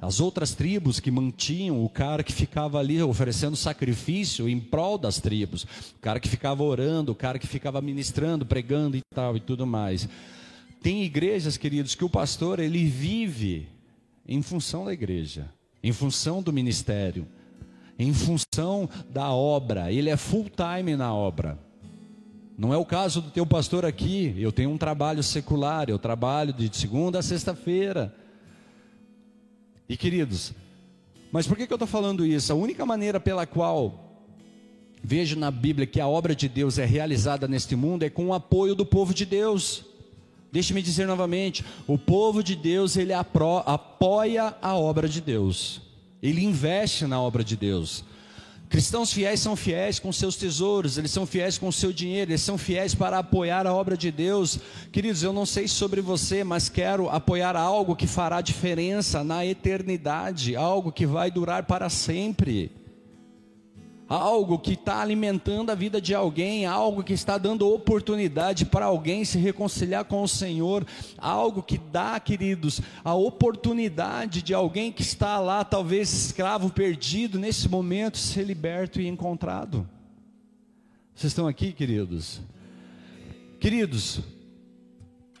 As 0.00 0.20
outras 0.20 0.54
tribos 0.54 1.00
que 1.00 1.10
mantinham 1.10 1.84
o 1.84 1.88
cara 1.88 2.22
que 2.22 2.32
ficava 2.32 2.78
ali 2.78 3.02
oferecendo 3.02 3.56
sacrifício 3.56 4.48
em 4.48 4.60
prol 4.60 4.96
das 4.96 5.18
tribos, 5.18 5.64
o 5.64 6.00
cara 6.00 6.20
que 6.20 6.28
ficava 6.28 6.62
orando, 6.62 7.12
o 7.12 7.16
cara 7.16 7.38
que 7.38 7.46
ficava 7.46 7.80
ministrando, 7.80 8.46
pregando 8.46 8.96
e 8.96 9.02
tal 9.14 9.36
e 9.36 9.40
tudo 9.40 9.66
mais. 9.66 10.08
Tem 10.80 11.02
igrejas, 11.02 11.56
queridos, 11.56 11.94
que 11.94 12.04
o 12.04 12.10
pastor 12.10 12.60
ele 12.60 12.84
vive 12.84 13.68
em 14.26 14.42
função 14.42 14.84
da 14.84 14.92
igreja, 14.92 15.52
em 15.82 15.92
função 15.92 16.42
do 16.42 16.52
ministério, 16.52 17.26
em 17.98 18.12
função 18.12 18.88
da 19.10 19.32
obra. 19.32 19.92
Ele 19.92 20.10
é 20.10 20.16
full 20.16 20.48
time 20.48 20.96
na 20.96 21.12
obra. 21.12 21.58
Não 22.56 22.74
é 22.74 22.76
o 22.76 22.84
caso 22.84 23.22
do 23.22 23.30
teu 23.30 23.46
pastor 23.46 23.84
aqui. 23.84 24.34
Eu 24.38 24.52
tenho 24.52 24.70
um 24.70 24.78
trabalho 24.78 25.22
secular, 25.22 25.88
eu 25.88 25.98
trabalho 25.98 26.52
de 26.52 26.76
segunda 26.76 27.20
a 27.20 27.22
sexta-feira. 27.22 28.14
E 29.88 29.96
queridos, 29.96 30.52
mas 31.32 31.46
por 31.46 31.56
que, 31.56 31.66
que 31.66 31.72
eu 31.72 31.76
estou 31.76 31.88
falando 31.88 32.24
isso? 32.26 32.52
A 32.52 32.56
única 32.56 32.84
maneira 32.84 33.18
pela 33.18 33.46
qual 33.46 34.04
vejo 35.02 35.38
na 35.38 35.50
Bíblia 35.50 35.86
que 35.86 36.00
a 36.00 36.08
obra 36.08 36.34
de 36.34 36.48
Deus 36.48 36.78
é 36.78 36.84
realizada 36.84 37.46
neste 37.46 37.76
mundo 37.76 38.02
é 38.02 38.10
com 38.10 38.26
o 38.26 38.34
apoio 38.34 38.74
do 38.74 38.84
povo 38.84 39.14
de 39.14 39.24
Deus. 39.24 39.84
Deixe-me 40.50 40.82
dizer 40.82 41.06
novamente: 41.06 41.64
o 41.86 41.98
povo 41.98 42.42
de 42.42 42.56
Deus 42.56 42.96
ele 42.96 43.12
apoia 43.12 44.54
a 44.60 44.76
obra 44.76 45.08
de 45.08 45.20
Deus, 45.20 45.80
ele 46.22 46.44
investe 46.44 47.06
na 47.06 47.20
obra 47.20 47.44
de 47.44 47.56
Deus. 47.56 48.04
Cristãos 48.68 49.10
fiéis 49.10 49.40
são 49.40 49.56
fiéis 49.56 49.98
com 49.98 50.12
seus 50.12 50.36
tesouros, 50.36 50.98
eles 50.98 51.10
são 51.10 51.24
fiéis 51.24 51.56
com 51.56 51.68
o 51.68 51.72
seu 51.72 51.90
dinheiro, 51.90 52.32
eles 52.32 52.42
são 52.42 52.58
fiéis 52.58 52.94
para 52.94 53.18
apoiar 53.18 53.66
a 53.66 53.72
obra 53.72 53.96
de 53.96 54.10
Deus. 54.12 54.58
Queridos, 54.92 55.22
eu 55.22 55.32
não 55.32 55.46
sei 55.46 55.66
sobre 55.66 56.02
você, 56.02 56.44
mas 56.44 56.68
quero 56.68 57.08
apoiar 57.08 57.56
algo 57.56 57.96
que 57.96 58.06
fará 58.06 58.42
diferença 58.42 59.24
na 59.24 59.46
eternidade, 59.46 60.54
algo 60.54 60.92
que 60.92 61.06
vai 61.06 61.30
durar 61.30 61.62
para 61.64 61.88
sempre 61.88 62.70
algo 64.08 64.58
que 64.58 64.72
está 64.72 65.02
alimentando 65.02 65.70
a 65.70 65.74
vida 65.74 66.00
de 66.00 66.14
alguém, 66.14 66.64
algo 66.64 67.04
que 67.04 67.12
está 67.12 67.36
dando 67.36 67.68
oportunidade 67.68 68.64
para 68.64 68.86
alguém 68.86 69.24
se 69.24 69.38
reconciliar 69.38 70.04
com 70.06 70.22
o 70.22 70.28
Senhor, 70.28 70.86
algo 71.18 71.62
que 71.62 71.76
dá, 71.76 72.18
queridos, 72.18 72.80
a 73.04 73.14
oportunidade 73.14 74.40
de 74.40 74.54
alguém 74.54 74.90
que 74.90 75.02
está 75.02 75.38
lá, 75.38 75.62
talvez 75.62 76.12
escravo 76.12 76.70
perdido, 76.70 77.38
nesse 77.38 77.68
momento 77.68 78.16
ser 78.16 78.44
liberto 78.44 79.00
e 79.00 79.06
encontrado. 79.06 79.86
Vocês 81.14 81.32
estão 81.32 81.46
aqui, 81.46 81.72
queridos? 81.72 82.40
Queridos, 83.60 84.20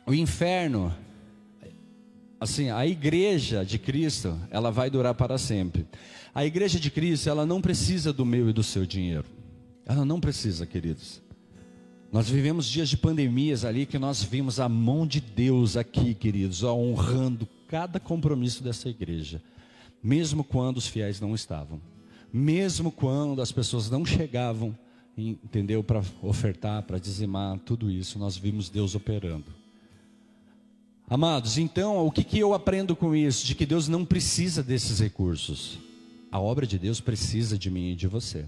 o 0.04 0.12
inferno, 0.12 0.94
assim, 2.40 2.68
a 2.68 2.84
igreja 2.86 3.64
de 3.64 3.78
Cristo, 3.78 4.38
ela 4.50 4.70
vai 4.70 4.90
durar 4.90 5.14
para 5.14 5.38
sempre. 5.38 5.86
A 6.34 6.44
igreja 6.44 6.78
de 6.78 6.90
Cristo, 6.90 7.28
ela 7.28 7.46
não 7.46 7.60
precisa 7.60 8.12
do 8.12 8.24
meu 8.24 8.48
e 8.48 8.52
do 8.52 8.62
seu 8.62 8.86
dinheiro. 8.86 9.24
Ela 9.86 10.04
não 10.04 10.20
precisa, 10.20 10.66
queridos. 10.66 11.22
Nós 12.10 12.28
vivemos 12.28 12.66
dias 12.66 12.88
de 12.88 12.96
pandemias 12.96 13.64
ali 13.64 13.84
que 13.84 13.98
nós 13.98 14.22
vimos 14.22 14.58
a 14.58 14.68
mão 14.68 15.06
de 15.06 15.20
Deus 15.20 15.76
aqui, 15.76 16.14
queridos, 16.14 16.62
honrando 16.62 17.46
cada 17.68 18.00
compromisso 18.00 18.62
dessa 18.62 18.88
igreja, 18.88 19.42
mesmo 20.02 20.42
quando 20.42 20.78
os 20.78 20.86
fiéis 20.86 21.20
não 21.20 21.34
estavam, 21.34 21.80
mesmo 22.32 22.90
quando 22.90 23.42
as 23.42 23.52
pessoas 23.52 23.90
não 23.90 24.06
chegavam, 24.06 24.76
entendeu, 25.16 25.84
para 25.84 26.02
ofertar, 26.22 26.82
para 26.84 26.98
dizimar, 26.98 27.58
tudo 27.58 27.90
isso, 27.90 28.18
nós 28.18 28.36
vimos 28.36 28.70
Deus 28.70 28.94
operando. 28.94 29.52
Amados, 31.10 31.58
então, 31.58 32.06
o 32.06 32.10
que, 32.10 32.22
que 32.22 32.38
eu 32.38 32.54
aprendo 32.54 32.94
com 32.94 33.14
isso? 33.14 33.44
De 33.44 33.54
que 33.54 33.66
Deus 33.66 33.88
não 33.88 34.04
precisa 34.04 34.62
desses 34.62 35.00
recursos. 35.00 35.78
A 36.30 36.38
obra 36.38 36.66
de 36.66 36.78
Deus 36.78 37.00
precisa 37.00 37.58
de 37.58 37.70
mim 37.70 37.92
e 37.92 37.96
de 37.96 38.06
você. 38.06 38.46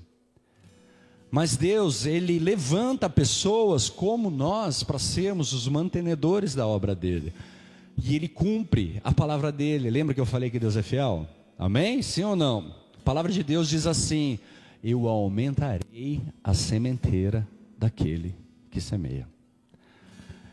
Mas 1.30 1.56
Deus, 1.56 2.06
Ele 2.06 2.38
levanta 2.38 3.08
pessoas 3.08 3.88
como 3.88 4.30
nós 4.30 4.82
para 4.82 4.98
sermos 4.98 5.52
os 5.52 5.68
mantenedores 5.68 6.54
da 6.54 6.66
obra 6.66 6.94
dele. 6.94 7.32
E 8.02 8.16
Ele 8.16 8.26
cumpre 8.26 9.00
a 9.04 9.12
palavra 9.12 9.52
dele. 9.52 9.90
Lembra 9.90 10.14
que 10.14 10.20
eu 10.20 10.26
falei 10.26 10.50
que 10.50 10.58
Deus 10.58 10.76
é 10.76 10.82
fiel? 10.82 11.26
Amém? 11.58 12.02
Sim 12.02 12.24
ou 12.24 12.36
não? 12.36 12.74
A 12.98 13.02
palavra 13.02 13.30
de 13.30 13.42
Deus 13.42 13.68
diz 13.68 13.86
assim: 13.86 14.38
Eu 14.82 15.06
aumentarei 15.06 16.20
a 16.42 16.52
sementeira 16.52 17.46
daquele 17.78 18.34
que 18.70 18.80
semeia. 18.80 19.28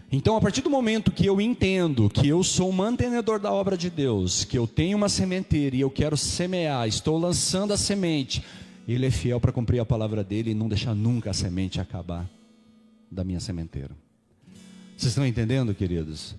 Então, 0.10 0.38
a 0.38 0.42
partir 0.42 0.62
do 0.62 0.70
momento 0.70 1.12
que 1.12 1.26
eu 1.26 1.42
entendo 1.42 2.10
que 2.10 2.30
eu 2.30 2.42
sou 2.42 2.70
um 2.70 2.74
mantenedor 2.74 3.40
da 3.40 3.52
obra 3.52 3.78
de 3.78 3.90
Deus, 3.90 4.46
que 4.46 4.58
eu 4.58 4.66
tenho 4.66 4.98
uma 4.98 5.10
sementeira 5.10 5.76
e 5.76 5.82
eu 5.82 5.90
quero 5.90 6.16
semear, 6.16 6.88
estou 6.88 7.18
lançando 7.18 7.74
a 7.74 7.78
semente, 7.78 8.42
Ele 8.88 9.06
é 9.06 9.12
fiel 9.12 9.40
para 9.42 9.52
cumprir 9.52 9.80
a 9.80 9.86
palavra 9.86 10.24
dele 10.24 10.52
e 10.52 10.56
não 10.56 10.70
deixar 10.70 10.96
nunca 10.96 11.32
a 11.32 11.34
semente 11.34 11.82
acabar 11.82 12.26
da 13.12 13.22
minha 13.24 13.42
sementeira. 13.42 13.92
Vocês 14.96 15.12
estão 15.12 15.28
entendendo, 15.28 15.76
queridos? 15.76 16.36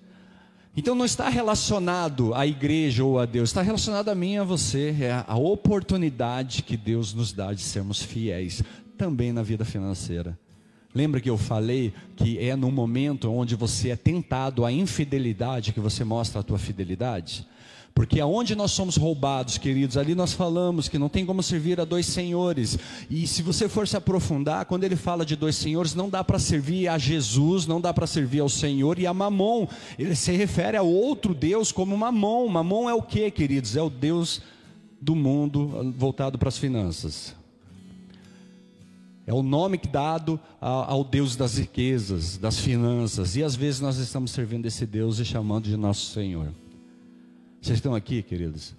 Então 0.75 0.95
não 0.95 1.05
está 1.05 1.29
relacionado 1.29 2.33
à 2.33 2.47
igreja 2.47 3.03
ou 3.03 3.19
a 3.19 3.25
Deus, 3.25 3.49
está 3.49 3.61
relacionado 3.61 4.09
a 4.09 4.15
mim 4.15 4.33
e 4.33 4.37
a 4.37 4.43
você. 4.43 4.95
É 4.99 5.23
a 5.27 5.37
oportunidade 5.37 6.63
que 6.63 6.75
Deus 6.75 7.13
nos 7.13 7.31
dá 7.31 7.53
de 7.53 7.61
sermos 7.61 8.01
fiéis 8.01 8.63
também 8.97 9.31
na 9.31 9.43
vida 9.43 9.63
financeira. 9.63 10.37
Lembra 10.93 11.21
que 11.21 11.29
eu 11.29 11.37
falei 11.37 11.93
que 12.15 12.39
é 12.39 12.55
no 12.55 12.71
momento 12.71 13.31
onde 13.31 13.55
você 13.55 13.89
é 13.89 13.95
tentado 13.95 14.65
à 14.65 14.71
infidelidade 14.71 15.71
que 15.71 15.79
você 15.79 16.03
mostra 16.03 16.39
a 16.39 16.43
tua 16.43 16.57
fidelidade? 16.57 17.47
Porque 17.93 18.19
aonde 18.19 18.55
nós 18.55 18.71
somos 18.71 18.95
roubados, 18.95 19.57
queridos, 19.57 19.97
ali 19.97 20.15
nós 20.15 20.31
falamos 20.31 20.87
que 20.87 20.97
não 20.97 21.09
tem 21.09 21.25
como 21.25 21.43
servir 21.43 21.81
a 21.81 21.85
dois 21.85 22.05
senhores. 22.05 22.79
E 23.09 23.27
se 23.27 23.41
você 23.41 23.67
for 23.67 23.87
se 23.87 23.97
aprofundar, 23.97 24.65
quando 24.65 24.83
ele 24.85 24.95
fala 24.95 25.25
de 25.25 25.35
dois 25.35 25.55
senhores, 25.55 25.93
não 25.93 26.09
dá 26.09 26.23
para 26.23 26.39
servir 26.39 26.87
a 26.87 26.97
Jesus, 26.97 27.67
não 27.67 27.81
dá 27.81 27.93
para 27.93 28.07
servir 28.07 28.39
ao 28.39 28.47
Senhor 28.47 28.97
e 28.99 29.05
a 29.05 29.13
Mamon. 29.13 29.67
Ele 29.97 30.15
se 30.15 30.31
refere 30.31 30.77
a 30.77 30.81
outro 30.81 31.33
Deus 31.33 31.71
como 31.71 31.97
Mamon. 31.97 32.47
Mamon 32.47 32.89
é 32.89 32.93
o 32.93 33.01
que, 33.01 33.29
queridos? 33.31 33.75
É 33.75 33.81
o 33.81 33.89
Deus 33.89 34.41
do 35.01 35.13
mundo 35.13 35.93
voltado 35.97 36.37
para 36.37 36.49
as 36.49 36.57
finanças. 36.57 37.35
É 39.29 39.33
o 39.33 39.43
nome 39.43 39.79
dado 39.91 40.39
ao 40.59 41.03
Deus 41.03 41.35
das 41.35 41.59
riquezas, 41.59 42.35
das 42.35 42.57
finanças. 42.57 43.35
E 43.35 43.43
às 43.43 43.55
vezes 43.55 43.79
nós 43.79 43.97
estamos 43.97 44.31
servindo 44.31 44.65
esse 44.65 44.87
Deus 44.87 45.19
e 45.19 45.23
chamando 45.23 45.65
de 45.65 45.77
nosso 45.77 46.07
Senhor. 46.07 46.51
Vocês 47.61 47.77
estão 47.77 47.93
aqui, 47.93 48.23
queridos? 48.23 48.73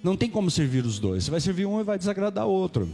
Não 0.00 0.16
tem 0.16 0.30
como 0.30 0.52
servir 0.52 0.86
os 0.86 1.00
dois. 1.00 1.24
Você 1.24 1.32
vai 1.32 1.40
servir 1.40 1.66
um 1.66 1.80
e 1.80 1.82
vai 1.82 1.98
desagradar 1.98 2.46
o 2.46 2.52
outro. 2.52 2.88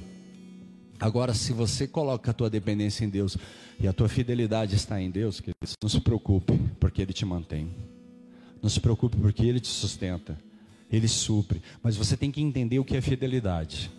Agora, 0.98 1.34
se 1.34 1.52
você 1.52 1.86
coloca 1.86 2.30
a 2.30 2.34
tua 2.34 2.48
dependência 2.48 3.04
em 3.04 3.10
Deus 3.10 3.36
e 3.78 3.86
a 3.86 3.92
tua 3.92 4.08
fidelidade 4.08 4.74
está 4.74 4.98
em 4.98 5.10
Deus, 5.10 5.40
queridos, 5.40 5.74
não 5.82 5.90
se 5.90 6.00
preocupe, 6.00 6.58
porque 6.80 7.02
Ele 7.02 7.12
te 7.12 7.26
mantém. 7.26 7.68
Não 8.62 8.70
se 8.70 8.80
preocupe, 8.80 9.18
porque 9.18 9.44
Ele 9.44 9.60
te 9.60 9.68
sustenta. 9.68 10.38
Ele 10.90 11.06
supre. 11.06 11.60
Mas 11.82 11.98
você 11.98 12.16
tem 12.16 12.30
que 12.30 12.40
entender 12.40 12.78
o 12.78 12.84
que 12.84 12.96
é 12.96 13.02
fidelidade. 13.02 13.90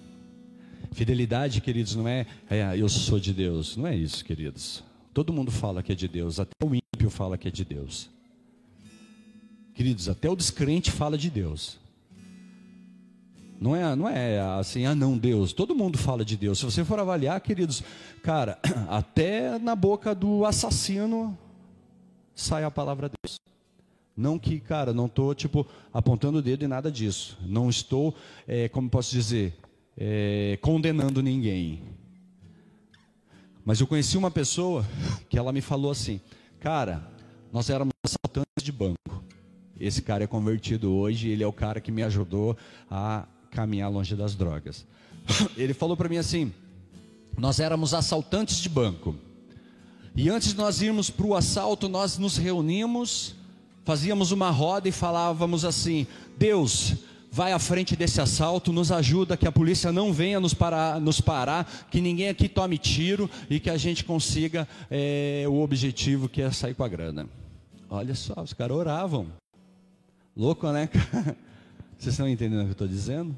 Fidelidade, 0.96 1.60
queridos, 1.60 1.94
não 1.94 2.08
é, 2.08 2.26
é 2.50 2.78
eu 2.78 2.88
sou 2.88 3.20
de 3.20 3.34
Deus. 3.34 3.76
Não 3.76 3.86
é 3.86 3.94
isso, 3.94 4.24
queridos. 4.24 4.82
Todo 5.14 5.34
mundo 5.34 5.52
fala 5.52 5.84
que 5.84 5.92
é 5.92 5.96
de 5.96 6.08
Deus, 6.08 6.40
até 6.40 6.54
o 6.64 6.74
ímpio 6.74 7.10
fala 7.10 7.38
que 7.38 7.50
é 7.50 7.52
de 7.52 7.66
Deus. 7.66 8.10
Queridos, 9.74 10.08
até 10.08 10.30
o 10.30 10.38
descrente 10.38 10.90
fala 10.92 11.18
de 11.18 11.30
Deus. 11.30 11.78
Não 13.60 13.76
é, 13.76 13.94
não 13.94 14.08
é 14.08 14.40
assim, 14.58 14.86
ah 14.86 14.96
não, 14.96 15.18
Deus. 15.18 15.52
Todo 15.52 15.76
mundo 15.76 15.98
fala 15.98 16.24
de 16.24 16.38
Deus. 16.38 16.60
Se 16.60 16.66
você 16.66 16.86
for 16.86 16.98
avaliar, 16.98 17.42
queridos, 17.42 17.84
cara, 18.24 18.58
até 18.88 19.60
na 19.60 19.76
boca 19.76 20.16
do 20.16 20.46
assassino 20.46 21.38
sai 22.34 22.64
a 22.64 22.72
palavra 22.72 23.12
Deus. 23.22 23.36
Não 24.16 24.40
que, 24.40 24.62
cara, 24.62 24.94
não 24.94 25.08
estou, 25.08 25.36
tipo, 25.36 25.68
apontando 25.94 26.38
o 26.38 26.42
dedo 26.42 26.64
e 26.64 26.70
nada 26.70 26.90
disso. 26.90 27.38
Não 27.46 27.70
estou, 27.70 28.16
é, 28.48 28.70
como 28.70 28.90
posso 28.90 29.12
dizer, 29.12 29.58
é, 29.98 30.58
condenando 30.62 31.22
ninguém. 31.22 31.84
Mas 33.64 33.80
eu 33.80 33.88
conheci 33.88 34.18
uma 34.18 34.30
pessoa 34.30 34.86
que 35.30 35.38
ela 35.38 35.52
me 35.52 35.62
falou 35.62 35.92
assim, 35.92 36.22
cara, 36.60 37.10
nós 37.52 37.70
éramos 37.70 37.94
assaltantes 38.04 38.64
de 38.64 38.72
banco. 38.72 39.24
Esse 39.80 40.02
cara 40.02 40.24
é 40.24 40.28
convertido 40.28 40.94
hoje, 40.94 41.30
ele 41.30 41.44
é 41.44 41.48
o 41.48 41.54
cara 41.54 41.82
que 41.82 41.92
me 41.92 42.04
ajudou 42.04 42.56
a 42.90 43.26
caminhar 43.52 43.90
longe 43.90 44.16
das 44.16 44.36
drogas. 44.36 44.86
Ele 45.58 45.74
falou 45.74 45.98
para 45.98 46.08
mim 46.08 46.18
assim: 46.18 46.54
nós 47.38 47.60
éramos 47.60 47.94
assaltantes 47.94 48.58
de 48.58 48.70
banco. 48.70 49.16
E 50.16 50.30
antes 50.30 50.50
de 50.50 50.58
nós 50.58 50.82
irmos 50.82 51.10
para 51.10 51.26
o 51.26 51.36
assalto, 51.36 51.90
nós 51.90 52.18
nos 52.18 52.38
reunimos, 52.38 53.36
fazíamos 53.84 54.32
uma 54.32 54.50
roda 54.50 54.88
e 54.88 54.92
falávamos 54.92 55.66
assim: 55.66 56.08
Deus, 56.38 56.96
vai 57.36 57.52
à 57.52 57.60
frente 57.60 57.98
desse 57.98 58.22
assalto, 58.22 58.72
nos 58.72 58.94
ajuda, 58.94 59.36
que 59.36 59.46
a 59.46 59.52
polícia 59.52 59.92
não 59.92 60.14
venha 60.14 60.40
nos 60.40 60.54
parar, 60.54 61.02
nos 61.02 61.20
parar 61.20 61.70
que 61.92 62.00
ninguém 62.00 62.30
aqui 62.30 62.48
tome 62.48 62.78
tiro 62.78 63.30
e 63.50 63.60
que 63.60 63.70
a 63.70 63.76
gente 63.76 64.06
consiga 64.06 64.66
é, 64.90 65.44
o 65.46 65.60
objetivo 65.60 66.30
que 66.30 66.42
é 66.42 66.50
sair 66.50 66.74
com 66.74 66.86
a 66.86 66.88
grana. 66.88 67.28
Olha 67.90 68.16
só, 68.16 68.42
os 68.42 68.54
caras 68.54 68.78
oravam. 68.78 69.28
Louco, 70.34 70.72
né? 70.72 70.90
Vocês 72.00 72.14
estão 72.14 72.26
entendendo 72.26 72.62
o 72.62 72.64
que 72.64 72.70
eu 72.70 72.72
estou 72.72 72.88
dizendo? 72.88 73.36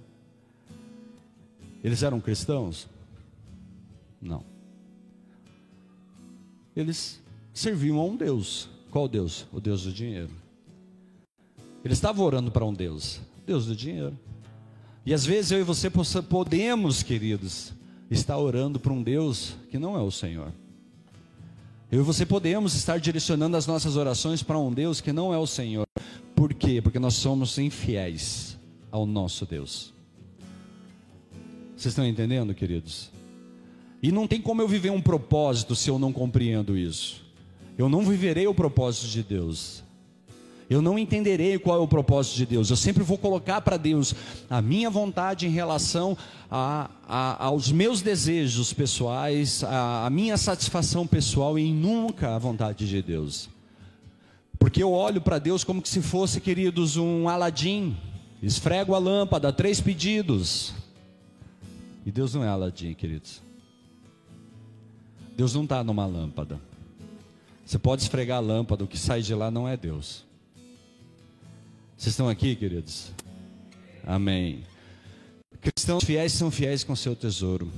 Eles 1.83 2.03
eram 2.03 2.21
cristãos? 2.21 2.87
Não. 4.21 4.43
Eles 6.75 7.19
serviam 7.51 7.97
a 7.97 8.05
um 8.05 8.15
Deus. 8.15 8.69
Qual 8.91 9.07
Deus? 9.07 9.47
O 9.51 9.59
Deus 9.59 9.85
do 9.85 9.91
dinheiro. 9.91 10.29
Eles 11.83 11.97
estavam 11.97 12.23
orando 12.23 12.51
para 12.51 12.63
um 12.63 12.73
Deus, 12.73 13.21
Deus 13.47 13.65
do 13.65 13.73
dinheiro. 13.73 14.19
E 15.05 15.13
às 15.13 15.25
vezes 15.25 15.51
eu 15.51 15.61
e 15.61 15.63
você 15.63 15.89
podemos, 15.89 17.01
queridos, 17.01 17.71
estar 18.11 18.37
orando 18.37 18.77
para 18.77 18.91
um 18.91 19.01
Deus 19.01 19.55
que 19.71 19.79
não 19.79 19.95
é 19.95 20.01
o 20.01 20.11
Senhor. 20.11 20.51
Eu 21.89 22.01
e 22.01 22.03
você 22.03 22.25
podemos 22.25 22.75
estar 22.75 22.99
direcionando 22.99 23.55
as 23.55 23.65
nossas 23.65 23.95
orações 23.95 24.43
para 24.43 24.59
um 24.59 24.73
Deus 24.73 24.99
que 24.99 25.13
não 25.13 25.33
é 25.33 25.37
o 25.37 25.47
Senhor. 25.47 25.87
Por 26.35 26.53
quê? 26.53 26.81
Porque 26.81 26.99
nós 26.99 27.13
somos 27.13 27.57
infiéis 27.57 28.57
ao 28.91 29.05
nosso 29.05 29.45
Deus. 29.45 29.93
Vocês 31.77 31.93
estão 31.93 32.05
entendendo, 32.05 32.53
queridos? 32.53 33.09
E 34.03 34.11
não 34.11 34.27
tem 34.27 34.41
como 34.41 34.61
eu 34.61 34.67
viver 34.67 34.89
um 34.89 35.01
propósito 35.01 35.73
se 35.73 35.89
eu 35.89 35.97
não 35.97 36.11
compreendo 36.11 36.77
isso. 36.77 37.25
Eu 37.77 37.87
não 37.87 38.01
viverei 38.01 38.45
o 38.45 38.53
propósito 38.53 39.07
de 39.07 39.23
Deus. 39.23 39.86
Eu 40.69 40.81
não 40.81 40.99
entenderei 40.99 41.57
qual 41.57 41.77
é 41.77 41.81
o 41.81 41.87
propósito 41.87 42.35
de 42.35 42.45
Deus. 42.45 42.69
Eu 42.69 42.75
sempre 42.75 43.01
vou 43.01 43.17
colocar 43.17 43.61
para 43.61 43.77
Deus 43.77 44.13
a 44.49 44.61
minha 44.61 44.89
vontade 44.89 45.47
em 45.47 45.49
relação 45.49 46.17
a, 46.51 46.89
a, 47.07 47.45
aos 47.45 47.71
meus 47.71 48.01
desejos 48.01 48.73
pessoais, 48.73 49.63
a, 49.63 50.05
a 50.05 50.09
minha 50.09 50.35
satisfação 50.37 51.07
pessoal 51.07 51.57
e 51.57 51.71
nunca 51.71 52.35
a 52.35 52.39
vontade 52.39 52.87
de 52.87 53.01
Deus. 53.01 53.49
Porque 54.59 54.83
eu 54.83 54.91
olho 54.91 55.21
para 55.21 55.39
Deus 55.39 55.63
como 55.63 55.85
se 55.85 56.01
fosse, 56.01 56.41
queridos, 56.41 56.97
um 56.97 57.29
Aladim. 57.29 57.95
Esfrego 58.43 58.93
a 58.93 58.99
lâmpada, 58.99 59.53
três 59.53 59.79
pedidos. 59.79 60.73
E 62.05 62.11
Deus 62.11 62.33
não 62.33 62.43
é 62.43 62.49
Aladim, 62.49 62.93
queridos. 62.93 63.41
Deus 65.37 65.53
não 65.53 65.63
está 65.63 65.81
numa 65.81 66.05
lâmpada. 66.05 66.59
Você 67.65 67.79
pode 67.79 68.01
esfregar 68.01 68.37
a 68.37 68.41
lâmpada, 68.41 68.83
o 68.83 68.87
que 68.87 68.97
sai 68.97 69.21
de 69.21 69.33
lá 69.33 69.49
não 69.49 69.67
é 69.67 69.77
Deus. 69.77 70.26
Vocês 71.97 72.13
estão 72.13 72.29
aqui, 72.29 72.55
queridos? 72.55 73.11
Amém. 74.05 74.63
Cristãos 75.59 76.03
fiéis 76.03 76.31
são 76.31 76.51
fiéis 76.51 76.83
com 76.83 76.95
seu 76.95 77.15
tesouro. 77.15 77.73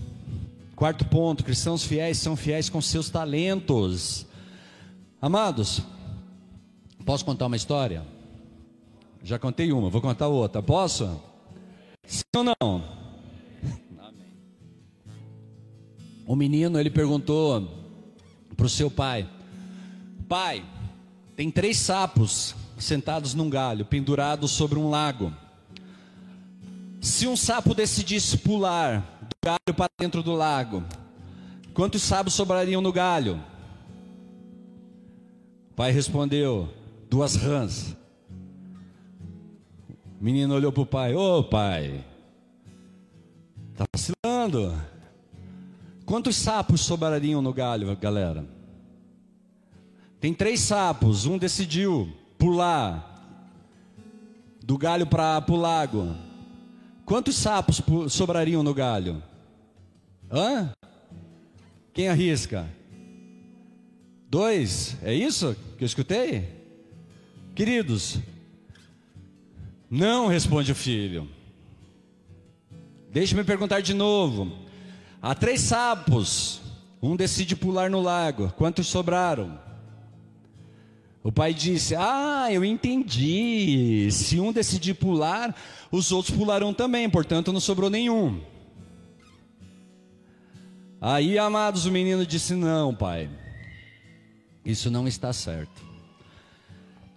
Quarto 0.75 1.05
ponto: 1.05 1.41
cristãos 1.41 1.85
fiéis 1.85 2.17
são 2.17 2.35
fiéis 2.35 2.69
com 2.69 2.81
seus 2.81 3.09
talentos. 3.09 4.25
Amados, 5.21 5.81
posso 7.05 7.23
contar 7.23 7.45
uma 7.45 7.55
história? 7.55 8.05
Já 9.23 9.39
contei 9.39 9.71
uma, 9.71 9.89
vou 9.89 10.01
contar 10.01 10.27
outra. 10.27 10.61
Posso? 10.61 11.21
Sim 12.05 12.23
ou 12.35 12.43
não? 12.43 12.83
Amém. 13.99 14.33
O 16.27 16.35
menino 16.35 16.77
ele 16.77 16.89
perguntou 16.89 17.65
para 18.57 18.65
o 18.65 18.69
seu 18.69 18.91
pai: 18.91 19.29
Pai, 20.27 20.61
tem 21.37 21.49
três 21.49 21.77
sapos 21.77 22.58
sentados 22.79 23.33
num 23.33 23.49
galho, 23.49 23.85
pendurados 23.85 24.51
sobre 24.51 24.79
um 24.79 24.89
lago. 24.89 25.33
Se 27.01 27.27
um 27.27 27.35
sapo 27.35 27.73
decidisse 27.73 28.37
pular 28.37 29.01
do 29.21 29.35
galho 29.43 29.75
para 29.75 29.91
dentro 29.99 30.23
do 30.23 30.33
lago, 30.33 30.83
quantos 31.73 32.01
sapos 32.01 32.33
sobrariam 32.33 32.81
no 32.81 32.91
galho? 32.91 33.41
O 35.71 35.75
pai 35.75 35.91
respondeu: 35.91 36.69
duas 37.09 37.35
rãs. 37.35 37.95
O 40.19 40.23
menino 40.23 40.53
olhou 40.53 40.71
para 40.71 40.83
o 40.83 40.85
pai: 40.85 41.15
Ô 41.15 41.39
oh, 41.39 41.43
pai, 41.43 42.03
está 43.71 43.85
vacilando. 43.93 44.75
Quantos 46.05 46.35
sapos 46.35 46.81
sobrariam 46.81 47.41
no 47.41 47.53
galho, 47.53 47.95
galera? 47.95 48.45
Tem 50.19 50.33
três 50.33 50.59
sapos, 50.59 51.25
um 51.25 51.37
decidiu 51.37 52.11
pular 52.39 53.05
do 54.63 54.77
galho 54.77 55.05
para 55.05 55.43
o 55.47 55.55
lago, 55.55 56.15
quantos 57.05 57.35
sapos 57.35 57.81
sobrariam 58.09 58.63
no 58.63 58.73
galho? 58.73 59.21
Hã? 60.31 60.71
Quem 61.93 62.07
arrisca? 62.07 62.67
Dois? 64.29 64.97
É 65.03 65.13
isso 65.13 65.55
que 65.77 65.83
eu 65.83 65.85
escutei? 65.85 66.47
Queridos, 67.53 68.19
não 69.89 70.27
responde 70.27 70.71
o 70.71 70.75
filho. 70.75 71.27
Deixe-me 73.11 73.43
perguntar 73.43 73.81
de 73.81 73.93
novo. 73.93 74.51
Há 75.21 75.35
três 75.35 75.61
sapos. 75.61 76.61
Um 77.01 77.15
decide 77.15 77.55
pular 77.55 77.89
no 77.89 78.01
lago. 78.01 78.53
Quantos 78.55 78.87
sobraram? 78.87 79.59
O 81.23 81.31
pai 81.31 81.53
disse: 81.53 81.95
Ah, 81.95 82.47
eu 82.51 82.63
entendi. 82.63 84.09
Se 84.11 84.39
um 84.39 84.51
decidir 84.51 84.93
pular, 84.93 85.55
os 85.91 86.11
outros 86.11 86.35
pularão 86.35 86.73
também, 86.73 87.09
portanto 87.09 87.51
não 87.51 87.59
sobrou 87.59 87.89
nenhum. 87.89 88.41
Aí, 91.01 91.37
amados, 91.37 91.85
o 91.85 91.91
menino 91.91 92.25
disse: 92.25 92.55
Não, 92.55 92.95
pai, 92.95 93.29
isso 94.63 94.89
não 94.89 95.07
está 95.07 95.33
certo. 95.33 95.81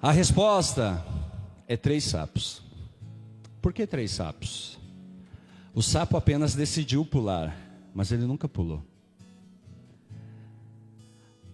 A 0.00 0.10
resposta 0.10 1.04
é 1.68 1.76
três 1.76 2.04
sapos. 2.04 2.62
Por 3.60 3.72
que 3.72 3.86
três 3.86 4.10
sapos? 4.10 4.78
O 5.72 5.80
sapo 5.80 6.16
apenas 6.16 6.54
decidiu 6.54 7.04
pular, 7.04 7.56
mas 7.94 8.10
ele 8.10 8.26
nunca 8.26 8.48
pulou. 8.48 8.82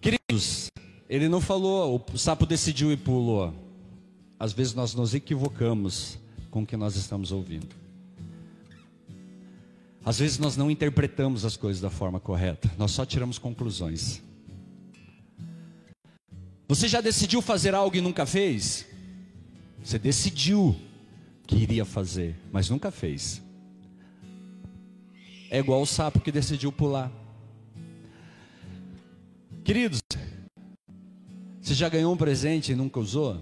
Queridos, 0.01 0.71
ele 1.09 1.27
não 1.27 1.41
falou, 1.41 2.05
o 2.13 2.17
sapo 2.17 2.45
decidiu 2.45 2.91
e 2.91 2.97
pulou. 2.97 3.51
Às 4.39 4.53
vezes 4.53 4.75
nós 4.75 4.93
nos 4.93 5.15
equivocamos 5.15 6.19
com 6.51 6.61
o 6.61 6.65
que 6.65 6.77
nós 6.77 6.95
estamos 6.95 7.31
ouvindo. 7.31 7.75
Às 10.05 10.19
vezes 10.19 10.37
nós 10.37 10.55
não 10.55 10.69
interpretamos 10.69 11.43
as 11.43 11.57
coisas 11.57 11.81
da 11.81 11.89
forma 11.89 12.19
correta, 12.19 12.71
nós 12.77 12.91
só 12.91 13.05
tiramos 13.05 13.39
conclusões. 13.39 14.21
Você 16.67 16.87
já 16.87 17.01
decidiu 17.01 17.41
fazer 17.41 17.73
algo 17.73 17.97
e 17.97 18.01
nunca 18.01 18.25
fez? 18.27 18.85
Você 19.83 19.97
decidiu 19.97 20.75
que 21.47 21.55
iria 21.55 21.83
fazer, 21.83 22.39
mas 22.51 22.69
nunca 22.69 22.91
fez. 22.91 23.41
é 25.49 25.57
igual 25.57 25.81
o 25.81 25.85
sapo 25.85 26.19
que 26.19 26.31
decidiu 26.31 26.71
pular. 26.71 27.11
Queridos, 29.63 29.99
você 31.69 31.75
já 31.75 31.87
ganhou 31.87 32.11
um 32.11 32.17
presente 32.17 32.71
e 32.71 32.75
nunca 32.75 32.99
usou? 32.99 33.37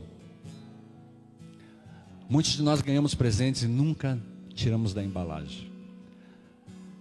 Muitos 2.28 2.57
de 2.57 2.61
nós 2.61 2.82
ganhamos 2.82 3.15
presentes 3.15 3.63
e 3.63 3.69
nunca 3.69 4.21
tiramos 4.53 4.93
da 4.93 5.01
embalagem. 5.01 5.71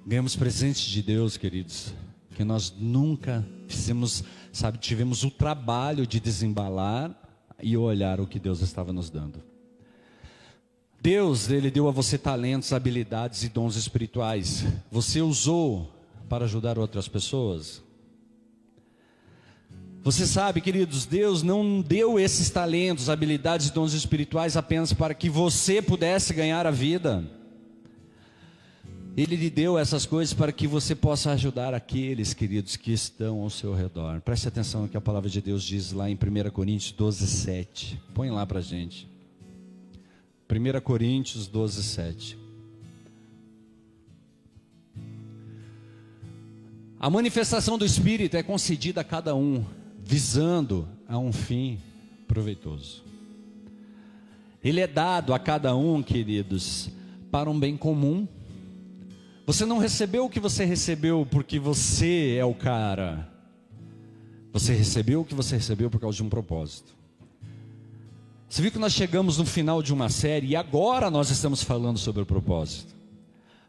Ganhamos 0.07 0.37
presentes 0.37 0.85
de 0.85 1.03
Deus, 1.03 1.37
queridos, 1.37 1.93
que 2.37 2.45
nós 2.45 2.73
nunca 2.79 3.45
fizemos, 3.67 4.23
sabe, 4.53 4.79
tivemos 4.79 5.25
o 5.25 5.31
trabalho 5.33 6.07
de 6.07 6.21
desembalar 6.21 7.21
e 7.61 7.77
olhar 7.77 8.21
o 8.21 8.27
que 8.29 8.39
Deus 8.39 8.61
estava 8.61 8.93
nos 8.93 9.11
dando. 9.11 9.43
Deus, 11.03 11.51
ele 11.51 11.73
deu 11.73 11.89
a 11.89 11.91
você 11.91 12.17
talentos, 12.17 12.73
habilidades 12.73 13.43
e 13.43 13.49
dons 13.49 13.75
espirituais. 13.75 14.65
Você 14.93 15.21
usou 15.21 15.93
para 16.29 16.45
ajudar 16.45 16.79
outras 16.79 17.09
pessoas? 17.09 17.83
Você 20.07 20.25
sabe, 20.25 20.61
queridos, 20.61 21.05
Deus 21.05 21.43
não 21.43 21.81
deu 21.81 22.17
esses 22.17 22.49
talentos, 22.49 23.11
habilidades 23.11 23.67
e 23.67 23.73
dons 23.73 23.93
espirituais 23.93 24.57
apenas 24.57 24.93
para 24.93 25.13
que 25.13 25.29
você 25.29 25.83
pudesse 25.83 26.33
ganhar 26.33 26.65
a 26.65 26.71
vida. 26.71 27.29
Ele 29.17 29.35
lhe 29.35 29.51
deu 29.51 29.77
essas 29.77 30.07
coisas 30.07 30.33
para 30.33 30.53
que 30.53 30.69
você 30.69 30.95
possa 30.95 31.33
ajudar 31.33 31.75
aqueles, 31.75 32.33
queridos, 32.33 32.77
que 32.77 32.93
estão 32.93 33.41
ao 33.41 33.51
seu 33.51 33.75
redor. 33.75 34.21
Preste 34.21 34.47
atenção 34.47 34.83
no 34.83 34.89
que 34.89 34.97
a 34.97 35.01
palavra 35.01 35.29
de 35.29 35.41
Deus 35.41 35.65
diz 35.65 35.91
lá 35.91 36.09
em 36.09 36.15
1 36.15 36.51
Coríntios 36.51 36.93
12, 36.93 37.27
7. 37.27 38.01
Põe 38.15 38.31
lá 38.31 38.47
para 38.47 38.61
gente. 38.61 39.09
1 40.49 40.81
Coríntios 40.83 41.49
12, 41.49 41.83
7. 41.83 42.39
A 47.01 47.11
manifestação 47.11 47.77
do 47.77 47.85
Espírito 47.85 48.37
é 48.37 48.43
concedida 48.45 49.01
a 49.01 49.05
cada 49.05 49.35
um 49.35 49.65
visando 50.07 50.89
a 51.09 51.19
um 51.19 51.33
fim 51.33 51.81
proveitoso. 52.29 53.03
Ele 54.63 54.81
é 54.81 54.87
dado 54.87 55.35
a 55.35 55.39
cada 55.39 55.75
um, 55.75 56.01
queridos, 56.01 56.89
para 57.29 57.51
um 57.51 57.59
bem 57.59 57.77
comum. 57.77 58.27
Você 59.47 59.67
não 59.67 59.79
recebeu 59.79 60.25
o 60.25 60.31
que 60.31 60.39
você 60.39 60.65
recebeu 60.65 61.27
porque 61.29 61.59
você 61.59 62.37
é 62.39 62.45
o 62.45 62.55
cara. 62.55 63.29
Você 64.53 64.73
recebeu 64.73 65.23
o 65.23 65.25
que 65.25 65.35
você 65.35 65.57
recebeu 65.57 65.91
por 65.91 66.01
causa 66.01 66.17
de 66.17 66.23
um 66.23 66.29
propósito. 66.29 66.95
Você 68.49 68.63
viu 68.63 68.71
que 68.71 68.79
nós 68.79 68.93
chegamos 68.93 69.39
no 69.39 69.45
final 69.45 69.83
de 69.83 69.93
uma 69.93 70.09
série 70.09 70.49
e 70.49 70.57
agora 70.57 71.11
nós 71.11 71.31
estamos 71.31 71.65
falando 71.65 71.99
sobre 71.99 72.23
o 72.23 72.27
propósito. 72.27 72.95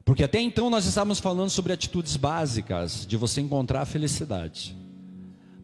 Porque 0.06 0.24
até 0.24 0.40
então 0.40 0.70
nós 0.70 0.86
estávamos 0.86 1.20
falando 1.20 1.50
sobre 1.50 1.74
atitudes 1.74 2.16
básicas 2.16 3.08
de 3.08 3.18
você 3.18 3.42
encontrar 3.42 3.82
a 3.82 3.86
felicidade. 3.86 4.78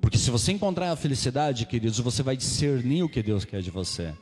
Porque 0.04 0.18
se 0.18 0.30
você 0.30 0.52
encontrar 0.52 0.92
a 0.92 0.98
felicidade, 0.98 1.66
queridos, 1.66 1.98
você 1.98 2.22
vai 2.22 2.36
discernir 2.36 3.04
o 3.04 3.10
que 3.10 3.24
Deus 3.24 3.46
quer 3.46 3.62
de 3.62 3.72
você. 3.72 4.14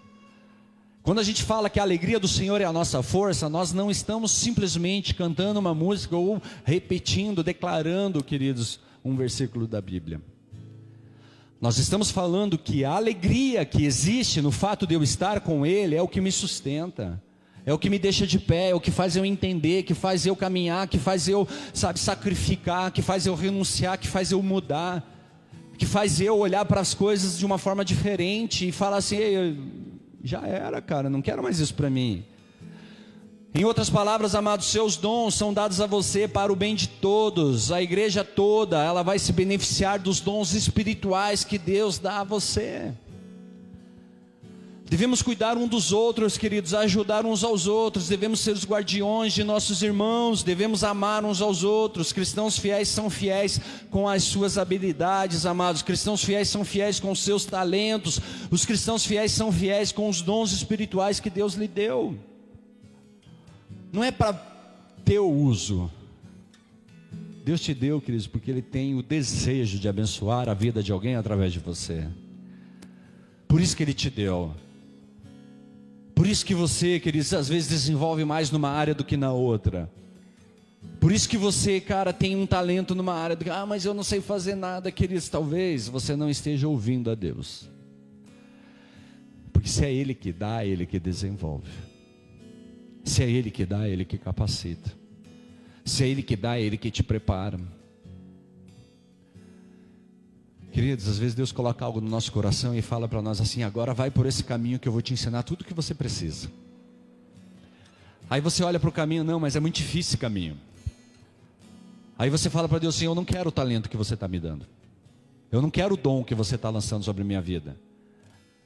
Quando 1.02 1.18
a 1.18 1.24
gente 1.24 1.42
fala 1.42 1.72
que 1.72 1.80
a 1.80 1.84
alegria 1.84 2.20
do 2.20 2.28
Senhor 2.28 2.62
é 2.62 2.66
a 2.66 2.72
nossa 2.72 3.02
força, 3.02 3.50
nós 3.50 3.74
não 3.74 3.90
estamos 3.90 4.32
simplesmente 4.32 5.16
cantando 5.16 5.60
uma 5.60 5.74
música 5.74 6.16
ou 6.16 6.40
repetindo, 6.64 7.44
declarando, 7.44 8.24
queridos, 8.24 8.80
um 9.04 9.16
versículo 9.16 9.66
da 9.66 9.82
Bíblia. 9.82 10.22
Nós 11.60 11.80
estamos 11.80 12.12
falando 12.12 12.60
que 12.60 12.86
a 12.86 12.92
alegria 12.92 13.66
que 13.66 13.84
existe 13.84 14.40
no 14.40 14.52
fato 14.52 14.86
de 14.86 14.94
eu 14.94 15.02
estar 15.02 15.40
com 15.40 15.66
Ele 15.66 15.96
é 15.96 16.02
o 16.02 16.08
que 16.08 16.22
me 16.22 16.32
sustenta, 16.32 17.20
é 17.66 17.74
o 17.74 17.80
que 17.80 17.90
me 17.90 17.98
deixa 17.98 18.28
de 18.28 18.38
pé, 18.38 18.70
é 18.70 18.76
o 18.76 18.80
que 18.80 18.92
faz 18.92 19.16
eu 19.16 19.26
entender, 19.26 19.82
que 19.82 19.96
faz 19.96 20.28
eu 20.28 20.36
caminhar, 20.36 20.88
que 20.88 21.00
faz 21.00 21.28
eu, 21.28 21.48
sabe, 21.74 22.00
sacrificar, 22.00 22.92
que 22.92 23.02
faz 23.02 23.26
eu 23.26 23.34
renunciar, 23.34 23.98
que 23.98 24.08
faz 24.08 24.32
eu 24.32 24.44
mudar 24.44 25.11
que 25.82 25.86
faz 25.88 26.22
eu 26.22 26.38
olhar 26.38 26.64
para 26.64 26.80
as 26.80 26.94
coisas 26.94 27.40
de 27.40 27.44
uma 27.44 27.58
forma 27.58 27.84
diferente 27.84 28.68
e 28.68 28.72
falar 28.72 28.98
assim: 28.98 29.58
já 30.24 30.46
era, 30.46 30.80
cara, 30.80 31.10
não 31.10 31.24
quero 31.24 31.42
mais 31.42 31.60
isso 31.60 31.74
para 31.74 31.90
mim. 31.90 32.24
Em 33.52 33.66
outras 33.66 33.90
palavras, 33.90 34.36
amados, 34.36 34.68
seus 34.68 34.96
dons 34.96 35.34
são 35.34 35.52
dados 35.52 35.82
a 35.82 35.88
você 35.88 36.28
para 36.28 36.54
o 36.54 36.56
bem 36.56 36.76
de 36.76 36.88
todos. 36.88 37.72
A 37.72 37.82
igreja 37.82 38.24
toda, 38.24 38.80
ela 38.84 39.02
vai 39.02 39.18
se 39.18 39.34
beneficiar 39.34 39.98
dos 39.98 40.20
dons 40.20 40.54
espirituais 40.54 41.44
que 41.44 41.58
Deus 41.58 41.98
dá 41.98 42.20
a 42.20 42.24
você. 42.24 42.94
Devemos 44.92 45.22
cuidar 45.22 45.58
um 45.58 45.70
dos 45.70 45.94
outros, 45.94 46.38
queridos, 46.38 46.74
ajudar 46.74 47.26
uns 47.26 47.46
aos 47.46 47.66
outros, 47.66 48.10
devemos 48.10 48.42
ser 48.42 48.52
os 48.52 48.66
guardiões 48.66 49.32
de 49.32 49.42
nossos 49.42 49.82
irmãos, 49.82 50.44
devemos 50.44 50.84
amar 50.84 51.24
uns 51.24 51.42
aos 51.42 51.64
outros. 51.64 52.12
Cristãos 52.12 52.60
fiéis 52.60 52.90
são 52.90 53.10
fiéis 53.10 53.58
com 53.90 54.06
as 54.06 54.22
suas 54.24 54.58
habilidades, 54.58 55.46
amados. 55.46 55.82
Cristãos 55.82 56.22
fiéis 56.22 56.50
são 56.50 56.66
fiéis 56.66 57.00
com 57.00 57.10
os 57.10 57.20
seus 57.20 57.46
talentos. 57.46 58.20
Os 58.52 58.66
cristãos 58.66 59.06
fiéis 59.06 59.32
são 59.32 59.50
fiéis 59.50 59.94
com 59.94 60.10
os 60.10 60.22
dons 60.22 60.52
espirituais 60.52 61.22
que 61.22 61.30
Deus 61.30 61.54
lhe 61.54 61.70
deu. 61.70 62.14
Não 63.94 64.04
é 64.04 64.12
para 64.12 64.34
teu 65.06 65.32
uso. 65.32 65.90
Deus 67.46 67.62
te 67.62 67.74
deu, 67.74 68.02
queridos, 68.02 68.28
porque 68.28 68.52
Ele 68.52 68.62
tem 68.62 68.94
o 68.96 69.02
desejo 69.02 69.80
de 69.80 69.88
abençoar 69.88 70.50
a 70.50 70.54
vida 70.54 70.84
de 70.84 70.92
alguém 70.92 71.16
através 71.16 71.54
de 71.54 71.60
você. 71.60 72.10
Por 73.48 73.62
isso 73.62 73.74
que 73.74 73.84
Ele 73.84 73.94
te 73.94 74.10
deu. 74.10 74.54
Por 76.22 76.28
isso 76.28 76.46
que 76.46 76.54
você, 76.54 77.00
queridos, 77.00 77.34
às 77.34 77.50
vezes 77.50 77.68
desenvolve 77.68 78.24
mais 78.24 78.52
numa 78.52 78.70
área 78.70 78.94
do 78.94 79.04
que 79.04 79.18
na 79.18 79.34
outra. 79.34 79.92
Por 81.00 81.12
isso 81.12 81.28
que 81.28 81.36
você, 81.36 81.82
cara, 81.82 82.14
tem 82.14 82.36
um 82.36 82.46
talento 82.46 82.94
numa 82.94 83.16
área, 83.16 83.36
do, 83.36 83.52
ah, 83.52 83.66
mas 83.66 83.86
eu 83.86 83.94
não 83.96 84.04
sei 84.04 84.22
fazer 84.22 84.54
nada, 84.54 84.92
queridos. 84.92 85.28
Talvez 85.30 85.88
você 85.88 86.16
não 86.16 86.30
esteja 86.30 86.68
ouvindo 86.68 87.10
a 87.10 87.16
Deus. 87.16 87.68
Porque 89.52 89.68
se 89.68 89.84
é 89.84 89.92
Ele 89.92 90.14
que 90.14 90.32
dá, 90.32 90.64
é 90.64 90.68
Ele 90.68 90.86
que 90.86 91.00
desenvolve. 91.00 91.72
Se 93.04 93.24
é 93.24 93.28
Ele 93.28 93.50
que 93.50 93.66
dá, 93.66 93.88
é 93.88 93.90
Ele 93.90 94.06
que 94.06 94.20
capacita. 94.20 94.92
Se 95.84 96.04
é 96.04 96.08
Ele 96.08 96.22
que 96.22 96.36
dá, 96.36 96.56
é 96.56 96.62
Ele 96.62 96.78
que 96.78 96.92
te 96.92 97.02
prepara. 97.02 97.60
Queridos, 100.72 101.08
às 101.10 101.18
vezes 101.18 101.36
Deus 101.36 101.52
coloca 101.52 101.84
algo 101.84 102.00
no 102.00 102.10
nosso 102.10 102.32
coração 102.32 102.74
e 102.74 102.82
fala 102.82 103.08
para 103.08 103.22
nós 103.22 103.42
assim: 103.42 103.62
agora 103.64 103.94
vai 103.94 104.10
por 104.10 104.26
esse 104.26 104.44
caminho 104.44 104.80
que 104.80 104.88
eu 104.88 104.92
vou 104.92 105.02
te 105.02 105.14
ensinar 105.14 105.44
tudo 105.44 105.62
o 105.62 105.66
que 105.66 105.74
você 105.74 105.94
precisa. 105.94 106.50
Aí 108.30 108.40
você 108.40 108.64
olha 108.64 108.80
para 108.80 108.90
o 108.90 108.92
caminho, 108.92 109.24
não, 109.24 109.40
mas 109.40 109.58
é 109.58 109.60
muito 109.60 109.76
difícil 109.76 110.12
esse 110.12 110.18
caminho. 110.18 110.58
Aí 112.18 112.30
você 112.30 112.50
fala 112.50 112.70
para 112.70 112.80
Deus 112.80 112.96
assim: 112.96 113.06
eu 113.06 113.14
não 113.14 113.26
quero 113.26 113.50
o 113.50 113.52
talento 113.52 113.90
que 113.90 113.98
você 113.98 114.14
está 114.14 114.30
me 114.30 114.40
dando. 114.40 114.66
Eu 115.52 115.62
não 115.62 115.70
quero 115.70 115.96
o 115.96 115.98
dom 115.98 116.24
que 116.24 116.34
você 116.34 116.56
está 116.56 116.70
lançando 116.70 117.04
sobre 117.04 117.24
a 117.24 117.26
minha 117.26 117.42
vida. 117.42 117.76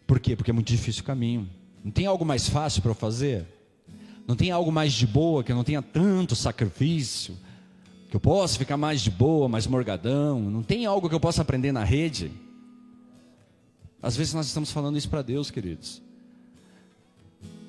Por 0.06 0.20
quê? 0.20 0.36
Porque 0.36 0.52
é 0.52 0.54
muito 0.54 0.68
difícil 0.68 1.02
o 1.02 1.06
caminho. 1.06 1.50
Não 1.84 1.92
tem 1.92 2.06
algo 2.06 2.24
mais 2.24 2.48
fácil 2.48 2.84
para 2.84 2.92
eu 2.92 2.96
fazer? 2.96 3.46
Não 4.28 4.36
tem 4.36 4.52
algo 4.52 4.72
mais 4.72 4.94
de 4.94 5.08
boa, 5.08 5.44
que 5.44 5.52
não 5.52 5.64
tenha 5.64 5.82
tanto 5.82 6.36
sacrifício, 6.36 7.36
eu 8.16 8.20
possa 8.20 8.58
ficar 8.58 8.78
mais 8.78 9.02
de 9.02 9.12
boa, 9.12 9.50
mais 9.50 9.68
morgadão, 9.68 10.40
não 10.40 10.64
tem 10.64 10.86
algo 10.86 11.10
que 11.10 11.16
eu 11.16 11.20
possa 11.20 11.42
aprender 11.42 11.72
na 11.72 11.84
rede? 11.84 12.32
Às 14.02 14.16
vezes 14.16 14.34
nós 14.34 14.46
estamos 14.46 14.72
falando 14.72 14.98
isso 14.98 15.10
para 15.10 15.22
Deus, 15.22 15.52
queridos. 15.52 16.02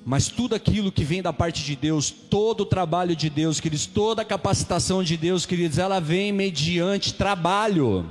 Mas 0.05 0.29
tudo 0.29 0.55
aquilo 0.55 0.89
que 0.89 1.03
vem 1.03 1.21
da 1.21 1.33
parte 1.33 1.65
de 1.65 1.75
Deus, 1.75 2.09
todo 2.09 2.61
o 2.61 2.65
trabalho 2.65 3.13
de 3.13 3.29
Deus, 3.29 3.59
queridos, 3.59 3.85
toda 3.85 4.21
a 4.21 4.25
capacitação 4.25 5.03
de 5.03 5.17
Deus, 5.17 5.45
queridos, 5.45 5.77
ela 5.77 5.99
vem 5.99 6.31
mediante 6.31 7.13
trabalho, 7.13 8.09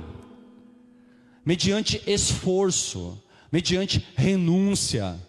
mediante 1.43 1.99
esforço, 2.05 3.17
mediante 3.51 4.05
renúncia, 4.15 5.19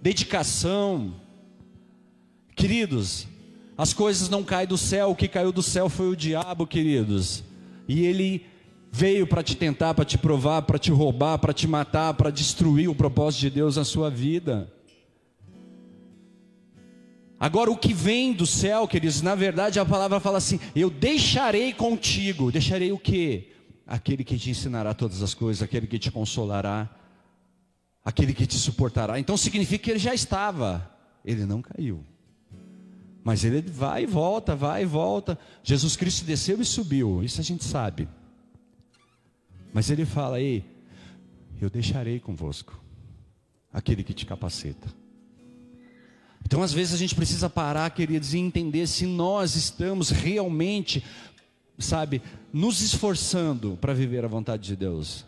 dedicação. 0.00 1.14
Queridos, 2.54 3.28
as 3.76 3.92
coisas 3.92 4.28
não 4.28 4.42
caem 4.42 4.66
do 4.66 4.78
céu, 4.78 5.10
o 5.10 5.16
que 5.16 5.28
caiu 5.28 5.52
do 5.52 5.62
céu 5.62 5.88
foi 5.88 6.08
o 6.08 6.16
diabo, 6.16 6.66
queridos. 6.66 7.44
E 7.86 8.06
ele 8.06 8.46
veio 8.90 9.26
para 9.26 9.42
te 9.42 9.54
tentar, 9.54 9.92
para 9.92 10.04
te 10.04 10.16
provar, 10.16 10.62
para 10.62 10.78
te 10.78 10.90
roubar, 10.90 11.38
para 11.38 11.52
te 11.52 11.66
matar, 11.66 12.14
para 12.14 12.30
destruir 12.30 12.88
o 12.88 12.94
propósito 12.94 13.42
de 13.42 13.50
Deus 13.50 13.76
na 13.76 13.84
sua 13.84 14.08
vida. 14.08 14.72
Agora, 17.38 17.70
o 17.70 17.76
que 17.76 17.92
vem 17.92 18.32
do 18.32 18.46
céu, 18.46 18.88
queridos, 18.88 19.20
na 19.20 19.34
verdade 19.34 19.78
a 19.78 19.84
palavra 19.84 20.18
fala 20.20 20.38
assim: 20.38 20.58
Eu 20.74 20.88
deixarei 20.88 21.74
contigo. 21.74 22.50
Deixarei 22.50 22.92
o 22.92 22.98
que? 22.98 23.52
Aquele 23.86 24.24
que 24.24 24.38
te 24.38 24.50
ensinará 24.50 24.94
todas 24.94 25.22
as 25.22 25.34
coisas, 25.34 25.62
aquele 25.62 25.86
que 25.86 25.98
te 25.98 26.10
consolará, 26.10 26.88
aquele 28.02 28.32
que 28.32 28.46
te 28.46 28.56
suportará. 28.56 29.20
Então 29.20 29.36
significa 29.36 29.84
que 29.84 29.90
ele 29.90 29.98
já 29.98 30.14
estava, 30.14 30.90
ele 31.22 31.44
não 31.44 31.60
caiu. 31.60 32.02
Mas 33.26 33.42
ele 33.42 33.60
vai 33.60 34.04
e 34.04 34.06
volta, 34.06 34.54
vai 34.54 34.84
e 34.84 34.86
volta. 34.86 35.36
Jesus 35.64 35.96
Cristo 35.96 36.24
desceu 36.24 36.60
e 36.60 36.64
subiu, 36.64 37.24
isso 37.24 37.40
a 37.40 37.42
gente 37.42 37.64
sabe. 37.64 38.08
Mas 39.74 39.90
ele 39.90 40.06
fala: 40.06 40.40
Ei, 40.40 40.64
eu 41.60 41.68
deixarei 41.68 42.20
convosco 42.20 42.80
aquele 43.72 44.04
que 44.04 44.14
te 44.14 44.24
capacita. 44.24 44.86
Então, 46.44 46.62
às 46.62 46.72
vezes, 46.72 46.94
a 46.94 46.96
gente 46.96 47.16
precisa 47.16 47.50
parar, 47.50 47.90
queridos, 47.90 48.32
e 48.32 48.38
entender 48.38 48.86
se 48.86 49.06
nós 49.06 49.56
estamos 49.56 50.10
realmente, 50.10 51.02
sabe, 51.80 52.22
nos 52.52 52.80
esforçando 52.80 53.76
para 53.80 53.92
viver 53.92 54.24
a 54.24 54.28
vontade 54.28 54.62
de 54.62 54.76
Deus. 54.76 55.26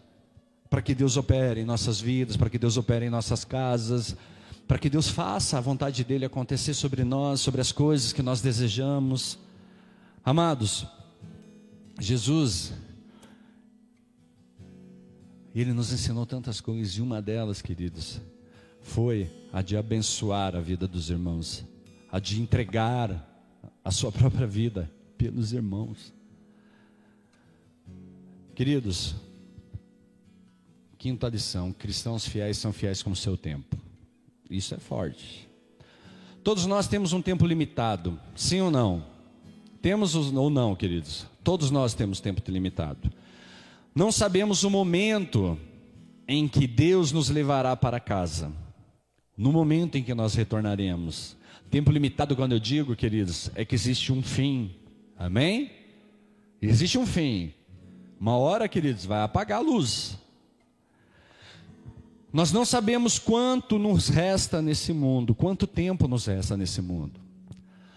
Para 0.71 0.81
que 0.81 0.95
Deus 0.95 1.17
opere 1.17 1.63
em 1.63 1.65
nossas 1.65 2.01
vidas, 2.01 2.37
para 2.37 2.49
que 2.49 2.61
Deus 2.61 2.77
opere 2.77 3.07
em 3.07 3.11
nossas 3.11 3.45
casas, 3.45 4.15
para 4.69 4.79
que 4.79 4.91
Deus 4.91 5.09
faça 5.09 5.57
a 5.57 5.63
vontade 5.63 6.05
dEle 6.05 6.27
acontecer 6.27 6.75
sobre 6.75 7.03
nós, 7.03 7.41
sobre 7.41 7.59
as 7.63 7.73
coisas 7.73 8.13
que 8.13 8.21
nós 8.21 8.43
desejamos. 8.43 9.39
Amados, 10.23 10.87
Jesus, 11.99 12.75
Ele 15.55 15.73
nos 15.73 15.91
ensinou 15.91 16.27
tantas 16.27 16.61
coisas, 16.61 16.93
e 16.93 17.01
uma 17.01 17.23
delas, 17.23 17.63
queridos, 17.63 18.21
foi 18.83 19.31
a 19.55 19.63
de 19.63 19.75
abençoar 19.75 20.55
a 20.55 20.61
vida 20.61 20.87
dos 20.87 21.09
irmãos, 21.09 21.65
a 22.13 22.19
de 22.19 22.39
entregar 22.39 23.27
a 23.83 23.91
sua 23.91 24.13
própria 24.13 24.47
vida 24.47 24.93
pelos 25.17 25.55
irmãos. 25.55 26.13
Queridos, 28.55 29.15
quinta 30.99 31.27
lição: 31.27 31.73
cristãos 31.73 32.27
fiéis 32.27 32.59
são 32.59 32.71
fiéis 32.71 33.03
como 33.03 33.17
seu 33.17 33.35
tempo. 33.35 33.88
Isso 34.51 34.75
é 34.75 34.79
forte. 34.79 35.49
Todos 36.43 36.67
nós 36.67 36.89
temos 36.89 37.13
um 37.13 37.21
tempo 37.21 37.47
limitado, 37.47 38.19
sim 38.35 38.61
ou 38.61 38.71
não? 38.71 39.05
Temos 39.83 40.15
ou 40.15 40.51
não, 40.51 40.75
queridos? 40.75 41.27
Todos 41.45 41.71
nós 41.71 41.95
temos 41.95 42.21
tempo 42.21 42.43
limitado. 42.51 43.11
Não 43.95 44.11
sabemos 44.11 44.65
o 44.65 44.71
momento 44.71 45.59
em 46.27 46.47
que 46.49 46.67
Deus 46.67 47.13
nos 47.13 47.29
levará 47.29 47.77
para 47.77 48.01
casa 48.01 48.53
no 49.39 49.53
momento 49.53 49.97
em 49.97 50.03
que 50.03 50.13
nós 50.13 50.35
retornaremos. 50.35 51.37
Tempo 51.71 51.93
limitado, 51.93 52.35
quando 52.35 52.53
eu 52.53 52.59
digo, 52.59 52.97
queridos, 52.97 53.51
é 53.55 53.65
que 53.65 53.75
existe 53.75 54.13
um 54.13 54.21
fim. 54.21 54.75
Amém? 55.17 55.71
Existe 56.61 56.99
um 56.99 57.07
fim. 57.07 57.55
Uma 58.21 58.37
hora, 58.37 58.69
queridos, 58.69 59.05
vai 59.05 59.23
apagar 59.23 59.59
a 59.59 59.63
luz. 59.63 60.19
Nós 62.33 62.53
não 62.53 62.65
sabemos 62.65 63.19
quanto 63.19 63.79
nos 63.79 64.09
resta 64.09 64.61
nesse 64.61 64.93
mundo, 64.93 65.35
quanto 65.35 65.67
tempo 65.67 66.07
nos 66.07 66.27
resta 66.27 66.57
nesse 66.57 66.83
mundo. 66.83 67.21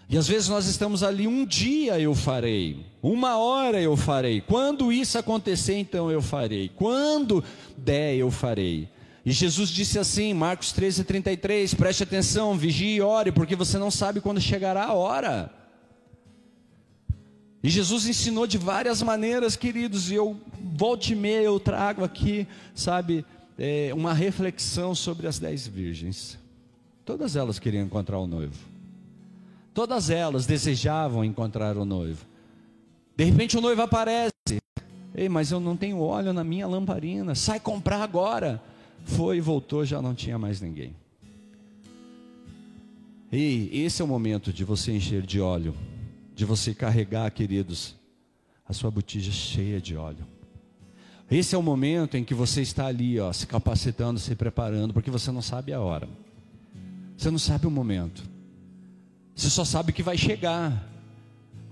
E 0.08 0.16
às 0.16 0.28
vezes 0.28 0.48
nós 0.48 0.66
estamos 0.66 1.02
ali, 1.02 1.26
um 1.26 1.44
dia 1.44 1.98
eu 1.98 2.14
farei, 2.14 2.84
uma 3.02 3.38
hora 3.38 3.80
eu 3.80 3.96
farei, 3.96 4.42
quando 4.42 4.92
isso 4.92 5.16
acontecer, 5.16 5.76
então 5.78 6.10
eu 6.10 6.20
farei, 6.20 6.68
quando 6.68 7.42
der, 7.78 8.16
eu 8.16 8.30
farei. 8.30 8.88
E 9.24 9.32
Jesus 9.32 9.70
disse 9.70 9.98
assim, 9.98 10.34
Marcos 10.34 10.72
13, 10.72 11.04
33, 11.04 11.74
preste 11.74 12.02
atenção, 12.02 12.56
vigie 12.58 12.96
e 12.96 13.00
ore, 13.00 13.32
porque 13.32 13.54
você 13.54 13.78
não 13.78 13.90
sabe 13.90 14.20
quando 14.20 14.40
chegará 14.40 14.86
a 14.86 14.92
hora. 14.92 15.50
E 17.62 17.70
Jesus 17.70 18.06
ensinou 18.06 18.46
de 18.46 18.58
várias 18.58 19.00
maneiras, 19.00 19.54
queridos, 19.54 20.10
e 20.10 20.14
eu 20.16 20.36
volte 20.74 21.12
e 21.12 21.16
meia 21.16 21.42
eu 21.42 21.60
trago 21.60 22.02
aqui, 22.02 22.46
sabe, 22.74 23.24
é, 23.58 23.90
uma 23.94 24.12
reflexão 24.12 24.94
sobre 24.94 25.26
as 25.26 25.38
dez 25.38 25.66
virgens. 25.66 26.38
Todas 27.04 27.36
elas 27.36 27.58
queriam 27.58 27.84
encontrar 27.84 28.18
o 28.18 28.26
noivo. 28.26 28.58
Todas 29.74 30.10
elas 30.10 30.46
desejavam 30.46 31.24
encontrar 31.24 31.76
o 31.76 31.84
noivo. 31.84 32.24
De 33.16 33.24
repente 33.24 33.56
o 33.56 33.60
noivo 33.60 33.82
aparece. 33.82 34.32
Ei, 35.14 35.28
mas 35.28 35.50
eu 35.50 35.60
não 35.60 35.76
tenho 35.76 36.00
óleo 36.00 36.32
na 36.32 36.44
minha 36.44 36.66
lamparina. 36.66 37.34
Sai 37.34 37.60
comprar 37.60 38.02
agora. 38.02 38.62
Foi 39.04 39.38
e 39.38 39.40
voltou, 39.40 39.84
já 39.84 40.00
não 40.00 40.14
tinha 40.14 40.38
mais 40.38 40.60
ninguém. 40.60 40.94
E 43.32 43.70
esse 43.72 44.02
é 44.02 44.04
o 44.04 44.08
momento 44.08 44.52
de 44.52 44.62
você 44.62 44.92
encher 44.92 45.22
de 45.22 45.40
óleo, 45.40 45.74
de 46.34 46.44
você 46.44 46.74
carregar, 46.74 47.30
queridos, 47.30 47.96
a 48.68 48.74
sua 48.74 48.90
botija 48.90 49.32
cheia 49.32 49.80
de 49.80 49.96
óleo. 49.96 50.26
Esse 51.32 51.54
é 51.54 51.58
o 51.58 51.62
momento 51.62 52.14
em 52.14 52.24
que 52.24 52.34
você 52.34 52.60
está 52.60 52.86
ali, 52.86 53.18
ó, 53.18 53.32
se 53.32 53.46
capacitando, 53.46 54.20
se 54.20 54.34
preparando, 54.34 54.92
porque 54.92 55.10
você 55.10 55.32
não 55.32 55.40
sabe 55.40 55.72
a 55.72 55.80
hora. 55.80 56.06
Você 57.16 57.30
não 57.30 57.38
sabe 57.38 57.66
o 57.66 57.70
momento. 57.70 58.22
Você 59.34 59.48
só 59.48 59.64
sabe 59.64 59.94
que 59.94 60.02
vai 60.02 60.18
chegar. 60.18 60.86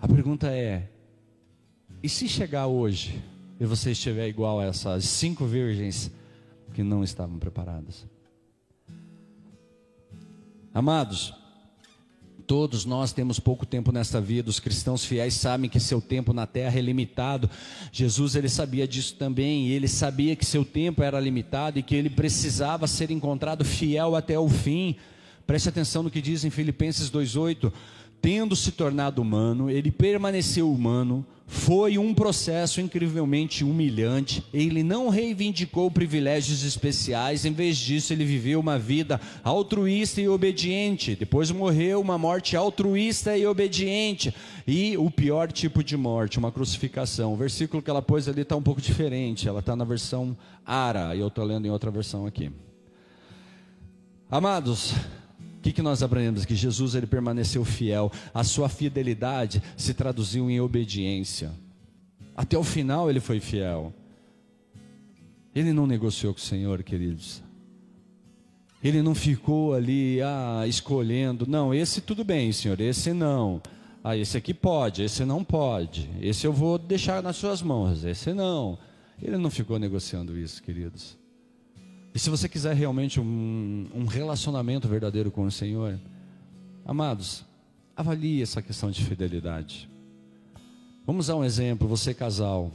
A 0.00 0.08
pergunta 0.08 0.50
é: 0.50 0.88
e 2.02 2.08
se 2.08 2.26
chegar 2.26 2.68
hoje 2.68 3.22
e 3.60 3.66
você 3.66 3.90
estiver 3.90 4.26
igual 4.28 4.60
a 4.60 4.64
essas 4.64 5.04
cinco 5.04 5.44
virgens 5.44 6.10
que 6.72 6.82
não 6.82 7.04
estavam 7.04 7.38
preparadas. 7.38 8.06
Amados, 10.72 11.34
todos 12.50 12.84
nós 12.84 13.12
temos 13.12 13.38
pouco 13.38 13.64
tempo 13.64 13.92
nesta 13.92 14.20
vida, 14.20 14.50
os 14.50 14.58
cristãos 14.58 15.04
fiéis 15.04 15.34
sabem 15.34 15.70
que 15.70 15.78
seu 15.78 16.00
tempo 16.00 16.32
na 16.32 16.48
terra 16.48 16.80
é 16.80 16.82
limitado. 16.82 17.48
Jesus 17.92 18.34
ele 18.34 18.48
sabia 18.48 18.88
disso 18.88 19.14
também, 19.14 19.68
e 19.68 19.72
ele 19.72 19.86
sabia 19.86 20.34
que 20.34 20.44
seu 20.44 20.64
tempo 20.64 21.00
era 21.00 21.20
limitado 21.20 21.78
e 21.78 21.82
que 21.84 21.94
ele 21.94 22.10
precisava 22.10 22.88
ser 22.88 23.12
encontrado 23.12 23.64
fiel 23.64 24.16
até 24.16 24.36
o 24.36 24.48
fim. 24.48 24.96
Preste 25.46 25.68
atenção 25.68 26.02
no 26.02 26.10
que 26.10 26.20
diz 26.20 26.44
em 26.44 26.50
Filipenses 26.50 27.08
2:8 27.08 27.72
tendo 28.20 28.54
se 28.54 28.72
tornado 28.72 29.22
humano, 29.22 29.70
ele 29.70 29.90
permaneceu 29.90 30.70
humano, 30.70 31.24
foi 31.46 31.98
um 31.98 32.14
processo 32.14 32.80
incrivelmente 32.80 33.64
humilhante. 33.64 34.44
Ele 34.54 34.84
não 34.84 35.08
reivindicou 35.08 35.90
privilégios 35.90 36.62
especiais, 36.62 37.44
em 37.44 37.52
vez 37.52 37.76
disso, 37.76 38.12
ele 38.12 38.24
viveu 38.24 38.60
uma 38.60 38.78
vida 38.78 39.20
altruísta 39.42 40.20
e 40.20 40.28
obediente. 40.28 41.16
Depois 41.16 41.50
morreu 41.50 42.00
uma 42.00 42.16
morte 42.16 42.56
altruísta 42.56 43.36
e 43.36 43.44
obediente. 43.46 44.32
E 44.64 44.96
o 44.96 45.10
pior 45.10 45.50
tipo 45.50 45.82
de 45.82 45.96
morte, 45.96 46.38
uma 46.38 46.52
crucificação. 46.52 47.32
O 47.32 47.36
versículo 47.36 47.82
que 47.82 47.90
ela 47.90 48.00
pôs 48.00 48.28
ali 48.28 48.42
está 48.42 48.54
um 48.54 48.62
pouco 48.62 48.80
diferente, 48.80 49.48
ela 49.48 49.58
está 49.58 49.74
na 49.74 49.84
versão 49.84 50.36
Ara, 50.64 51.16
e 51.16 51.18
eu 51.20 51.26
estou 51.26 51.44
lendo 51.44 51.66
em 51.66 51.70
outra 51.70 51.90
versão 51.90 52.26
aqui. 52.26 52.52
Amados, 54.30 54.94
o 55.60 55.62
que, 55.62 55.72
que 55.72 55.82
nós 55.82 56.02
aprendemos? 56.02 56.46
Que 56.46 56.54
Jesus 56.54 56.94
ele 56.94 57.06
permaneceu 57.06 57.62
fiel, 57.66 58.10
a 58.32 58.42
sua 58.42 58.66
fidelidade 58.66 59.62
se 59.76 59.92
traduziu 59.92 60.50
em 60.50 60.58
obediência. 60.58 61.52
Até 62.34 62.56
o 62.56 62.64
final 62.64 63.10
ele 63.10 63.20
foi 63.20 63.40
fiel. 63.40 63.92
Ele 65.54 65.74
não 65.74 65.86
negociou 65.86 66.32
com 66.32 66.40
o 66.40 66.42
Senhor, 66.42 66.82
queridos. 66.82 67.42
Ele 68.82 69.02
não 69.02 69.14
ficou 69.14 69.74
ali 69.74 70.22
ah, 70.22 70.64
escolhendo, 70.66 71.46
não, 71.46 71.74
esse 71.74 72.00
tudo 72.00 72.24
bem, 72.24 72.50
Senhor, 72.52 72.80
esse 72.80 73.12
não. 73.12 73.60
Ah, 74.02 74.16
esse 74.16 74.38
aqui 74.38 74.54
pode, 74.54 75.02
esse 75.02 75.26
não 75.26 75.44
pode. 75.44 76.08
Esse 76.22 76.46
eu 76.46 76.54
vou 76.54 76.78
deixar 76.78 77.22
nas 77.22 77.36
suas 77.36 77.60
mãos, 77.60 78.02
esse 78.02 78.32
não. 78.32 78.78
Ele 79.20 79.36
não 79.36 79.50
ficou 79.50 79.78
negociando 79.78 80.38
isso, 80.38 80.62
queridos. 80.62 81.19
E 82.14 82.18
se 82.18 82.28
você 82.28 82.48
quiser 82.48 82.74
realmente 82.74 83.20
um, 83.20 83.88
um 83.94 84.04
relacionamento 84.04 84.88
verdadeiro 84.88 85.30
com 85.30 85.44
o 85.44 85.50
Senhor, 85.50 85.98
amados, 86.84 87.44
avalie 87.96 88.42
essa 88.42 88.60
questão 88.60 88.90
de 88.90 89.04
fidelidade. 89.04 89.88
Vamos 91.06 91.28
dar 91.28 91.36
um 91.36 91.44
exemplo, 91.44 91.86
você 91.86 92.12
casal. 92.12 92.72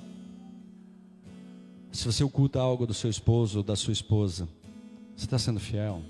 Se 1.92 2.06
você 2.06 2.24
oculta 2.24 2.60
algo 2.60 2.86
do 2.86 2.94
seu 2.94 3.10
esposo 3.10 3.60
ou 3.60 3.64
da 3.64 3.76
sua 3.76 3.94
esposa, 3.94 4.48
você 5.16 5.26
está 5.26 5.38
sendo 5.38 5.60
fiel? 5.60 6.02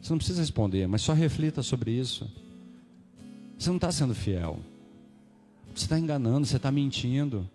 Você 0.00 0.12
não 0.12 0.18
precisa 0.18 0.40
responder, 0.40 0.86
mas 0.86 1.02
só 1.02 1.12
reflita 1.12 1.62
sobre 1.62 1.92
isso. 1.92 2.28
Você 3.56 3.68
não 3.68 3.76
está 3.76 3.92
sendo 3.92 4.14
fiel. 4.14 4.58
Você 5.74 5.84
está 5.84 5.98
enganando, 5.98 6.46
você 6.46 6.56
está 6.56 6.70
mentindo 6.70 7.48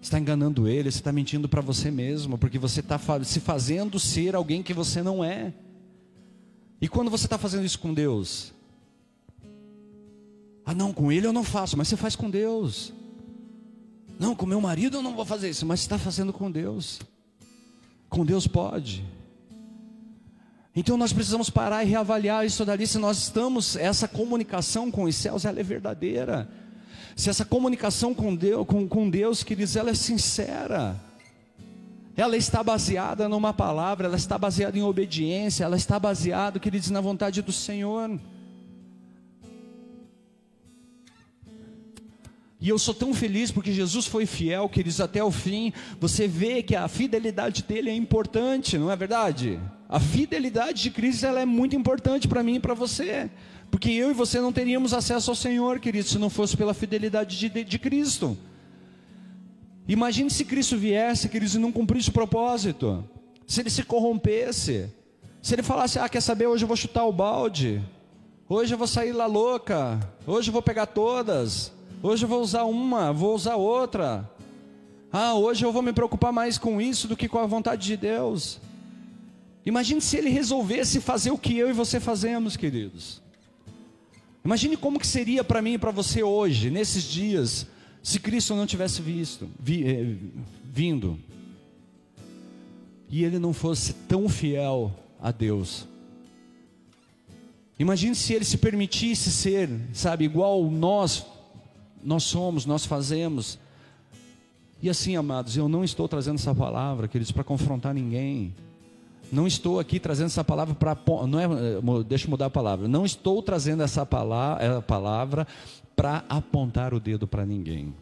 está 0.00 0.18
enganando 0.18 0.66
ele, 0.66 0.90
você 0.90 0.98
está 0.98 1.12
mentindo 1.12 1.48
para 1.48 1.60
você 1.60 1.90
mesmo, 1.90 2.38
porque 2.38 2.58
você 2.58 2.80
está 2.80 2.98
se 3.22 3.40
fazendo 3.40 3.98
ser 4.00 4.34
alguém 4.34 4.62
que 4.62 4.72
você 4.72 5.02
não 5.02 5.22
é. 5.22 5.52
E 6.80 6.88
quando 6.88 7.10
você 7.10 7.26
está 7.26 7.36
fazendo 7.36 7.64
isso 7.64 7.78
com 7.78 7.92
Deus? 7.92 8.54
Ah, 10.64 10.74
não, 10.74 10.92
com 10.92 11.12
ele 11.12 11.26
eu 11.26 11.32
não 11.32 11.44
faço, 11.44 11.76
mas 11.76 11.88
você 11.88 11.96
faz 11.96 12.16
com 12.16 12.30
Deus. 12.30 12.94
Não, 14.18 14.34
com 14.34 14.46
meu 14.46 14.60
marido 14.60 14.98
eu 14.98 15.02
não 15.02 15.14
vou 15.14 15.24
fazer 15.24 15.50
isso, 15.50 15.66
mas 15.66 15.80
você 15.80 15.86
está 15.86 15.98
fazendo 15.98 16.32
com 16.32 16.50
Deus. 16.50 17.00
Com 18.08 18.24
Deus 18.24 18.46
pode. 18.46 19.04
Então 20.74 20.96
nós 20.96 21.12
precisamos 21.12 21.50
parar 21.50 21.84
e 21.84 21.88
reavaliar 21.88 22.46
isso 22.46 22.64
dali, 22.64 22.86
se 22.86 22.96
nós 22.96 23.18
estamos, 23.18 23.76
essa 23.76 24.08
comunicação 24.08 24.90
com 24.90 25.04
os 25.04 25.14
céus, 25.14 25.44
ela 25.44 25.60
é 25.60 25.62
verdadeira 25.62 26.48
se 27.20 27.28
essa 27.28 27.44
comunicação 27.44 28.14
com 28.14 28.34
Deus, 28.34 28.66
com, 28.66 28.88
com 28.88 29.10
Deus, 29.10 29.42
queridos, 29.42 29.76
ela 29.76 29.90
é 29.90 29.94
sincera, 29.94 30.96
ela 32.16 32.34
está 32.34 32.62
baseada 32.62 33.28
numa 33.28 33.52
palavra, 33.52 34.06
ela 34.06 34.16
está 34.16 34.38
baseada 34.38 34.78
em 34.78 34.82
obediência, 34.82 35.64
ela 35.64 35.76
está 35.76 35.98
baseada, 35.98 36.58
queridos, 36.58 36.88
na 36.88 37.00
vontade 37.00 37.42
do 37.42 37.52
Senhor. 37.52 38.18
E 42.58 42.68
eu 42.70 42.78
sou 42.78 42.94
tão 42.94 43.12
feliz 43.12 43.50
porque 43.50 43.70
Jesus 43.70 44.06
foi 44.06 44.24
fiel, 44.24 44.66
queridos, 44.66 44.98
até 44.98 45.22
o 45.22 45.30
fim. 45.30 45.74
Você 46.00 46.26
vê 46.26 46.62
que 46.62 46.74
a 46.74 46.88
fidelidade 46.88 47.64
dele 47.64 47.90
é 47.90 47.94
importante, 47.94 48.78
não 48.78 48.90
é 48.90 48.96
verdade? 48.96 49.60
A 49.86 50.00
fidelidade 50.00 50.82
de 50.82 50.90
Cristo 50.90 51.26
ela 51.26 51.40
é 51.40 51.46
muito 51.46 51.76
importante 51.76 52.26
para 52.26 52.42
mim 52.42 52.54
e 52.54 52.60
para 52.60 52.72
você. 52.72 53.30
Porque 53.70 53.90
eu 53.90 54.10
e 54.10 54.14
você 54.14 54.40
não 54.40 54.52
teríamos 54.52 54.92
acesso 54.92 55.30
ao 55.30 55.36
Senhor, 55.36 55.78
querido, 55.78 56.08
se 56.08 56.18
não 56.18 56.28
fosse 56.28 56.56
pela 56.56 56.74
fidelidade 56.74 57.38
de, 57.38 57.48
de, 57.48 57.64
de 57.64 57.78
Cristo. 57.78 58.36
Imagine 59.86 60.30
se 60.30 60.44
Cristo 60.44 60.76
viesse, 60.76 61.28
queridos, 61.28 61.54
e 61.54 61.58
não 61.58 61.72
cumprisse 61.72 62.10
o 62.10 62.12
propósito. 62.12 63.04
Se 63.46 63.60
ele 63.60 63.70
se 63.70 63.82
corrompesse. 63.82 64.90
Se 65.42 65.54
ele 65.54 65.62
falasse, 65.62 65.98
ah, 65.98 66.08
quer 66.08 66.20
saber, 66.20 66.46
hoje 66.46 66.64
eu 66.64 66.68
vou 66.68 66.76
chutar 66.76 67.04
o 67.04 67.12
balde. 67.12 67.82
Hoje 68.48 68.74
eu 68.74 68.78
vou 68.78 68.86
sair 68.86 69.12
lá 69.12 69.26
louca. 69.26 70.00
Hoje 70.26 70.48
eu 70.48 70.52
vou 70.52 70.62
pegar 70.62 70.86
todas. 70.86 71.72
Hoje 72.02 72.24
eu 72.24 72.28
vou 72.28 72.40
usar 72.40 72.64
uma, 72.64 73.12
vou 73.12 73.34
usar 73.34 73.56
outra. 73.56 74.28
Ah, 75.12 75.34
hoje 75.34 75.64
eu 75.64 75.72
vou 75.72 75.82
me 75.82 75.92
preocupar 75.92 76.32
mais 76.32 76.58
com 76.58 76.80
isso 76.80 77.08
do 77.08 77.16
que 77.16 77.28
com 77.28 77.38
a 77.38 77.46
vontade 77.46 77.86
de 77.86 77.96
Deus. 77.96 78.60
Imagine 79.64 80.00
se 80.00 80.16
ele 80.16 80.30
resolvesse 80.30 81.00
fazer 81.00 81.30
o 81.30 81.38
que 81.38 81.56
eu 81.56 81.68
e 81.68 81.72
você 81.72 82.00
fazemos, 82.00 82.56
queridos. 82.56 83.20
Imagine 84.44 84.76
como 84.76 84.98
que 84.98 85.06
seria 85.06 85.44
para 85.44 85.60
mim 85.60 85.74
e 85.74 85.78
para 85.78 85.90
você 85.90 86.22
hoje, 86.22 86.70
nesses 86.70 87.04
dias, 87.04 87.66
se 88.02 88.18
Cristo 88.18 88.54
não 88.54 88.66
tivesse 88.66 89.02
visto, 89.02 89.48
vi, 89.58 89.86
eh, 89.86 90.16
vindo. 90.64 91.18
E 93.08 93.24
ele 93.24 93.38
não 93.38 93.52
fosse 93.52 93.92
tão 93.92 94.28
fiel 94.28 94.94
a 95.20 95.30
Deus. 95.30 95.86
Imagine 97.78 98.14
se 98.14 98.32
ele 98.32 98.44
se 98.44 98.58
permitisse 98.58 99.30
ser, 99.30 99.68
sabe, 99.92 100.24
igual 100.24 100.70
nós 100.70 101.24
nós 102.02 102.24
somos, 102.24 102.66
nós 102.66 102.84
fazemos. 102.84 103.58
E 104.82 104.88
assim, 104.88 105.16
amados, 105.16 105.56
eu 105.56 105.68
não 105.68 105.84
estou 105.84 106.08
trazendo 106.08 106.36
essa 106.36 106.54
palavra, 106.54 107.06
queridos, 107.06 107.32
para 107.32 107.44
confrontar 107.44 107.94
ninguém. 107.94 108.54
Não 109.32 109.46
estou 109.46 109.78
aqui 109.78 110.00
trazendo 110.00 110.26
essa 110.26 110.44
palavra 110.44 110.74
para. 110.74 110.96
Não 111.26 111.38
é, 111.38 111.44
eh, 111.44 112.04
deixa 112.06 112.26
eu 112.26 112.30
mudar 112.30 112.46
a 112.46 112.50
palavra. 112.50 112.88
Não 112.88 113.04
estou 113.04 113.42
trazendo 113.42 113.82
essa 113.82 114.04
palavra, 114.04 114.82
palavra 114.82 115.46
para 115.94 116.24
apontar 116.28 116.92
o 116.94 117.00
dedo 117.00 117.26
para 117.26 117.46
ninguém. 117.46 117.94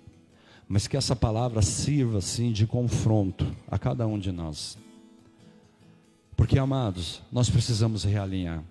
Mas 0.68 0.86
que 0.86 0.96
essa 0.96 1.16
palavra 1.16 1.62
sirva, 1.62 2.18
assim, 2.18 2.52
de 2.52 2.66
confronto 2.66 3.46
a 3.70 3.78
cada 3.78 4.06
um 4.06 4.18
de 4.18 4.30
nós. 4.30 4.78
Porque, 6.36 6.58
amados, 6.58 7.22
nós 7.32 7.50
precisamos 7.50 8.04
realinhar. 8.04 8.62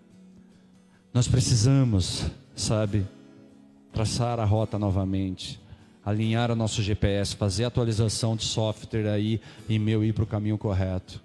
Nós 1.14 1.28
precisamos, 1.28 2.26
sabe, 2.56 3.06
traçar 3.92 4.40
a 4.40 4.46
rota 4.46 4.78
novamente 4.78 5.60
alinhar 6.08 6.50
o 6.50 6.56
nosso 6.56 6.82
GPS, 6.82 7.36
fazer 7.36 7.66
atualização 7.66 8.38
de 8.38 8.46
software 8.46 9.10
aí 9.10 9.42
e 9.68 9.78
meu 9.78 10.06
ir 10.06 10.14
para 10.14 10.24
o 10.24 10.28
caminho 10.28 10.58
correto. 10.58 11.22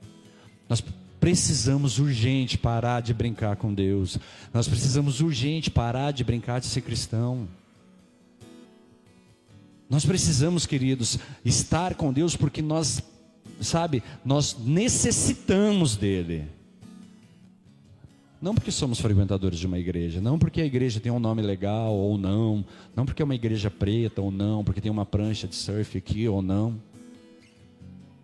Nós 0.68 0.82
precisamos 1.22 2.00
urgente 2.00 2.58
parar 2.58 3.00
de 3.00 3.14
brincar 3.14 3.54
com 3.54 3.72
Deus. 3.72 4.18
Nós 4.52 4.66
precisamos 4.66 5.20
urgente 5.20 5.70
parar 5.70 6.10
de 6.10 6.24
brincar 6.24 6.58
de 6.58 6.66
ser 6.66 6.80
cristão. 6.80 7.46
Nós 9.88 10.04
precisamos, 10.04 10.66
queridos, 10.66 11.20
estar 11.44 11.94
com 11.94 12.12
Deus 12.12 12.34
porque 12.34 12.60
nós, 12.60 13.00
sabe, 13.60 14.02
nós 14.24 14.58
necessitamos 14.58 15.94
dele. 15.94 16.48
Não 18.40 18.52
porque 18.52 18.72
somos 18.72 18.98
frequentadores 18.98 19.60
de 19.60 19.66
uma 19.68 19.78
igreja, 19.78 20.20
não 20.20 20.40
porque 20.40 20.60
a 20.60 20.66
igreja 20.66 20.98
tem 20.98 21.12
um 21.12 21.20
nome 21.20 21.40
legal 21.40 21.94
ou 21.94 22.18
não, 22.18 22.64
não 22.96 23.06
porque 23.06 23.22
é 23.22 23.24
uma 23.24 23.36
igreja 23.36 23.70
preta 23.70 24.20
ou 24.20 24.32
não, 24.32 24.64
porque 24.64 24.80
tem 24.80 24.90
uma 24.90 25.06
prancha 25.06 25.46
de 25.46 25.54
surf 25.54 25.96
aqui 25.96 26.26
ou 26.26 26.42
não. 26.42 26.82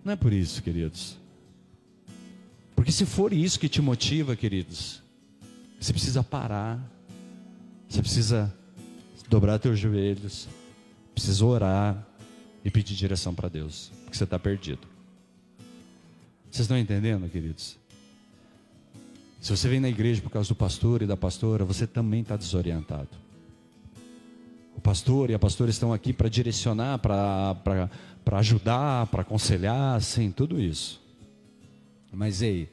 Não 0.05 0.15
é 0.15 0.17
por 0.17 0.33
isso, 0.33 0.61
queridos. 0.65 1.17
Porque 2.79 2.93
se 2.93 3.05
for 3.05 3.33
isso 3.33 3.59
que 3.59 3.69
te 3.69 3.83
motiva, 3.83 4.37
queridos, 4.37 5.03
você 5.81 5.93
precisa 5.93 6.23
parar, 6.23 6.81
você 7.89 8.01
precisa 8.01 8.55
dobrar 9.29 9.59
teus 9.59 9.81
joelhos, 9.81 10.47
precisa 11.13 11.45
orar 11.45 12.07
e 12.65 12.71
pedir 12.71 12.95
direção 12.95 13.35
para 13.35 13.49
Deus, 13.49 13.91
porque 14.05 14.17
você 14.17 14.23
está 14.23 14.39
perdido. 14.39 14.87
Vocês 16.49 16.61
estão 16.61 16.79
entendendo, 16.79 17.29
queridos? 17.29 17.77
Se 19.41 19.51
você 19.51 19.69
vem 19.69 19.81
na 19.81 19.89
igreja 19.89 20.23
por 20.23 20.31
causa 20.31 20.49
do 20.49 20.55
pastor 20.55 21.03
e 21.03 21.07
da 21.07 21.17
pastora, 21.17 21.65
você 21.65 21.85
também 21.85 22.21
está 22.21 22.37
desorientado. 22.37 23.09
O 24.77 24.81
pastor 24.81 25.31
e 25.31 25.35
a 25.35 25.39
pastora 25.39 25.69
estão 25.69 25.93
aqui 25.93 26.13
para 26.13 26.29
direcionar, 26.29 27.01
para 27.01 27.91
ajudar, 28.35 29.09
para 29.09 29.23
aconselhar, 29.23 30.01
sim, 30.01 30.31
tudo 30.31 30.61
isso. 30.61 31.08
Mas 32.13 32.43
ei, 32.43 32.69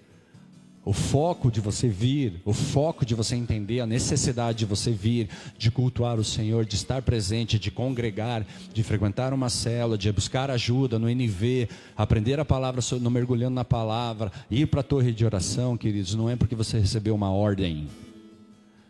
o 0.85 0.93
foco 0.93 1.49
de 1.49 1.59
você 1.59 1.87
vir, 1.87 2.39
o 2.45 2.53
foco 2.53 3.03
de 3.03 3.15
você 3.15 3.35
entender 3.35 3.79
a 3.79 3.87
necessidade 3.87 4.59
de 4.59 4.65
você 4.65 4.91
vir, 4.91 5.27
de 5.57 5.71
cultuar 5.71 6.19
o 6.19 6.23
Senhor, 6.23 6.63
de 6.63 6.75
estar 6.75 7.01
presente, 7.01 7.57
de 7.57 7.71
congregar, 7.71 8.45
de 8.71 8.83
frequentar 8.83 9.33
uma 9.33 9.49
célula, 9.49 9.97
de 9.97 10.11
buscar 10.11 10.51
ajuda 10.51 10.99
no 10.99 11.09
NV, 11.09 11.67
aprender 11.97 12.39
a 12.39 12.45
palavra, 12.45 12.81
no 13.01 13.09
mergulhando 13.09 13.55
na 13.55 13.65
palavra, 13.65 14.31
ir 14.49 14.67
para 14.67 14.81
a 14.81 14.83
torre 14.83 15.11
de 15.11 15.25
oração, 15.25 15.75
queridos, 15.75 16.13
não 16.13 16.29
é 16.29 16.35
porque 16.35 16.53
você 16.53 16.77
recebeu 16.77 17.15
uma 17.15 17.31
ordem, 17.31 17.87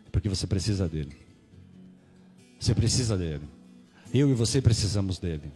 é 0.06 0.10
porque 0.10 0.28
você 0.28 0.46
precisa 0.46 0.86
dele. 0.86 1.16
Você 2.60 2.74
precisa 2.74 3.16
dele. 3.16 3.44
Eu 4.12 4.30
e 4.30 4.34
você 4.34 4.60
precisamos 4.60 5.18
dele. 5.18 5.50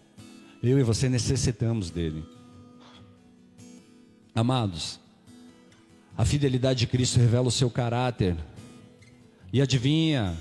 Eu 0.62 0.78
e 0.78 0.82
você 0.82 1.08
necessitamos 1.08 1.90
dele. 1.90 2.24
Amados, 4.34 5.00
a 6.16 6.24
fidelidade 6.24 6.80
de 6.80 6.86
Cristo 6.86 7.18
revela 7.18 7.48
o 7.48 7.50
seu 7.50 7.68
caráter. 7.68 8.36
E 9.52 9.60
adivinha, 9.60 10.36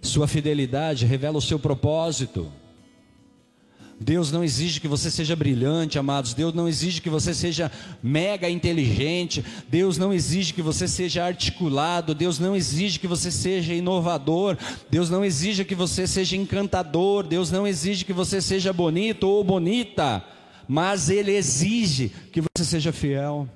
sua 0.00 0.26
fidelidade 0.26 1.04
revela 1.04 1.36
o 1.36 1.42
seu 1.42 1.58
propósito. 1.58 2.50
Deus 4.00 4.30
não 4.30 4.44
exige 4.44 4.80
que 4.80 4.86
você 4.86 5.10
seja 5.10 5.34
brilhante, 5.34 5.98
amados. 5.98 6.32
Deus 6.32 6.54
não 6.54 6.68
exige 6.68 7.02
que 7.02 7.10
você 7.10 7.34
seja 7.34 7.70
mega 8.00 8.48
inteligente. 8.48 9.44
Deus 9.68 9.98
não 9.98 10.14
exige 10.14 10.54
que 10.54 10.62
você 10.62 10.86
seja 10.86 11.24
articulado. 11.24 12.14
Deus 12.14 12.38
não 12.38 12.54
exige 12.54 13.00
que 13.00 13.08
você 13.08 13.30
seja 13.30 13.74
inovador. 13.74 14.56
Deus 14.88 15.10
não 15.10 15.24
exige 15.24 15.64
que 15.64 15.74
você 15.74 16.06
seja 16.06 16.36
encantador. 16.36 17.26
Deus 17.26 17.50
não 17.50 17.66
exige 17.66 18.04
que 18.04 18.12
você 18.12 18.40
seja 18.40 18.72
bonito 18.72 19.24
ou 19.24 19.42
bonita 19.42 20.24
mas 20.68 21.08
Ele 21.08 21.32
exige 21.32 22.12
que 22.30 22.42
você 22.42 22.64
seja 22.64 22.92
fiel. 22.92 23.48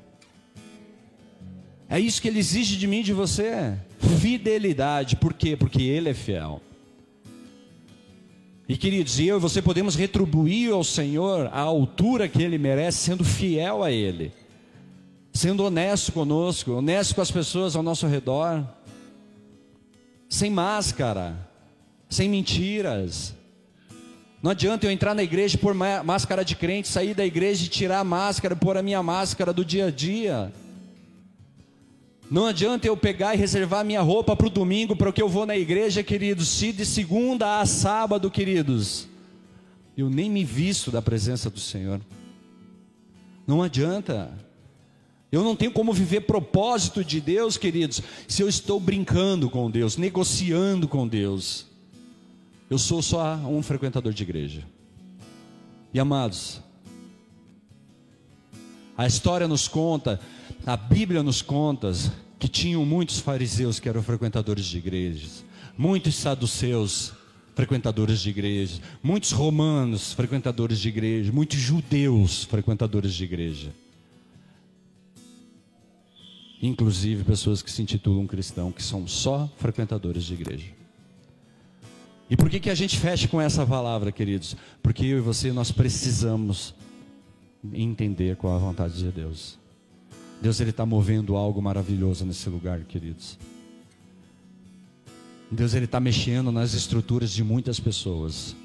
É 1.89 2.01
isso 2.01 2.23
que 2.23 2.29
Ele 2.29 2.39
exige 2.39 2.79
de 2.79 2.87
mim 2.87 3.03
de 3.03 3.13
você: 3.13 3.77
fidelidade. 4.19 5.17
Por 5.17 5.35
quê? 5.35 5.55
Porque 5.55 5.83
Ele 5.83 6.09
é 6.09 6.15
fiel. 6.15 6.63
E 8.67 8.77
queridos, 8.77 9.21
eu 9.21 9.37
e 9.37 9.41
você 9.41 9.61
podemos 9.61 9.95
retribuir 9.95 10.73
ao 10.73 10.83
Senhor 10.83 11.51
a 11.53 11.61
altura 11.61 12.29
que 12.29 12.43
Ele 12.43 12.57
merece, 12.57 12.99
sendo 12.99 13.23
fiel 13.23 13.83
a 13.83 13.91
Ele, 13.91 14.33
sendo 15.35 15.65
honesto 15.65 16.13
conosco, 16.13 16.73
honesto 16.73 17.15
com 17.15 17.21
as 17.21 17.31
pessoas 17.31 17.77
ao 17.77 17.83
nosso 17.83 18.07
redor, 18.07 18.67
sem 20.29 20.51
máscara, 20.51 21.37
sem 22.09 22.31
mentiras, 22.31 23.35
não 24.43 24.51
adianta 24.51 24.84
eu 24.84 24.90
entrar 24.90 25.14
na 25.14 25.22
igreja 25.22 25.57
por 25.57 25.72
máscara 25.72 26.45
de 26.45 26.57
crente, 26.57 26.88
sair 26.88 27.14
da 27.14 27.24
igreja 27.24 27.64
e 27.64 27.68
tirar 27.68 28.01
a 28.01 28.05
máscara, 28.05 28.57
pôr 28.57 28.76
a 28.76 28.82
minha 28.82 29.01
máscara 29.01 29.53
do 29.53 29.64
dia 29.64 29.86
a 29.86 29.90
dia. 29.90 30.53
Não 32.28 32.47
adianta 32.47 32.88
eu 32.88 32.97
pegar 32.97 33.34
e 33.34 33.38
reservar 33.38 33.84
minha 33.84 34.01
roupa 34.01 34.34
para 34.34 34.49
o 34.49 34.51
domingo, 34.51 34.97
para 34.97 35.11
o 35.11 35.12
que 35.12 35.22
eu 35.22 35.28
vou 35.28 35.47
na 35.47 35.57
igreja, 35.57 36.03
queridos, 36.03 36.49
se 36.49 36.72
de 36.72 36.84
segunda 36.84 37.61
a 37.61 37.66
sábado, 37.66 38.28
queridos, 38.30 39.07
eu 39.97 40.11
nem 40.11 40.28
me 40.28 40.43
visto 40.43 40.90
da 40.90 41.01
presença 41.01 41.49
do 41.49 41.61
Senhor. 41.61 42.01
Não 43.47 43.62
adianta. 43.62 44.36
Eu 45.30 45.45
não 45.45 45.55
tenho 45.55 45.70
como 45.70 45.93
viver 45.93 46.22
propósito 46.22 47.05
de 47.05 47.20
Deus, 47.20 47.57
queridos, 47.57 48.03
se 48.26 48.43
eu 48.43 48.49
estou 48.49 48.80
brincando 48.80 49.49
com 49.49 49.70
Deus, 49.70 49.97
negociando 49.97 50.88
com 50.88 51.07
Deus. 51.07 51.72
Eu 52.73 52.79
sou 52.79 53.03
só 53.03 53.35
um 53.37 53.62
frequentador 53.62 54.14
de 54.14 54.23
igreja. 54.23 54.66
E 55.93 56.01
amados, 56.01 56.59
a 58.97 59.07
história 59.07 59.47
nos 59.47 59.68
conta, 59.68 60.18
a 60.64 60.75
Bíblia 60.75 61.23
nos 61.23 61.43
conta 61.43 61.93
que 62.39 62.49
tinham 62.49 62.83
muitos 62.87 63.18
fariseus 63.18 63.79
que 63.79 63.91
eram 63.91 64.03
frequentadores 64.03 64.64
de 64.64 64.79
igrejas, 64.79 65.45
muitos 65.77 66.14
saduceus 66.14 67.12
frequentadores 67.55 68.20
de 68.20 68.31
igrejas, 68.31 68.81
muitos 69.03 69.33
romanos 69.33 70.14
frequentadores 70.14 70.81
de 70.81 70.89
igreja, 70.89 71.31
muitos 71.31 71.59
judeus 71.59 72.45
frequentadores 72.45 73.12
de 73.12 73.25
igreja. 73.25 73.70
Inclusive 76.62 77.23
pessoas 77.23 77.61
que 77.61 77.70
se 77.70 77.83
intitulam 77.83 78.27
cristão, 78.27 78.73
que 78.73 78.83
são 78.83 79.07
só 79.07 79.47
frequentadores 79.59 80.25
de 80.25 80.33
igreja. 80.33 80.82
E 82.33 82.37
por 82.37 82.49
que, 82.49 82.59
que 82.59 82.70
a 82.70 82.74
gente 82.74 82.99
fecha 82.99 83.28
com 83.28 83.39
essa 83.39 83.66
palavra, 83.66 84.11
queridos? 84.11 84.57
Porque 84.83 85.05
eu 85.05 85.18
e 85.18 85.20
você 85.20 85.53
nós 85.53 85.70
precisamos 85.70 86.74
entender 87.74 88.37
qual 88.37 88.55
é 88.55 88.57
a 88.57 88.59
vontade 88.59 88.95
de 88.95 89.11
Deus. 89.11 89.59
Deus 90.41 90.59
ele 90.59 90.70
está 90.70 90.87
movendo 90.87 91.37
algo 91.37 91.61
maravilhoso 91.61 92.24
nesse 92.24 92.49
lugar, 92.49 92.80
queridos. 92.85 93.39
Deus 95.51 95.74
ele 95.74 95.85
está 95.85 96.01
mexendo 96.01 96.51
nas 96.51 96.72
estruturas 96.72 97.30
de 97.30 97.45
muitas 97.45 97.78
pessoas. 97.78 98.57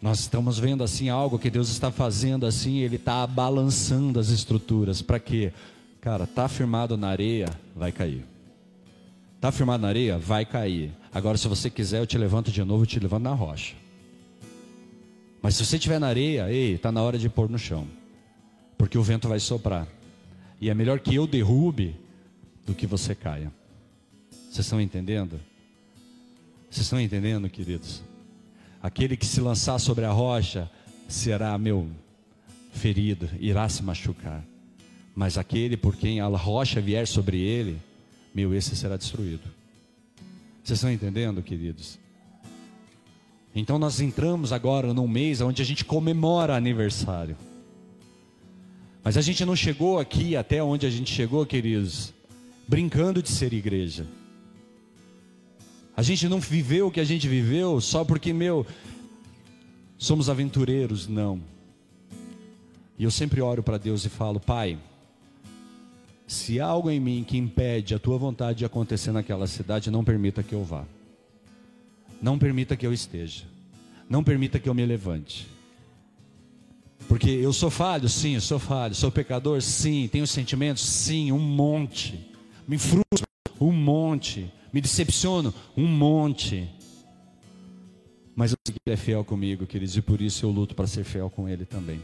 Nós 0.00 0.20
estamos 0.20 0.58
vendo 0.58 0.82
assim 0.82 1.10
algo 1.10 1.38
que 1.38 1.50
Deus 1.50 1.68
está 1.68 1.90
fazendo 1.90 2.46
assim, 2.46 2.78
Ele 2.78 2.96
está 2.96 3.26
balançando 3.26 4.18
as 4.18 4.30
estruturas. 4.30 5.02
Para 5.02 5.20
quê? 5.20 5.52
Cara, 6.00 6.26
tá 6.26 6.48
firmado 6.48 6.96
na 6.96 7.08
areia, 7.08 7.50
vai 7.76 7.92
cair. 7.92 8.33
Tá 9.44 9.52
firmado 9.52 9.82
na 9.82 9.88
areia, 9.88 10.16
vai 10.16 10.46
cair. 10.46 10.90
Agora, 11.12 11.36
se 11.36 11.46
você 11.46 11.68
quiser, 11.68 12.00
eu 12.00 12.06
te 12.06 12.16
levanto 12.16 12.50
de 12.50 12.64
novo, 12.64 12.84
eu 12.84 12.86
te 12.86 12.98
levanto 12.98 13.24
na 13.24 13.34
rocha. 13.34 13.74
Mas 15.42 15.54
se 15.54 15.66
você 15.66 15.76
estiver 15.76 16.00
na 16.00 16.06
areia, 16.06 16.50
ei, 16.50 16.76
está 16.76 16.90
na 16.90 17.02
hora 17.02 17.18
de 17.18 17.28
pôr 17.28 17.50
no 17.50 17.58
chão 17.58 17.86
porque 18.78 18.96
o 18.96 19.02
vento 19.02 19.28
vai 19.28 19.38
soprar. 19.38 19.86
E 20.58 20.70
é 20.70 20.74
melhor 20.74 20.98
que 20.98 21.14
eu 21.14 21.26
derrube 21.26 21.94
do 22.64 22.74
que 22.74 22.86
você 22.86 23.14
caia. 23.14 23.52
Vocês 24.30 24.60
estão 24.60 24.80
entendendo? 24.80 25.38
Vocês 26.70 26.86
estão 26.86 26.98
entendendo, 26.98 27.46
queridos? 27.50 28.02
Aquele 28.82 29.14
que 29.14 29.26
se 29.26 29.42
lançar 29.42 29.78
sobre 29.78 30.06
a 30.06 30.10
rocha 30.10 30.70
será, 31.06 31.58
meu, 31.58 31.86
ferido, 32.72 33.28
irá 33.38 33.68
se 33.68 33.82
machucar. 33.82 34.42
Mas 35.14 35.36
aquele 35.36 35.76
por 35.76 35.94
quem 35.96 36.22
a 36.22 36.28
rocha 36.28 36.80
vier 36.80 37.06
sobre 37.06 37.38
ele, 37.38 37.78
meu, 38.34 38.52
esse 38.52 38.74
será 38.74 38.96
destruído. 38.96 39.48
Vocês 40.62 40.78
estão 40.78 40.90
entendendo, 40.90 41.42
queridos? 41.42 41.98
Então 43.54 43.78
nós 43.78 44.00
entramos 44.00 44.52
agora 44.52 44.92
num 44.92 45.06
mês 45.06 45.40
onde 45.40 45.62
a 45.62 45.64
gente 45.64 45.84
comemora 45.84 46.56
aniversário. 46.56 47.36
Mas 49.04 49.16
a 49.16 49.20
gente 49.20 49.44
não 49.44 49.54
chegou 49.54 50.00
aqui 50.00 50.34
até 50.34 50.62
onde 50.62 50.86
a 50.86 50.90
gente 50.90 51.12
chegou, 51.12 51.46
queridos, 51.46 52.12
brincando 52.66 53.22
de 53.22 53.28
ser 53.28 53.52
igreja. 53.52 54.06
A 55.96 56.02
gente 56.02 56.28
não 56.28 56.40
viveu 56.40 56.88
o 56.88 56.90
que 56.90 56.98
a 56.98 57.04
gente 57.04 57.28
viveu 57.28 57.80
só 57.80 58.04
porque, 58.04 58.32
meu, 58.32 58.66
somos 59.96 60.28
aventureiros, 60.28 61.06
não. 61.06 61.40
E 62.98 63.04
eu 63.04 63.10
sempre 63.10 63.40
oro 63.40 63.62
para 63.62 63.78
Deus 63.78 64.04
e 64.04 64.08
falo, 64.08 64.40
Pai, 64.40 64.78
se 66.26 66.60
há 66.60 66.66
algo 66.66 66.90
em 66.90 66.98
mim 66.98 67.24
que 67.26 67.36
impede 67.36 67.94
a 67.94 67.98
tua 67.98 68.16
vontade 68.16 68.58
de 68.58 68.64
acontecer 68.64 69.12
naquela 69.12 69.46
cidade, 69.46 69.90
não 69.90 70.04
permita 70.04 70.42
que 70.42 70.54
eu 70.54 70.64
vá. 70.64 70.84
Não 72.20 72.38
permita 72.38 72.76
que 72.76 72.86
eu 72.86 72.92
esteja. 72.92 73.44
Não 74.08 74.24
permita 74.24 74.58
que 74.58 74.68
eu 74.68 74.74
me 74.74 74.84
levante. 74.84 75.46
Porque 77.06 77.28
eu 77.28 77.52
sou 77.52 77.70
falho, 77.70 78.08
sim, 78.08 78.34
eu 78.34 78.40
sou 78.40 78.58
falho. 78.58 78.94
Sou 78.94 79.10
pecador, 79.10 79.60
sim. 79.60 80.08
Tenho 80.10 80.26
sentimentos, 80.26 80.82
sim, 80.84 81.30
um 81.30 81.38
monte. 81.38 82.30
Me 82.66 82.78
frustro, 82.78 83.26
um 83.60 83.72
monte. 83.72 84.50
Me 84.72 84.80
decepciono, 84.80 85.52
um 85.76 85.86
monte. 85.86 86.68
Mas 88.34 88.54
que 88.54 88.72
Ele 88.86 88.94
é 88.94 88.96
fiel 88.96 89.24
comigo, 89.24 89.66
queridos, 89.66 89.96
e 89.96 90.02
por 90.02 90.20
isso 90.20 90.44
eu 90.44 90.50
luto 90.50 90.74
para 90.74 90.86
ser 90.86 91.04
fiel 91.04 91.30
com 91.30 91.48
Ele 91.48 91.64
também. 91.64 92.00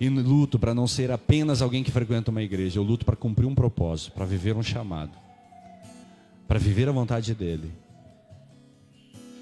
E 0.00 0.08
luto 0.08 0.58
para 0.58 0.74
não 0.74 0.86
ser 0.86 1.10
apenas 1.10 1.60
alguém 1.60 1.84
que 1.84 1.90
frequenta 1.90 2.30
uma 2.30 2.42
igreja. 2.42 2.78
Eu 2.78 2.82
luto 2.82 3.04
para 3.04 3.14
cumprir 3.14 3.46
um 3.46 3.54
propósito, 3.54 4.12
para 4.12 4.24
viver 4.24 4.56
um 4.56 4.62
chamado, 4.62 5.12
para 6.48 6.58
viver 6.58 6.88
a 6.88 6.92
vontade 6.92 7.34
dEle. 7.34 7.70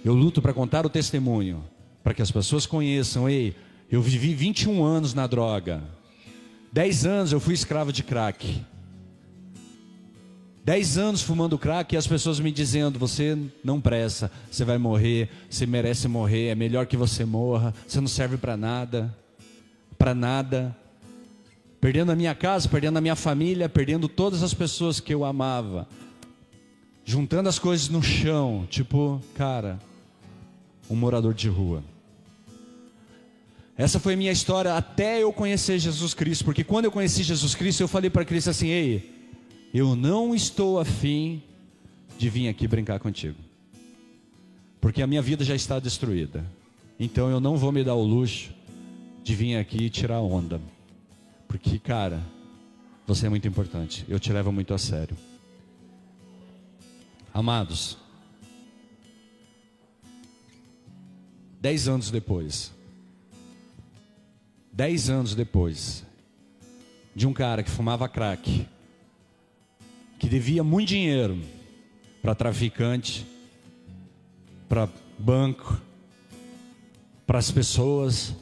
Eu 0.04 0.14
luto 0.14 0.42
para 0.42 0.52
contar 0.52 0.84
o 0.84 0.90
testemunho 0.90 1.62
para 2.02 2.14
que 2.14 2.22
as 2.22 2.30
pessoas 2.30 2.66
conheçam, 2.66 3.28
ei, 3.28 3.54
eu 3.90 4.00
vivi 4.00 4.34
21 4.34 4.82
anos 4.82 5.14
na 5.14 5.26
droga. 5.26 5.82
10 6.72 7.06
anos 7.06 7.32
eu 7.32 7.40
fui 7.40 7.54
escravo 7.54 7.92
de 7.92 8.02
crack. 8.02 8.64
10 10.64 10.98
anos 10.98 11.22
fumando 11.22 11.58
crack 11.58 11.94
e 11.94 11.98
as 11.98 12.06
pessoas 12.06 12.40
me 12.40 12.50
dizendo: 12.50 12.98
você 12.98 13.38
não 13.64 13.80
presta, 13.80 14.30
você 14.50 14.64
vai 14.64 14.76
morrer, 14.76 15.28
você 15.48 15.66
merece 15.66 16.08
morrer, 16.08 16.48
é 16.48 16.54
melhor 16.54 16.86
que 16.86 16.96
você 16.96 17.24
morra, 17.24 17.74
você 17.86 18.00
não 18.00 18.08
serve 18.08 18.36
para 18.36 18.56
nada, 18.56 19.14
para 19.98 20.14
nada. 20.14 20.76
Perdendo 21.80 22.12
a 22.12 22.16
minha 22.16 22.34
casa, 22.34 22.68
perdendo 22.68 22.96
a 22.96 23.00
minha 23.00 23.16
família, 23.16 23.68
perdendo 23.68 24.08
todas 24.08 24.42
as 24.42 24.54
pessoas 24.54 25.00
que 25.00 25.12
eu 25.12 25.24
amava, 25.24 25.88
juntando 27.04 27.48
as 27.48 27.58
coisas 27.58 27.88
no 27.88 28.02
chão, 28.02 28.66
tipo, 28.68 29.20
cara, 29.34 29.78
um 30.90 30.96
morador 30.96 31.34
de 31.34 31.48
rua. 31.48 31.82
Essa 33.76 34.00
foi 34.00 34.14
a 34.14 34.16
minha 34.16 34.32
história 34.32 34.74
até 34.74 35.22
eu 35.22 35.32
conhecer 35.32 35.78
Jesus 35.78 36.14
Cristo, 36.14 36.44
porque 36.44 36.64
quando 36.64 36.86
eu 36.86 36.90
conheci 36.90 37.22
Jesus 37.22 37.54
Cristo, 37.54 37.80
eu 37.80 37.88
falei 37.88 38.10
para 38.10 38.24
Cristo 38.24 38.50
assim: 38.50 38.68
ei, 38.68 39.14
eu 39.72 39.94
não 39.94 40.34
estou 40.34 40.80
afim 40.80 41.40
de 42.18 42.28
vir 42.28 42.48
aqui 42.48 42.66
brincar 42.66 42.98
contigo, 42.98 43.36
porque 44.80 45.00
a 45.00 45.06
minha 45.06 45.22
vida 45.22 45.44
já 45.44 45.54
está 45.54 45.78
destruída, 45.78 46.44
então 46.98 47.30
eu 47.30 47.38
não 47.38 47.56
vou 47.56 47.70
me 47.70 47.84
dar 47.84 47.94
o 47.94 48.02
luxo 48.02 48.57
de 49.28 49.34
vir 49.34 49.56
aqui 49.56 49.90
tirar 49.90 50.22
onda, 50.22 50.58
porque, 51.46 51.78
cara, 51.78 52.24
você 53.06 53.26
é 53.26 53.28
muito 53.28 53.46
importante, 53.46 54.02
eu 54.08 54.18
te 54.18 54.32
levo 54.32 54.50
muito 54.50 54.72
a 54.72 54.78
sério. 54.78 55.14
Amados, 57.34 57.98
dez 61.60 61.86
anos 61.86 62.10
depois, 62.10 62.72
Dez 64.72 65.10
anos 65.10 65.34
depois, 65.34 66.06
de 67.14 67.26
um 67.26 67.34
cara 67.34 67.62
que 67.62 67.70
fumava 67.70 68.08
crack, 68.08 68.66
que 70.18 70.26
devia 70.26 70.64
muito 70.64 70.88
dinheiro 70.88 71.38
para 72.22 72.34
traficante, 72.34 73.26
para 74.70 74.88
banco, 75.18 75.78
para 77.26 77.38
as 77.38 77.50
pessoas. 77.50 78.34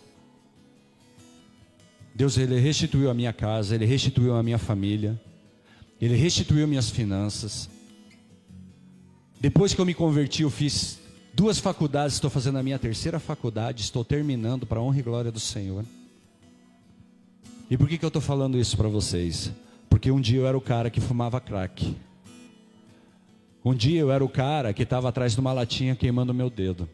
Deus 2.17 2.39
ele 2.39 2.59
restituiu 2.59 3.11
a 3.11 3.15
minha 3.15 3.31
casa, 3.31 3.75
ele 3.75 3.85
restituiu 3.85 4.35
a 4.35 4.43
minha 4.43 4.57
família, 4.57 5.21
ele 6.01 6.17
restituiu 6.17 6.67
minhas 6.67 6.89
finanças. 6.89 7.69
Depois 9.39 9.75
que 9.75 9.81
eu 9.83 9.85
me 9.85 9.93
converti, 9.93 10.41
eu 10.41 10.49
fiz 10.49 10.99
duas 11.35 11.59
faculdades, 11.59 12.15
estou 12.15 12.31
fazendo 12.31 12.57
a 12.57 12.63
minha 12.63 12.79
terceira 12.79 13.21
faculdade, 13.21 13.83
estou 13.83 14.03
terminando 14.03 14.65
para 14.65 14.81
a 14.81 14.83
honra 14.83 14.99
e 14.99 15.03
glória 15.03 15.31
do 15.31 15.39
Senhor. 15.39 15.85
E 17.71 17.77
por 17.77 17.87
que, 17.87 17.99
que 17.99 18.05
eu 18.07 18.09
estou 18.09 18.23
falando 18.23 18.59
isso 18.59 18.79
para 18.79 18.89
vocês? 18.89 19.53
Porque 19.91 20.11
um 20.11 20.19
dia 20.19 20.39
eu 20.39 20.47
era 20.47 20.57
o 20.57 20.61
cara 20.61 20.89
que 20.89 21.03
fumava 21.03 21.39
crack. 21.39 21.95
Um 23.63 23.75
dia 23.75 24.01
eu 24.01 24.11
era 24.11 24.25
o 24.25 24.29
cara 24.29 24.73
que 24.73 24.85
estava 24.85 25.11
atrás 25.11 25.35
de 25.35 25.41
uma 25.41 25.53
latinha 25.53 25.95
queimando 25.95 26.33
meu 26.33 26.49
dedo. 26.49 26.89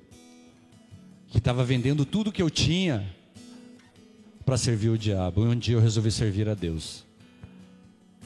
Que 1.29 1.39
estava 1.39 1.63
vendendo 1.63 2.05
tudo 2.05 2.33
que 2.33 2.43
eu 2.43 2.51
tinha 2.51 3.22
para 4.45 4.57
servir 4.57 4.91
o 4.91 4.99
diabo. 4.99 5.45
E 5.45 5.49
um 5.49 5.57
dia 5.57 5.77
eu 5.77 5.81
resolvi 5.81 6.11
servir 6.11 6.49
a 6.49 6.55
Deus. 6.55 7.05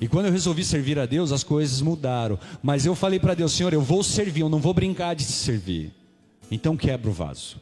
E 0.01 0.07
quando 0.07 0.27
eu 0.27 0.33
resolvi 0.33 0.63
servir 0.63 0.99
a 0.99 1.07
Deus, 1.07 1.33
as 1.33 1.43
coisas 1.43 1.81
mudaram. 1.81 2.39
Mas 2.63 2.85
eu 2.85 2.95
falei 2.95 3.19
para 3.19 3.35
Deus, 3.35 3.53
Senhor, 3.53 3.73
eu 3.73 3.81
vou 3.81 4.03
servir, 4.03 4.41
eu 4.41 4.49
não 4.49 4.59
vou 4.59 4.75
brincar 4.75 5.15
de 5.15 5.23
servir. 5.23 5.93
Então 6.51 6.77
quebra 6.77 7.09
o 7.09 7.13
vaso. 7.13 7.61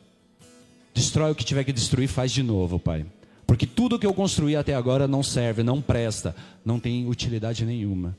Destrói 0.92 1.30
o 1.30 1.34
que 1.34 1.44
tiver 1.44 1.64
que 1.64 1.72
destruir, 1.72 2.08
faz 2.08 2.32
de 2.32 2.42
novo, 2.42 2.78
Pai. 2.78 3.06
Porque 3.46 3.66
tudo 3.66 3.98
que 3.98 4.06
eu 4.06 4.14
construí 4.14 4.56
até 4.56 4.74
agora 4.74 5.06
não 5.06 5.22
serve, 5.22 5.62
não 5.62 5.80
presta, 5.80 6.34
não 6.64 6.80
tem 6.80 7.08
utilidade 7.08 7.64
nenhuma. 7.64 8.16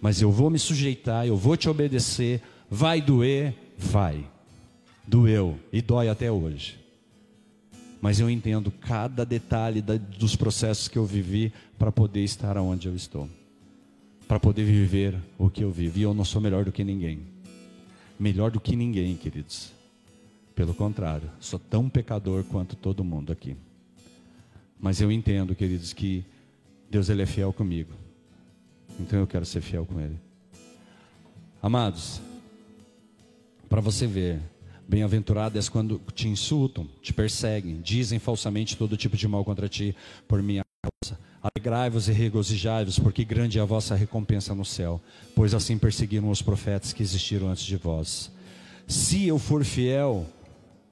Mas 0.00 0.20
eu 0.20 0.30
vou 0.30 0.50
me 0.50 0.58
sujeitar, 0.58 1.26
eu 1.26 1.36
vou 1.36 1.56
te 1.56 1.68
obedecer, 1.68 2.40
vai 2.68 3.00
doer, 3.00 3.54
vai. 3.78 4.24
Doeu 5.06 5.58
e 5.72 5.80
dói 5.80 6.08
até 6.08 6.30
hoje. 6.30 6.81
Mas 8.02 8.18
eu 8.18 8.28
entendo 8.28 8.72
cada 8.72 9.24
detalhe 9.24 9.80
da, 9.80 9.96
dos 9.96 10.34
processos 10.34 10.88
que 10.88 10.98
eu 10.98 11.06
vivi 11.06 11.52
para 11.78 11.92
poder 11.92 12.24
estar 12.24 12.58
onde 12.58 12.88
eu 12.88 12.96
estou. 12.96 13.28
Para 14.26 14.40
poder 14.40 14.64
viver 14.64 15.16
o 15.38 15.48
que 15.48 15.62
eu 15.62 15.70
vivi. 15.70 16.00
E 16.00 16.02
eu 16.02 16.12
não 16.12 16.24
sou 16.24 16.42
melhor 16.42 16.64
do 16.64 16.72
que 16.72 16.82
ninguém. 16.82 17.20
Melhor 18.18 18.50
do 18.50 18.60
que 18.60 18.74
ninguém, 18.74 19.16
queridos. 19.16 19.72
Pelo 20.52 20.74
contrário, 20.74 21.30
sou 21.38 21.60
tão 21.60 21.88
pecador 21.88 22.42
quanto 22.42 22.74
todo 22.74 23.04
mundo 23.04 23.30
aqui. 23.30 23.56
Mas 24.80 25.00
eu 25.00 25.12
entendo, 25.12 25.54
queridos, 25.54 25.92
que 25.92 26.24
Deus 26.90 27.08
ele 27.08 27.22
é 27.22 27.26
fiel 27.26 27.52
comigo. 27.52 27.92
Então 28.98 29.20
eu 29.20 29.28
quero 29.28 29.46
ser 29.46 29.60
fiel 29.60 29.86
com 29.86 30.00
Ele. 30.00 30.18
Amados, 31.62 32.20
para 33.68 33.80
você 33.80 34.06
ver, 34.08 34.40
bem-aventurado 34.92 35.56
és 35.56 35.70
quando 35.70 35.98
te 36.14 36.28
insultam, 36.28 36.86
te 37.00 37.14
perseguem, 37.14 37.80
dizem 37.80 38.18
falsamente 38.18 38.76
todo 38.76 38.94
tipo 38.94 39.16
de 39.16 39.26
mal 39.26 39.42
contra 39.42 39.66
ti 39.66 39.96
por 40.28 40.42
minha 40.42 40.62
causa. 40.82 41.18
Alegrai-vos 41.42 42.08
e 42.08 42.12
regozijai-vos, 42.12 42.98
porque 42.98 43.24
grande 43.24 43.58
é 43.58 43.62
a 43.62 43.64
vossa 43.64 43.94
recompensa 43.94 44.54
no 44.54 44.66
céu, 44.66 45.00
pois 45.34 45.54
assim 45.54 45.78
perseguiram 45.78 46.28
os 46.28 46.42
profetas 46.42 46.92
que 46.92 47.02
existiram 47.02 47.48
antes 47.48 47.64
de 47.64 47.76
vós. 47.76 48.30
Se 48.86 49.26
eu 49.26 49.38
for 49.38 49.64
fiel, 49.64 50.26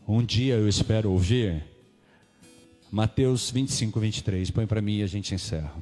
um 0.08 0.24
dia 0.24 0.54
eu 0.54 0.66
espero 0.66 1.10
ouvir 1.10 1.62
Mateus 2.90 3.50
25, 3.50 4.00
23. 4.00 4.50
Põe 4.50 4.66
para 4.66 4.80
mim 4.80 4.96
e 4.96 5.02
a 5.02 5.06
gente 5.06 5.34
encerra. 5.34 5.74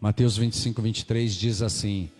Mateus 0.00 0.36
25, 0.36 0.82
23 0.82 1.34
diz 1.34 1.62
assim: 1.62 2.10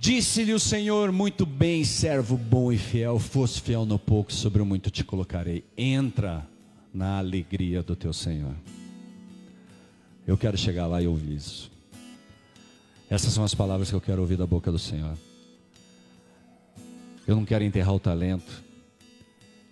Disse-lhe 0.00 0.54
o 0.54 0.58
Senhor, 0.58 1.12
muito 1.12 1.44
bem, 1.44 1.84
servo 1.84 2.34
bom 2.34 2.72
e 2.72 2.78
fiel, 2.78 3.18
fosse 3.18 3.60
fiel 3.60 3.84
no 3.84 3.98
pouco, 3.98 4.32
sobre 4.32 4.62
o 4.62 4.64
muito 4.64 4.90
te 4.90 5.04
colocarei. 5.04 5.62
Entra 5.76 6.48
na 6.90 7.18
alegria 7.18 7.82
do 7.82 7.94
teu 7.94 8.10
Senhor. 8.10 8.54
Eu 10.26 10.38
quero 10.38 10.56
chegar 10.56 10.86
lá 10.86 11.02
e 11.02 11.06
ouvir 11.06 11.34
isso. 11.34 11.70
Essas 13.10 13.30
são 13.34 13.44
as 13.44 13.54
palavras 13.54 13.90
que 13.90 13.94
eu 13.94 14.00
quero 14.00 14.22
ouvir 14.22 14.38
da 14.38 14.46
boca 14.46 14.72
do 14.72 14.78
Senhor. 14.78 15.18
Eu 17.26 17.36
não 17.36 17.44
quero 17.44 17.62
enterrar 17.62 17.94
o 17.94 18.00
talento. 18.00 18.64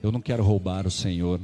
Eu 0.03 0.13
não 0.13 0.21
quero 0.21 0.45
roubar 0.45 0.87
o 0.87 0.91
Senhor. 0.91 1.41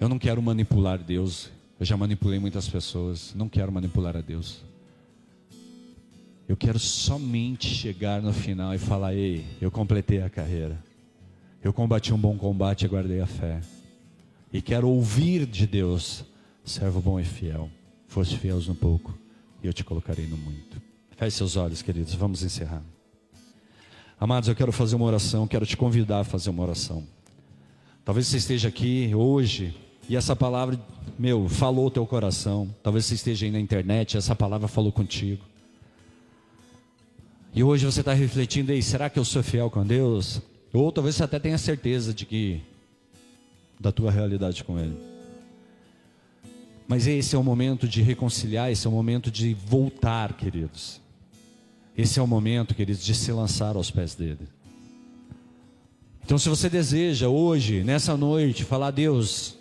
Eu 0.00 0.08
não 0.08 0.18
quero 0.18 0.40
manipular 0.40 0.98
Deus. 0.98 1.50
Eu 1.78 1.84
já 1.84 1.98
manipulei 1.98 2.38
muitas 2.38 2.66
pessoas. 2.66 3.34
Não 3.34 3.46
quero 3.46 3.70
manipular 3.70 4.16
a 4.16 4.22
Deus. 4.22 4.64
Eu 6.48 6.56
quero 6.56 6.78
somente 6.78 7.66
chegar 7.66 8.22
no 8.22 8.32
final 8.32 8.74
e 8.74 8.78
falar: 8.78 9.14
Ei, 9.14 9.44
eu 9.60 9.70
completei 9.70 10.22
a 10.22 10.30
carreira. 10.30 10.78
Eu 11.62 11.72
combati 11.72 12.14
um 12.14 12.18
bom 12.18 12.36
combate 12.36 12.84
e 12.84 12.88
guardei 12.88 13.20
a 13.20 13.26
fé. 13.26 13.60
E 14.52 14.62
quero 14.62 14.88
ouvir 14.88 15.44
de 15.44 15.66
Deus: 15.66 16.24
servo 16.64 17.00
bom 17.00 17.18
e 17.18 17.24
fiel. 17.24 17.68
Fosse 18.06 18.36
fiel 18.36 18.60
no 18.60 18.74
pouco, 18.74 19.18
e 19.62 19.66
eu 19.66 19.72
te 19.72 19.82
colocarei 19.82 20.26
no 20.26 20.36
muito. 20.36 20.80
Feche 21.16 21.36
seus 21.36 21.56
olhos, 21.56 21.82
queridos. 21.82 22.14
Vamos 22.14 22.44
encerrar. 22.44 22.82
Amados, 24.18 24.48
eu 24.48 24.54
quero 24.54 24.70
fazer 24.70 24.94
uma 24.94 25.06
oração. 25.06 25.48
Quero 25.48 25.66
te 25.66 25.76
convidar 25.76 26.20
a 26.20 26.24
fazer 26.24 26.50
uma 26.50 26.62
oração. 26.62 27.04
Talvez 28.04 28.28
você 28.28 28.36
esteja 28.36 28.68
aqui 28.68 29.12
hoje 29.12 29.74
e 30.08 30.14
essa 30.14 30.36
palavra, 30.36 30.80
meu, 31.18 31.48
falou 31.48 31.86
o 31.86 31.90
teu 31.90 32.06
coração. 32.06 32.72
Talvez 32.82 33.04
você 33.04 33.14
esteja 33.14 33.46
aí 33.46 33.50
na 33.50 33.58
internet, 33.58 34.16
essa 34.16 34.36
palavra 34.36 34.68
falou 34.68 34.92
contigo. 34.92 35.44
E 37.56 37.64
hoje 37.64 37.86
você 37.86 38.00
está 38.00 38.12
refletindo 38.12 38.70
aí, 38.70 38.82
será 38.82 39.08
que 39.08 39.18
eu 39.18 39.24
sou 39.24 39.42
fiel 39.42 39.70
com 39.70 39.82
Deus? 39.82 40.42
Ou 40.74 40.92
talvez 40.92 41.14
você 41.14 41.24
até 41.24 41.38
tenha 41.38 41.56
certeza 41.56 42.12
de 42.12 42.26
que 42.26 42.60
da 43.80 43.90
tua 43.90 44.10
realidade 44.10 44.62
com 44.62 44.78
Ele. 44.78 44.94
Mas 46.86 47.06
esse 47.06 47.34
é 47.34 47.38
o 47.38 47.42
momento 47.42 47.88
de 47.88 48.02
reconciliar, 48.02 48.70
esse 48.70 48.86
é 48.86 48.90
o 48.90 48.92
momento 48.92 49.30
de 49.30 49.54
voltar, 49.54 50.34
queridos. 50.34 51.00
Esse 51.96 52.18
é 52.18 52.22
o 52.22 52.26
momento, 52.26 52.74
queridos, 52.74 53.02
de 53.02 53.14
se 53.14 53.32
lançar 53.32 53.74
aos 53.74 53.90
pés 53.90 54.14
dele. 54.14 54.46
Então, 56.26 56.36
se 56.36 56.50
você 56.50 56.68
deseja 56.68 57.30
hoje, 57.30 57.82
nessa 57.82 58.18
noite, 58.18 58.64
falar, 58.64 58.90
Deus, 58.90 59.56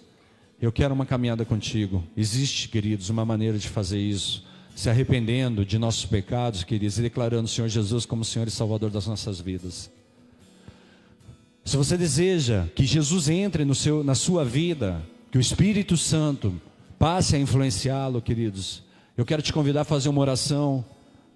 eu 0.61 0.69
quero 0.69 0.93
uma 0.93 1.05
caminhada 1.05 1.45
contigo. 1.45 2.03
Existe, 2.17 2.67
queridos, 2.67 3.09
uma 3.09 3.23
maneira 3.23 3.57
de 3.57 3.69
fazer 3.69 3.99
isso 4.01 4.43
se 4.75 4.89
arrependendo 4.89 5.65
de 5.65 5.79
nossos 5.79 6.05
pecados, 6.05 6.65
queridos, 6.65 6.99
e 6.99 7.01
declarando 7.01 7.45
o 7.45 7.47
Senhor 7.47 7.69
Jesus 7.69 8.05
como 8.05 8.25
Senhor 8.25 8.45
e 8.47 8.51
Salvador 8.51 8.91
das 8.91 9.07
nossas 9.07 9.39
vidas. 9.39 9.89
Se 11.63 11.77
você 11.77 11.97
deseja 11.97 12.65
que 12.75 12.85
Jesus 12.85 13.29
entre 13.29 13.63
no 13.63 13.73
seu, 13.73 14.03
na 14.03 14.13
sua 14.13 14.43
vida, 14.43 15.01
que 15.31 15.37
o 15.37 15.41
Espírito 15.41 15.95
Santo 15.95 16.53
passe 16.99 17.37
a 17.37 17.39
influenciá-lo, 17.39 18.21
queridos, 18.21 18.83
eu 19.17 19.25
quero 19.25 19.41
te 19.41 19.53
convidar 19.53 19.81
a 19.81 19.85
fazer 19.85 20.09
uma 20.09 20.21
oração 20.21 20.83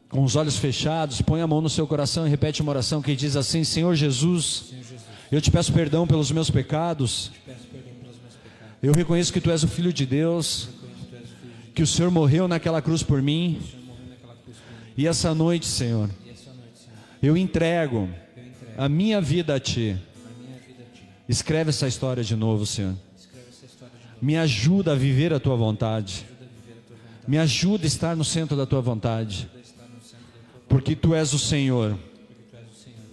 com 0.09 0.23
os 0.23 0.35
olhos 0.35 0.57
fechados, 0.57 1.21
põe 1.21 1.41
a 1.41 1.47
mão 1.47 1.61
no 1.61 1.69
seu 1.69 1.87
coração 1.87 2.27
e 2.27 2.29
repete 2.29 2.61
uma 2.61 2.71
oração 2.71 3.01
que 3.01 3.15
diz 3.15 3.37
assim: 3.37 3.63
Senhor 3.63 3.95
Jesus, 3.95 4.65
Senhor 4.69 4.83
Jesus 4.83 5.01
eu 5.31 5.39
te 5.39 5.49
peço 5.49 5.71
perdão 5.71 6.05
pelos 6.05 6.31
meus 6.31 6.49
pecados. 6.49 7.31
Eu 8.81 8.93
reconheço 8.93 9.31
que 9.31 9.39
tu 9.39 9.51
és 9.51 9.63
o 9.63 9.67
Filho 9.67 9.93
de 9.93 10.05
Deus 10.05 10.69
que 11.79 11.83
o 11.83 11.87
Senhor 11.87 12.11
morreu 12.11 12.45
naquela 12.45 12.81
cruz 12.81 13.03
por 13.03 13.21
mim. 13.21 13.57
E 14.97 15.07
essa 15.07 15.33
noite, 15.33 15.65
Senhor, 15.65 16.09
eu 17.23 17.37
entrego 17.37 18.09
a 18.77 18.89
minha 18.89 19.21
vida 19.21 19.55
a 19.55 19.59
Ti. 19.61 19.95
Escreve 21.29 21.69
essa 21.69 21.87
história 21.87 22.21
de 22.21 22.35
novo, 22.35 22.65
Senhor. 22.65 22.97
Me 24.21 24.35
ajuda 24.35 24.91
a 24.91 24.95
viver 24.95 25.33
a 25.33 25.39
Tua 25.39 25.55
vontade. 25.55 26.25
Me 27.25 27.37
ajuda 27.37 27.85
a 27.85 27.87
estar 27.87 28.13
no 28.13 28.25
centro 28.25 28.57
da 28.57 28.65
Tua 28.65 28.81
vontade. 28.81 29.49
Porque 30.67 30.97
Tu 30.97 31.15
és 31.15 31.33
o 31.33 31.39
Senhor 31.39 31.97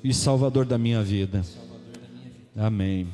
e 0.03 0.12
Salvador 0.12 0.64
da 0.64 0.77
minha 0.77 1.05
vida. 1.05 1.45
Amém. 2.57 3.07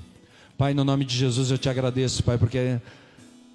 Pai, 0.56 0.72
no 0.72 0.82
nome 0.82 1.04
de 1.04 1.14
Jesus 1.14 1.50
eu 1.50 1.58
te 1.58 1.68
agradeço, 1.68 2.24
Pai, 2.24 2.38
porque 2.38 2.80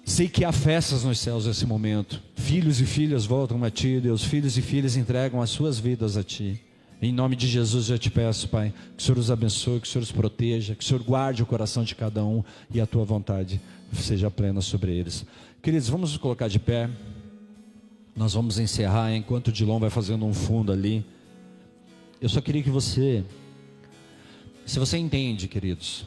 Sei 0.08 0.26
que 0.26 0.42
há 0.42 0.50
festas 0.50 1.04
nos 1.04 1.18
céus 1.18 1.46
nesse 1.46 1.66
momento. 1.66 2.22
Filhos 2.34 2.80
e 2.80 2.86
filhas 2.86 3.26
voltam 3.26 3.62
a 3.62 3.70
Ti, 3.70 4.00
Deus. 4.00 4.24
Filhos 4.24 4.56
e 4.56 4.62
filhas 4.62 4.96
entregam 4.96 5.42
as 5.42 5.50
suas 5.50 5.78
vidas 5.78 6.16
a 6.16 6.24
Ti. 6.24 6.58
Em 7.00 7.12
nome 7.12 7.36
de 7.36 7.46
Jesus 7.46 7.90
eu 7.90 7.98
te 7.98 8.10
peço, 8.10 8.48
Pai, 8.48 8.72
que 8.96 9.02
o 9.02 9.06
Senhor 9.06 9.18
os 9.18 9.30
abençoe, 9.30 9.78
que 9.78 9.86
o 9.86 9.90
Senhor 9.90 10.02
os 10.02 10.10
proteja, 10.10 10.74
que 10.74 10.82
o 10.82 10.86
Senhor 10.86 11.02
guarde 11.02 11.42
o 11.42 11.46
coração 11.46 11.84
de 11.84 11.94
cada 11.94 12.24
um 12.24 12.42
e 12.72 12.80
a 12.80 12.86
Tua 12.86 13.04
vontade 13.04 13.60
seja 13.92 14.30
plena 14.30 14.62
sobre 14.62 14.96
eles. 14.96 15.26
Queridos, 15.62 15.90
vamos 15.90 16.12
nos 16.12 16.18
colocar 16.18 16.48
de 16.48 16.58
pé. 16.58 16.88
Nós 18.16 18.32
vamos 18.32 18.58
encerrar 18.58 19.14
enquanto 19.14 19.48
o 19.48 19.52
Dilon 19.52 19.78
vai 19.78 19.90
fazendo 19.90 20.24
um 20.24 20.32
fundo 20.32 20.72
ali. 20.72 21.04
Eu 22.18 22.30
só 22.30 22.40
queria 22.40 22.62
que 22.62 22.70
você, 22.70 23.22
se 24.64 24.78
você 24.78 24.96
entende, 24.96 25.46
queridos, 25.46 26.06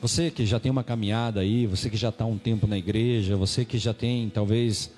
você 0.00 0.30
que 0.30 0.46
já 0.46 0.60
tem 0.60 0.70
uma 0.70 0.84
caminhada 0.84 1.40
aí, 1.40 1.66
você 1.66 1.90
que 1.90 1.96
já 1.96 2.10
está 2.10 2.24
um 2.24 2.38
tempo 2.38 2.66
na 2.66 2.78
igreja, 2.78 3.36
você 3.36 3.64
que 3.64 3.78
já 3.78 3.92
tem 3.92 4.30
talvez 4.30 4.90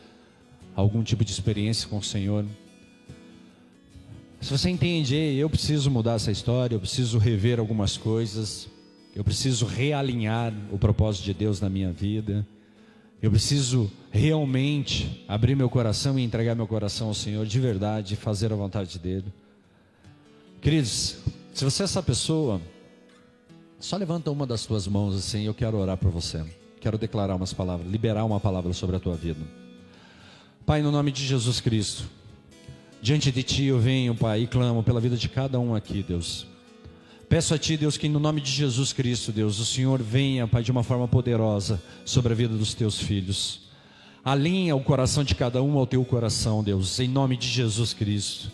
algum 0.75 1.03
tipo 1.03 1.25
de 1.25 1.33
experiência 1.33 1.89
com 1.89 1.99
o 1.99 2.03
Senhor. 2.03 2.45
Se 4.41 4.51
você 4.51 4.71
entende, 4.71 5.15
eu 5.15 5.49
preciso 5.49 5.91
mudar 5.91 6.15
essa 6.15 6.31
história, 6.31 6.75
eu 6.75 6.81
preciso 6.81 7.19
rever 7.19 7.59
algumas 7.59 7.97
coisas, 7.97 8.69
eu 9.15 9.25
preciso 9.25 9.67
realinhar 9.67 10.53
o 10.71 10.79
propósito 10.79 11.25
de 11.25 11.35
Deus 11.35 11.61
na 11.61 11.69
minha 11.69 11.93
vida, 11.93 12.47
eu 13.23 13.31
preciso 13.31 13.91
realmente 14.11 15.25
abrir 15.29 15.55
meu 15.55 15.69
coração 15.69 16.19
e 16.19 16.23
entregar 16.23 16.55
meu 16.55 16.67
coração 16.67 17.09
ao 17.09 17.15
Senhor 17.15 17.45
de 17.45 17.61
verdade, 17.61 18.17
fazer 18.17 18.53
a 18.53 18.57
vontade 18.57 18.99
dEle. 18.99 19.27
Queridos, 20.61 21.19
se 21.53 21.65
você 21.65 21.83
é 21.83 21.85
essa 21.85 22.03
pessoa, 22.03 22.61
só 23.81 23.97
levanta 23.97 24.31
uma 24.31 24.47
das 24.47 24.67
tuas 24.67 24.87
mãos 24.87 25.17
assim, 25.17 25.45
eu 25.45 25.55
quero 25.55 25.79
orar 25.79 25.97
por 25.97 26.11
você. 26.11 26.45
Quero 26.81 26.97
declarar 26.97 27.35
umas 27.35 27.53
palavras, 27.53 27.91
liberar 27.91 28.25
uma 28.25 28.39
palavra 28.39 28.73
sobre 28.73 28.97
a 28.97 29.01
tua 29.01 29.15
vida. 29.15 29.41
Pai, 30.65 30.83
no 30.83 30.93
nome 30.93 31.11
de 31.11 31.27
Jesus 31.27 31.61
Cristo, 31.61 32.05
diante 33.03 33.33
de 33.33 33.43
ti 33.43 33.65
eu 33.65 33.79
venho, 33.79 34.15
Pai, 34.15 34.43
e 34.43 34.47
clamo 34.47 34.83
pela 34.83 35.01
vida 35.01 35.17
de 35.17 35.29
cada 35.29 35.59
um 35.59 35.75
aqui, 35.75 36.03
Deus. 36.03 36.47
Peço 37.29 37.55
a 37.55 37.59
Ti, 37.59 37.77
Deus, 37.77 37.97
que 37.97 38.09
no 38.09 38.19
nome 38.19 38.41
de 38.41 38.51
Jesus 38.51 38.93
Cristo, 38.93 39.31
Deus, 39.31 39.61
o 39.61 39.65
Senhor 39.65 40.03
venha, 40.03 40.49
Pai, 40.49 40.65
de 40.65 40.73
uma 40.73 40.83
forma 40.83 41.07
poderosa 41.07 41.81
sobre 42.05 42.33
a 42.33 42.37
vida 42.37 42.57
dos 42.57 42.75
Teus 42.75 42.99
filhos. 42.99 43.61
Alinha 44.25 44.75
o 44.75 44.83
coração 44.83 45.23
de 45.23 45.35
cada 45.35 45.63
um 45.63 45.79
ao 45.79 45.87
Teu 45.87 46.05
coração, 46.05 46.63
Deus, 46.63 46.99
em 46.99 47.09
nome 47.09 47.37
de 47.37 47.47
Jesus 47.47 47.95
Cristo. 47.95 48.51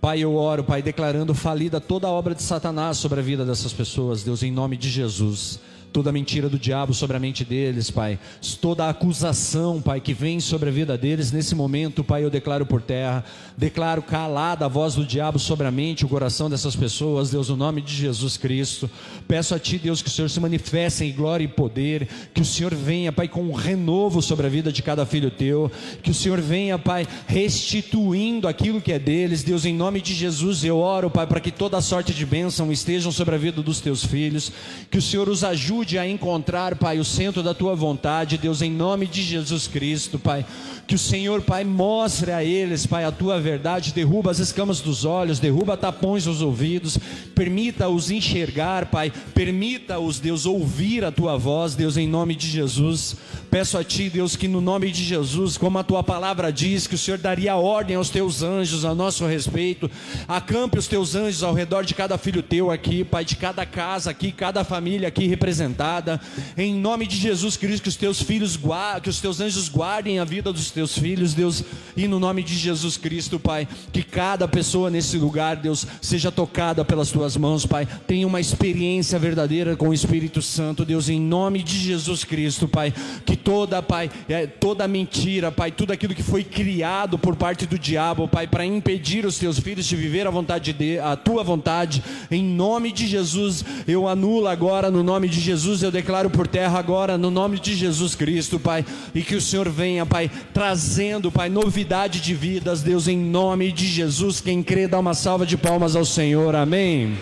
Pai, 0.00 0.20
eu 0.20 0.34
oro, 0.34 0.64
Pai, 0.64 0.80
declarando 0.80 1.34
falida 1.34 1.80
toda 1.80 2.06
a 2.06 2.10
obra 2.10 2.34
de 2.34 2.42
Satanás 2.42 2.96
sobre 2.96 3.20
a 3.20 3.22
vida 3.22 3.44
dessas 3.44 3.72
pessoas, 3.72 4.22
Deus, 4.22 4.42
em 4.42 4.50
nome 4.50 4.76
de 4.76 4.88
Jesus 4.88 5.60
toda 5.92 6.12
mentira 6.12 6.48
do 6.48 6.58
diabo 6.58 6.94
sobre 6.94 7.16
a 7.16 7.20
mente 7.20 7.44
deles, 7.44 7.90
Pai, 7.90 8.18
toda 8.60 8.88
acusação, 8.88 9.80
Pai, 9.80 10.00
que 10.00 10.14
vem 10.14 10.40
sobre 10.40 10.68
a 10.68 10.72
vida 10.72 10.96
deles, 10.96 11.32
nesse 11.32 11.54
momento, 11.54 12.04
Pai, 12.04 12.24
eu 12.24 12.30
declaro 12.30 12.64
por 12.64 12.80
terra, 12.80 13.24
declaro 13.56 14.02
calada 14.02 14.64
a 14.64 14.68
voz 14.68 14.94
do 14.94 15.04
diabo 15.04 15.38
sobre 15.38 15.66
a 15.66 15.70
mente, 15.70 16.04
o 16.04 16.08
coração 16.08 16.48
dessas 16.48 16.76
pessoas, 16.76 17.30
Deus, 17.30 17.48
no 17.48 17.56
nome 17.56 17.80
de 17.82 17.94
Jesus 17.94 18.36
Cristo, 18.36 18.88
peço 19.26 19.54
a 19.54 19.58
Ti, 19.58 19.78
Deus, 19.78 20.00
que 20.00 20.08
o 20.08 20.12
Senhor 20.12 20.28
se 20.28 20.40
manifeste 20.40 21.04
em 21.04 21.12
glória 21.12 21.44
e 21.44 21.48
poder, 21.48 22.08
que 22.32 22.40
o 22.40 22.44
Senhor 22.44 22.74
venha, 22.74 23.12
Pai, 23.12 23.28
com 23.28 23.42
um 23.42 23.52
renovo 23.52 24.22
sobre 24.22 24.46
a 24.46 24.50
vida 24.50 24.72
de 24.72 24.82
cada 24.82 25.04
filho 25.04 25.30
Teu, 25.30 25.70
que 26.02 26.10
o 26.10 26.14
Senhor 26.14 26.40
venha, 26.40 26.78
Pai, 26.78 27.06
restituindo 27.26 28.46
aquilo 28.46 28.80
que 28.80 28.92
é 28.92 28.98
deles, 28.98 29.42
Deus, 29.42 29.64
em 29.64 29.74
nome 29.74 30.00
de 30.00 30.14
Jesus, 30.14 30.64
eu 30.64 30.78
oro, 30.78 31.10
Pai, 31.10 31.26
para 31.26 31.40
que 31.40 31.50
toda 31.50 31.80
sorte 31.80 32.14
de 32.14 32.24
bênção 32.24 32.70
estejam 32.70 33.10
sobre 33.10 33.34
a 33.34 33.38
vida 33.38 33.60
dos 33.60 33.80
Teus 33.80 34.04
filhos, 34.04 34.52
que 34.90 34.98
o 34.98 35.02
Senhor 35.02 35.28
os 35.28 35.42
ajude 35.42 35.79
ajude 35.80 35.98
a 35.98 36.06
encontrar, 36.06 36.76
Pai, 36.76 36.98
o 36.98 37.04
centro 37.04 37.42
da 37.42 37.54
tua 37.54 37.74
vontade, 37.74 38.36
Deus, 38.36 38.60
em 38.60 38.70
nome 38.70 39.06
de 39.06 39.22
Jesus 39.22 39.66
Cristo, 39.66 40.18
Pai. 40.18 40.44
Que 40.86 40.94
o 40.94 40.98
Senhor, 40.98 41.40
Pai, 41.40 41.64
mostre 41.64 42.32
a 42.32 42.44
eles, 42.44 42.84
Pai, 42.84 43.04
a 43.04 43.10
tua 43.10 43.40
verdade, 43.40 43.94
derruba 43.94 44.30
as 44.30 44.38
escamas 44.38 44.80
dos 44.80 45.06
olhos, 45.06 45.38
derruba 45.38 45.78
tapões 45.78 46.24
dos 46.24 46.42
ouvidos, 46.42 46.98
permita-os 47.34 48.10
enxergar, 48.10 48.86
Pai, 48.86 49.10
permita-os, 49.32 50.18
Deus, 50.18 50.44
ouvir 50.44 51.02
a 51.02 51.10
tua 51.10 51.38
voz, 51.38 51.74
Deus, 51.74 51.96
em 51.96 52.06
nome 52.06 52.34
de 52.34 52.48
Jesus. 52.48 53.16
Peço 53.50 53.76
a 53.76 53.82
Ti, 53.82 54.08
Deus, 54.08 54.36
que 54.36 54.46
no 54.46 54.60
nome 54.60 54.92
de 54.92 55.02
Jesus, 55.02 55.58
como 55.58 55.76
a 55.76 55.82
Tua 55.82 56.04
palavra 56.04 56.52
diz, 56.52 56.86
que 56.86 56.94
o 56.94 56.98
Senhor 56.98 57.18
daria 57.18 57.56
ordem 57.56 57.96
aos 57.96 58.08
Teus 58.08 58.42
anjos 58.42 58.84
a 58.84 58.94
nosso 58.94 59.26
respeito. 59.26 59.90
Acampe 60.28 60.78
os 60.78 60.86
Teus 60.86 61.16
anjos 61.16 61.42
ao 61.42 61.52
redor 61.52 61.84
de 61.84 61.92
cada 61.92 62.16
filho 62.16 62.44
Teu 62.44 62.70
aqui, 62.70 63.02
Pai, 63.02 63.24
de 63.24 63.34
cada 63.34 63.66
casa 63.66 64.10
aqui, 64.10 64.30
cada 64.30 64.62
família 64.62 65.08
aqui 65.08 65.26
representada. 65.26 66.20
Em 66.56 66.72
nome 66.72 67.08
de 67.08 67.16
Jesus 67.16 67.56
Cristo, 67.56 67.82
que 67.82 67.88
os 67.88 67.96
Teus 67.96 68.22
filhos 68.22 68.54
guardem, 68.54 69.02
que 69.02 69.10
os 69.10 69.20
Teus 69.20 69.40
anjos 69.40 69.68
guardem 69.68 70.20
a 70.20 70.24
vida 70.24 70.52
dos 70.52 70.70
Teus 70.70 70.96
filhos, 70.96 71.34
Deus. 71.34 71.64
E 71.96 72.06
no 72.06 72.20
nome 72.20 72.44
de 72.44 72.56
Jesus 72.56 72.96
Cristo, 72.96 73.40
Pai, 73.40 73.66
que 73.92 74.04
cada 74.04 74.46
pessoa 74.46 74.90
nesse 74.90 75.16
lugar, 75.16 75.56
Deus, 75.56 75.86
seja 76.00 76.30
tocada 76.30 76.84
pelas 76.84 77.10
Tuas 77.10 77.36
mãos, 77.36 77.66
Pai. 77.66 77.88
Tenha 78.06 78.28
uma 78.28 78.40
experiência 78.40 79.18
verdadeira 79.18 79.74
com 79.74 79.88
o 79.88 79.94
Espírito 79.94 80.40
Santo, 80.40 80.84
Deus, 80.84 81.08
em 81.08 81.20
nome 81.20 81.64
de 81.64 81.76
Jesus 81.76 82.22
Cristo, 82.22 82.68
Pai. 82.68 82.94
Que 83.26 83.39
toda, 83.42 83.82
Pai, 83.82 84.10
é, 84.28 84.46
toda 84.46 84.86
mentira, 84.86 85.50
Pai, 85.50 85.70
tudo 85.70 85.92
aquilo 85.92 86.14
que 86.14 86.22
foi 86.22 86.44
criado 86.44 87.18
por 87.18 87.36
parte 87.36 87.66
do 87.66 87.78
diabo, 87.78 88.28
Pai, 88.28 88.46
para 88.46 88.64
impedir 88.64 89.24
os 89.24 89.38
teus 89.38 89.58
filhos 89.58 89.86
de 89.86 89.96
viver 89.96 90.26
a 90.26 90.30
vontade 90.30 90.72
de 90.72 90.98
a 90.98 91.16
tua 91.16 91.42
vontade, 91.42 92.02
em 92.30 92.42
nome 92.42 92.92
de 92.92 93.06
Jesus, 93.06 93.64
eu 93.86 94.08
anulo 94.08 94.46
agora, 94.46 94.90
no 94.90 95.02
nome 95.02 95.28
de 95.28 95.40
Jesus, 95.40 95.82
eu 95.82 95.90
declaro 95.90 96.30
por 96.30 96.46
terra 96.46 96.78
agora, 96.78 97.16
no 97.16 97.30
nome 97.30 97.58
de 97.58 97.74
Jesus 97.74 98.14
Cristo, 98.14 98.58
Pai, 98.58 98.84
e 99.14 99.22
que 99.22 99.34
o 99.34 99.40
Senhor 99.40 99.68
venha, 99.68 100.04
Pai, 100.04 100.30
trazendo, 100.52 101.30
Pai, 101.30 101.48
novidade 101.48 102.20
de 102.20 102.34
vidas, 102.34 102.82
Deus, 102.82 103.08
em 103.08 103.18
nome 103.18 103.72
de 103.72 103.86
Jesus. 103.86 104.40
Quem 104.40 104.62
crê, 104.62 104.86
dá 104.86 104.98
uma 104.98 105.14
salva 105.14 105.46
de 105.46 105.56
palmas 105.56 105.96
ao 105.96 106.04
Senhor, 106.04 106.54
amém. 106.54 107.16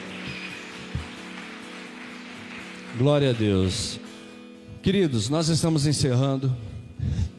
Glória 2.99 3.31
a 3.31 3.33
Deus. 3.33 4.08
Queridos, 4.83 5.29
nós 5.29 5.49
estamos 5.49 5.87
encerrando. 5.87 6.55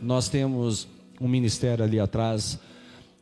Nós 0.01 0.27
temos 0.27 0.87
um 1.21 1.27
ministério 1.27 1.83
ali 1.85 1.97
atrás. 1.97 2.59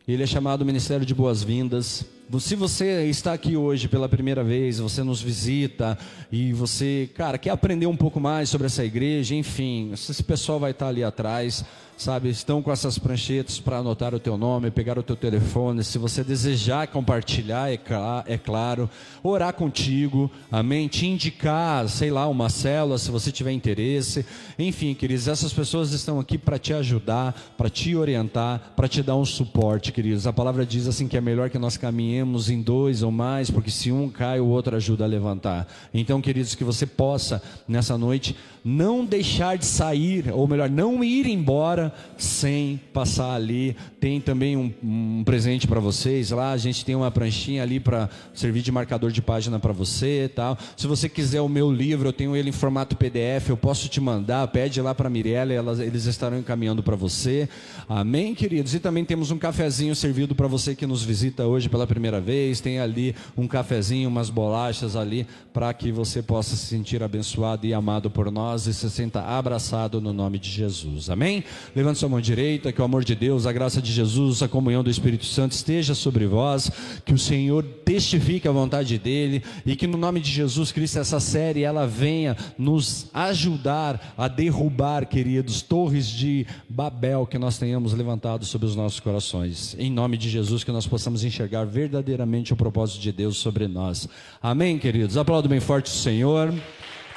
Ele 0.07 0.23
é 0.23 0.25
chamado 0.25 0.65
Ministério 0.65 1.05
de 1.05 1.13
Boas-Vindas. 1.13 2.03
Se 2.39 2.55
você 2.55 3.05
está 3.05 3.33
aqui 3.33 3.55
hoje 3.55 3.87
pela 3.87 4.09
primeira 4.09 4.43
vez, 4.43 4.79
você 4.79 5.03
nos 5.03 5.21
visita 5.21 5.97
e 6.31 6.51
você, 6.51 7.09
cara, 7.13 7.37
quer 7.37 7.51
aprender 7.51 7.85
um 7.85 7.95
pouco 7.95 8.19
mais 8.19 8.49
sobre 8.49 8.65
essa 8.65 8.83
igreja, 8.83 9.35
enfim, 9.35 9.91
esse 9.93 10.23
pessoal 10.23 10.59
vai 10.59 10.71
estar 10.71 10.87
ali 10.87 11.03
atrás 11.03 11.63
sabe, 11.97 12.29
estão 12.29 12.61
com 12.61 12.71
essas 12.71 12.99
pranchetas 12.99 13.59
para 13.59 13.77
anotar 13.77 14.13
o 14.13 14.19
teu 14.19 14.37
nome, 14.37 14.69
pegar 14.69 14.99
o 14.99 15.03
teu 15.03 15.15
telefone, 15.15 15.83
se 15.83 15.97
você 15.97 16.23
desejar 16.23 16.87
compartilhar, 16.87 17.71
é, 17.71 17.79
é, 18.27 18.37
claro, 18.37 18.87
orar 19.23 19.51
contigo, 19.53 20.29
amém, 20.51 20.87
te 20.87 21.07
indicar, 21.07 21.89
sei 21.89 22.11
lá, 22.11 22.27
uma 22.27 22.49
célula, 22.49 22.99
se 22.99 23.09
você 23.09 23.31
tiver 23.31 23.51
interesse, 23.51 24.23
enfim, 24.59 24.93
queridos, 24.93 25.27
essas 25.27 25.51
pessoas 25.51 25.91
estão 25.91 26.19
aqui 26.19 26.37
para 26.37 26.59
te 26.59 26.71
ajudar, 26.71 27.33
para 27.57 27.67
te 27.67 27.95
orientar, 27.95 28.73
para 28.75 28.87
te 28.87 29.01
dar 29.01 29.15
um 29.15 29.25
suporte, 29.25 29.91
queridos, 29.91 30.27
a 30.27 30.33
palavra 30.33 30.67
diz 30.67 30.87
assim 30.87 31.07
que 31.07 31.17
é 31.17 31.21
melhor 31.21 31.49
que 31.49 31.57
nós 31.57 31.77
caminhemos 31.77 32.47
em 32.51 32.61
dois 32.61 33.01
ou 33.01 33.11
mais, 33.11 33.49
porque 33.49 33.71
se 33.71 33.91
um 33.91 34.07
cai, 34.07 34.39
o 34.39 34.45
outro 34.45 34.75
ajuda 34.75 35.03
a 35.03 35.07
levantar, 35.07 35.67
então, 35.91 36.21
queridos, 36.21 36.53
que 36.53 36.63
você 36.63 36.85
possa, 36.85 37.41
nessa 37.67 37.97
noite, 37.97 38.35
não 38.63 39.03
deixar 39.03 39.57
de 39.57 39.65
sair, 39.65 40.31
ou 40.31 40.47
melhor, 40.47 40.69
não 40.69 41.03
ir 41.03 41.25
embora 41.25 41.86
sem 42.17 42.79
passar 42.93 43.33
ali. 43.33 43.75
Tem 43.99 44.19
também 44.21 44.55
um, 44.55 44.73
um 44.83 45.23
presente 45.23 45.67
para 45.67 45.79
vocês 45.79 46.31
lá. 46.31 46.51
A 46.51 46.57
gente 46.57 46.83
tem 46.85 46.95
uma 46.95 47.11
pranchinha 47.11 47.63
ali 47.63 47.79
para 47.79 48.09
servir 48.33 48.61
de 48.61 48.71
marcador 48.71 49.11
de 49.11 49.21
página 49.21 49.59
para 49.59 49.73
você, 49.73 50.31
tal. 50.33 50.57
Se 50.75 50.87
você 50.87 51.09
quiser 51.09 51.41
o 51.41 51.49
meu 51.49 51.71
livro, 51.71 52.09
eu 52.09 52.13
tenho 52.13 52.35
ele 52.35 52.49
em 52.49 52.53
formato 52.53 52.95
PDF. 52.95 53.49
Eu 53.49 53.57
posso 53.57 53.87
te 53.89 53.99
mandar. 53.99 54.47
Pede 54.47 54.81
lá 54.81 54.93
para 54.93 55.07
a 55.07 55.09
Mirella, 55.09 55.53
elas, 55.53 55.79
eles 55.79 56.05
estarão 56.05 56.37
encaminhando 56.37 56.81
para 56.83 56.95
você. 56.95 57.49
Amém, 57.87 58.33
queridos. 58.35 58.73
E 58.73 58.79
também 58.79 59.05
temos 59.05 59.31
um 59.31 59.37
cafezinho 59.37 59.95
servido 59.95 60.35
para 60.35 60.47
você 60.47 60.75
que 60.75 60.85
nos 60.85 61.03
visita 61.03 61.45
hoje 61.45 61.69
pela 61.69 61.87
primeira 61.87 62.19
vez. 62.19 62.59
Tem 62.59 62.79
ali 62.79 63.15
um 63.37 63.47
cafezinho, 63.47 64.09
umas 64.09 64.29
bolachas 64.29 64.95
ali 64.95 65.27
para 65.53 65.73
que 65.73 65.91
você 65.91 66.21
possa 66.21 66.55
se 66.55 66.65
sentir 66.65 67.01
abençoado 67.01 67.65
e 67.65 67.73
amado 67.73 68.09
por 68.09 68.31
nós 68.31 68.67
e 68.67 68.73
se 68.73 68.89
sinta 68.89 69.21
abraçado 69.21 69.99
no 69.99 70.13
nome 70.13 70.37
de 70.37 70.49
Jesus. 70.49 71.09
Amém? 71.09 71.43
Levante 71.77 71.99
sua 71.99 72.09
mão 72.09 72.19
direita, 72.19 72.71
que 72.71 72.81
o 72.81 72.83
amor 72.83 73.03
de 73.03 73.13
Deus, 73.13 73.45
a 73.45 73.51
graça 73.51 73.79
de 73.79 73.93
Jesus, 73.93 74.41
a 74.41 74.47
comunhão 74.47 74.83
do 74.83 74.89
Espírito 74.89 75.25
Santo 75.25 75.51
esteja 75.51 75.93
sobre 75.93 76.25
vós, 76.25 76.71
que 77.05 77.13
o 77.13 77.19
Senhor 77.19 77.63
testifique 77.85 78.47
a 78.47 78.51
vontade 78.51 78.97
dele 78.97 79.43
e 79.63 79.75
que 79.75 79.85
no 79.85 79.95
nome 79.95 80.19
de 80.19 80.31
Jesus 80.31 80.71
Cristo 80.71 80.97
essa 80.97 81.19
série 81.19 81.61
ela 81.61 81.85
venha 81.85 82.35
nos 82.57 83.11
ajudar 83.13 84.15
a 84.17 84.27
derrubar, 84.27 85.05
queridos, 85.05 85.61
torres 85.61 86.07
de 86.07 86.47
Babel 86.67 87.27
que 87.27 87.37
nós 87.37 87.59
tenhamos 87.59 87.93
levantado 87.93 88.43
sobre 88.43 88.65
os 88.65 88.75
nossos 88.75 88.99
corações. 88.99 89.75
Em 89.77 89.91
nome 89.91 90.17
de 90.17 90.31
Jesus 90.31 90.63
que 90.63 90.71
nós 90.71 90.87
possamos 90.87 91.23
enxergar 91.23 91.63
verdadeiramente 91.65 92.53
o 92.53 92.57
propósito 92.57 92.99
de 93.01 93.11
Deus 93.11 93.37
sobre 93.37 93.67
nós. 93.67 94.09
Amém, 94.41 94.79
queridos. 94.79 95.15
Aplaudo 95.15 95.47
bem 95.47 95.59
forte 95.59 95.91
o 95.91 95.95
Senhor. 95.95 96.51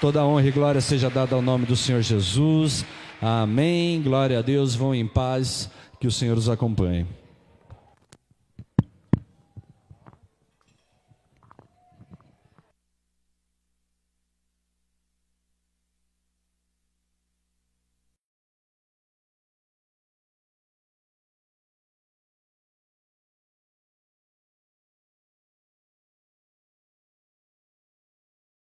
Toda 0.03 0.23
honra 0.23 0.47
e 0.47 0.51
glória 0.51 0.83
seja 0.83 1.09
dada 1.09 1.35
ao 1.35 1.41
nome 1.41 1.65
do 1.65 1.77
Senhor 1.77 2.03
Jesus. 2.03 2.85
Amém. 3.21 4.03
Glória 4.03 4.39
a 4.39 4.43
Deus. 4.43 4.75
Vão 4.75 4.95
em 4.95 5.07
paz. 5.07 5.71
Que 5.99 6.07
o 6.07 6.11
Senhor 6.11 6.39
os 6.39 6.49
acompanhe. 6.49 7.07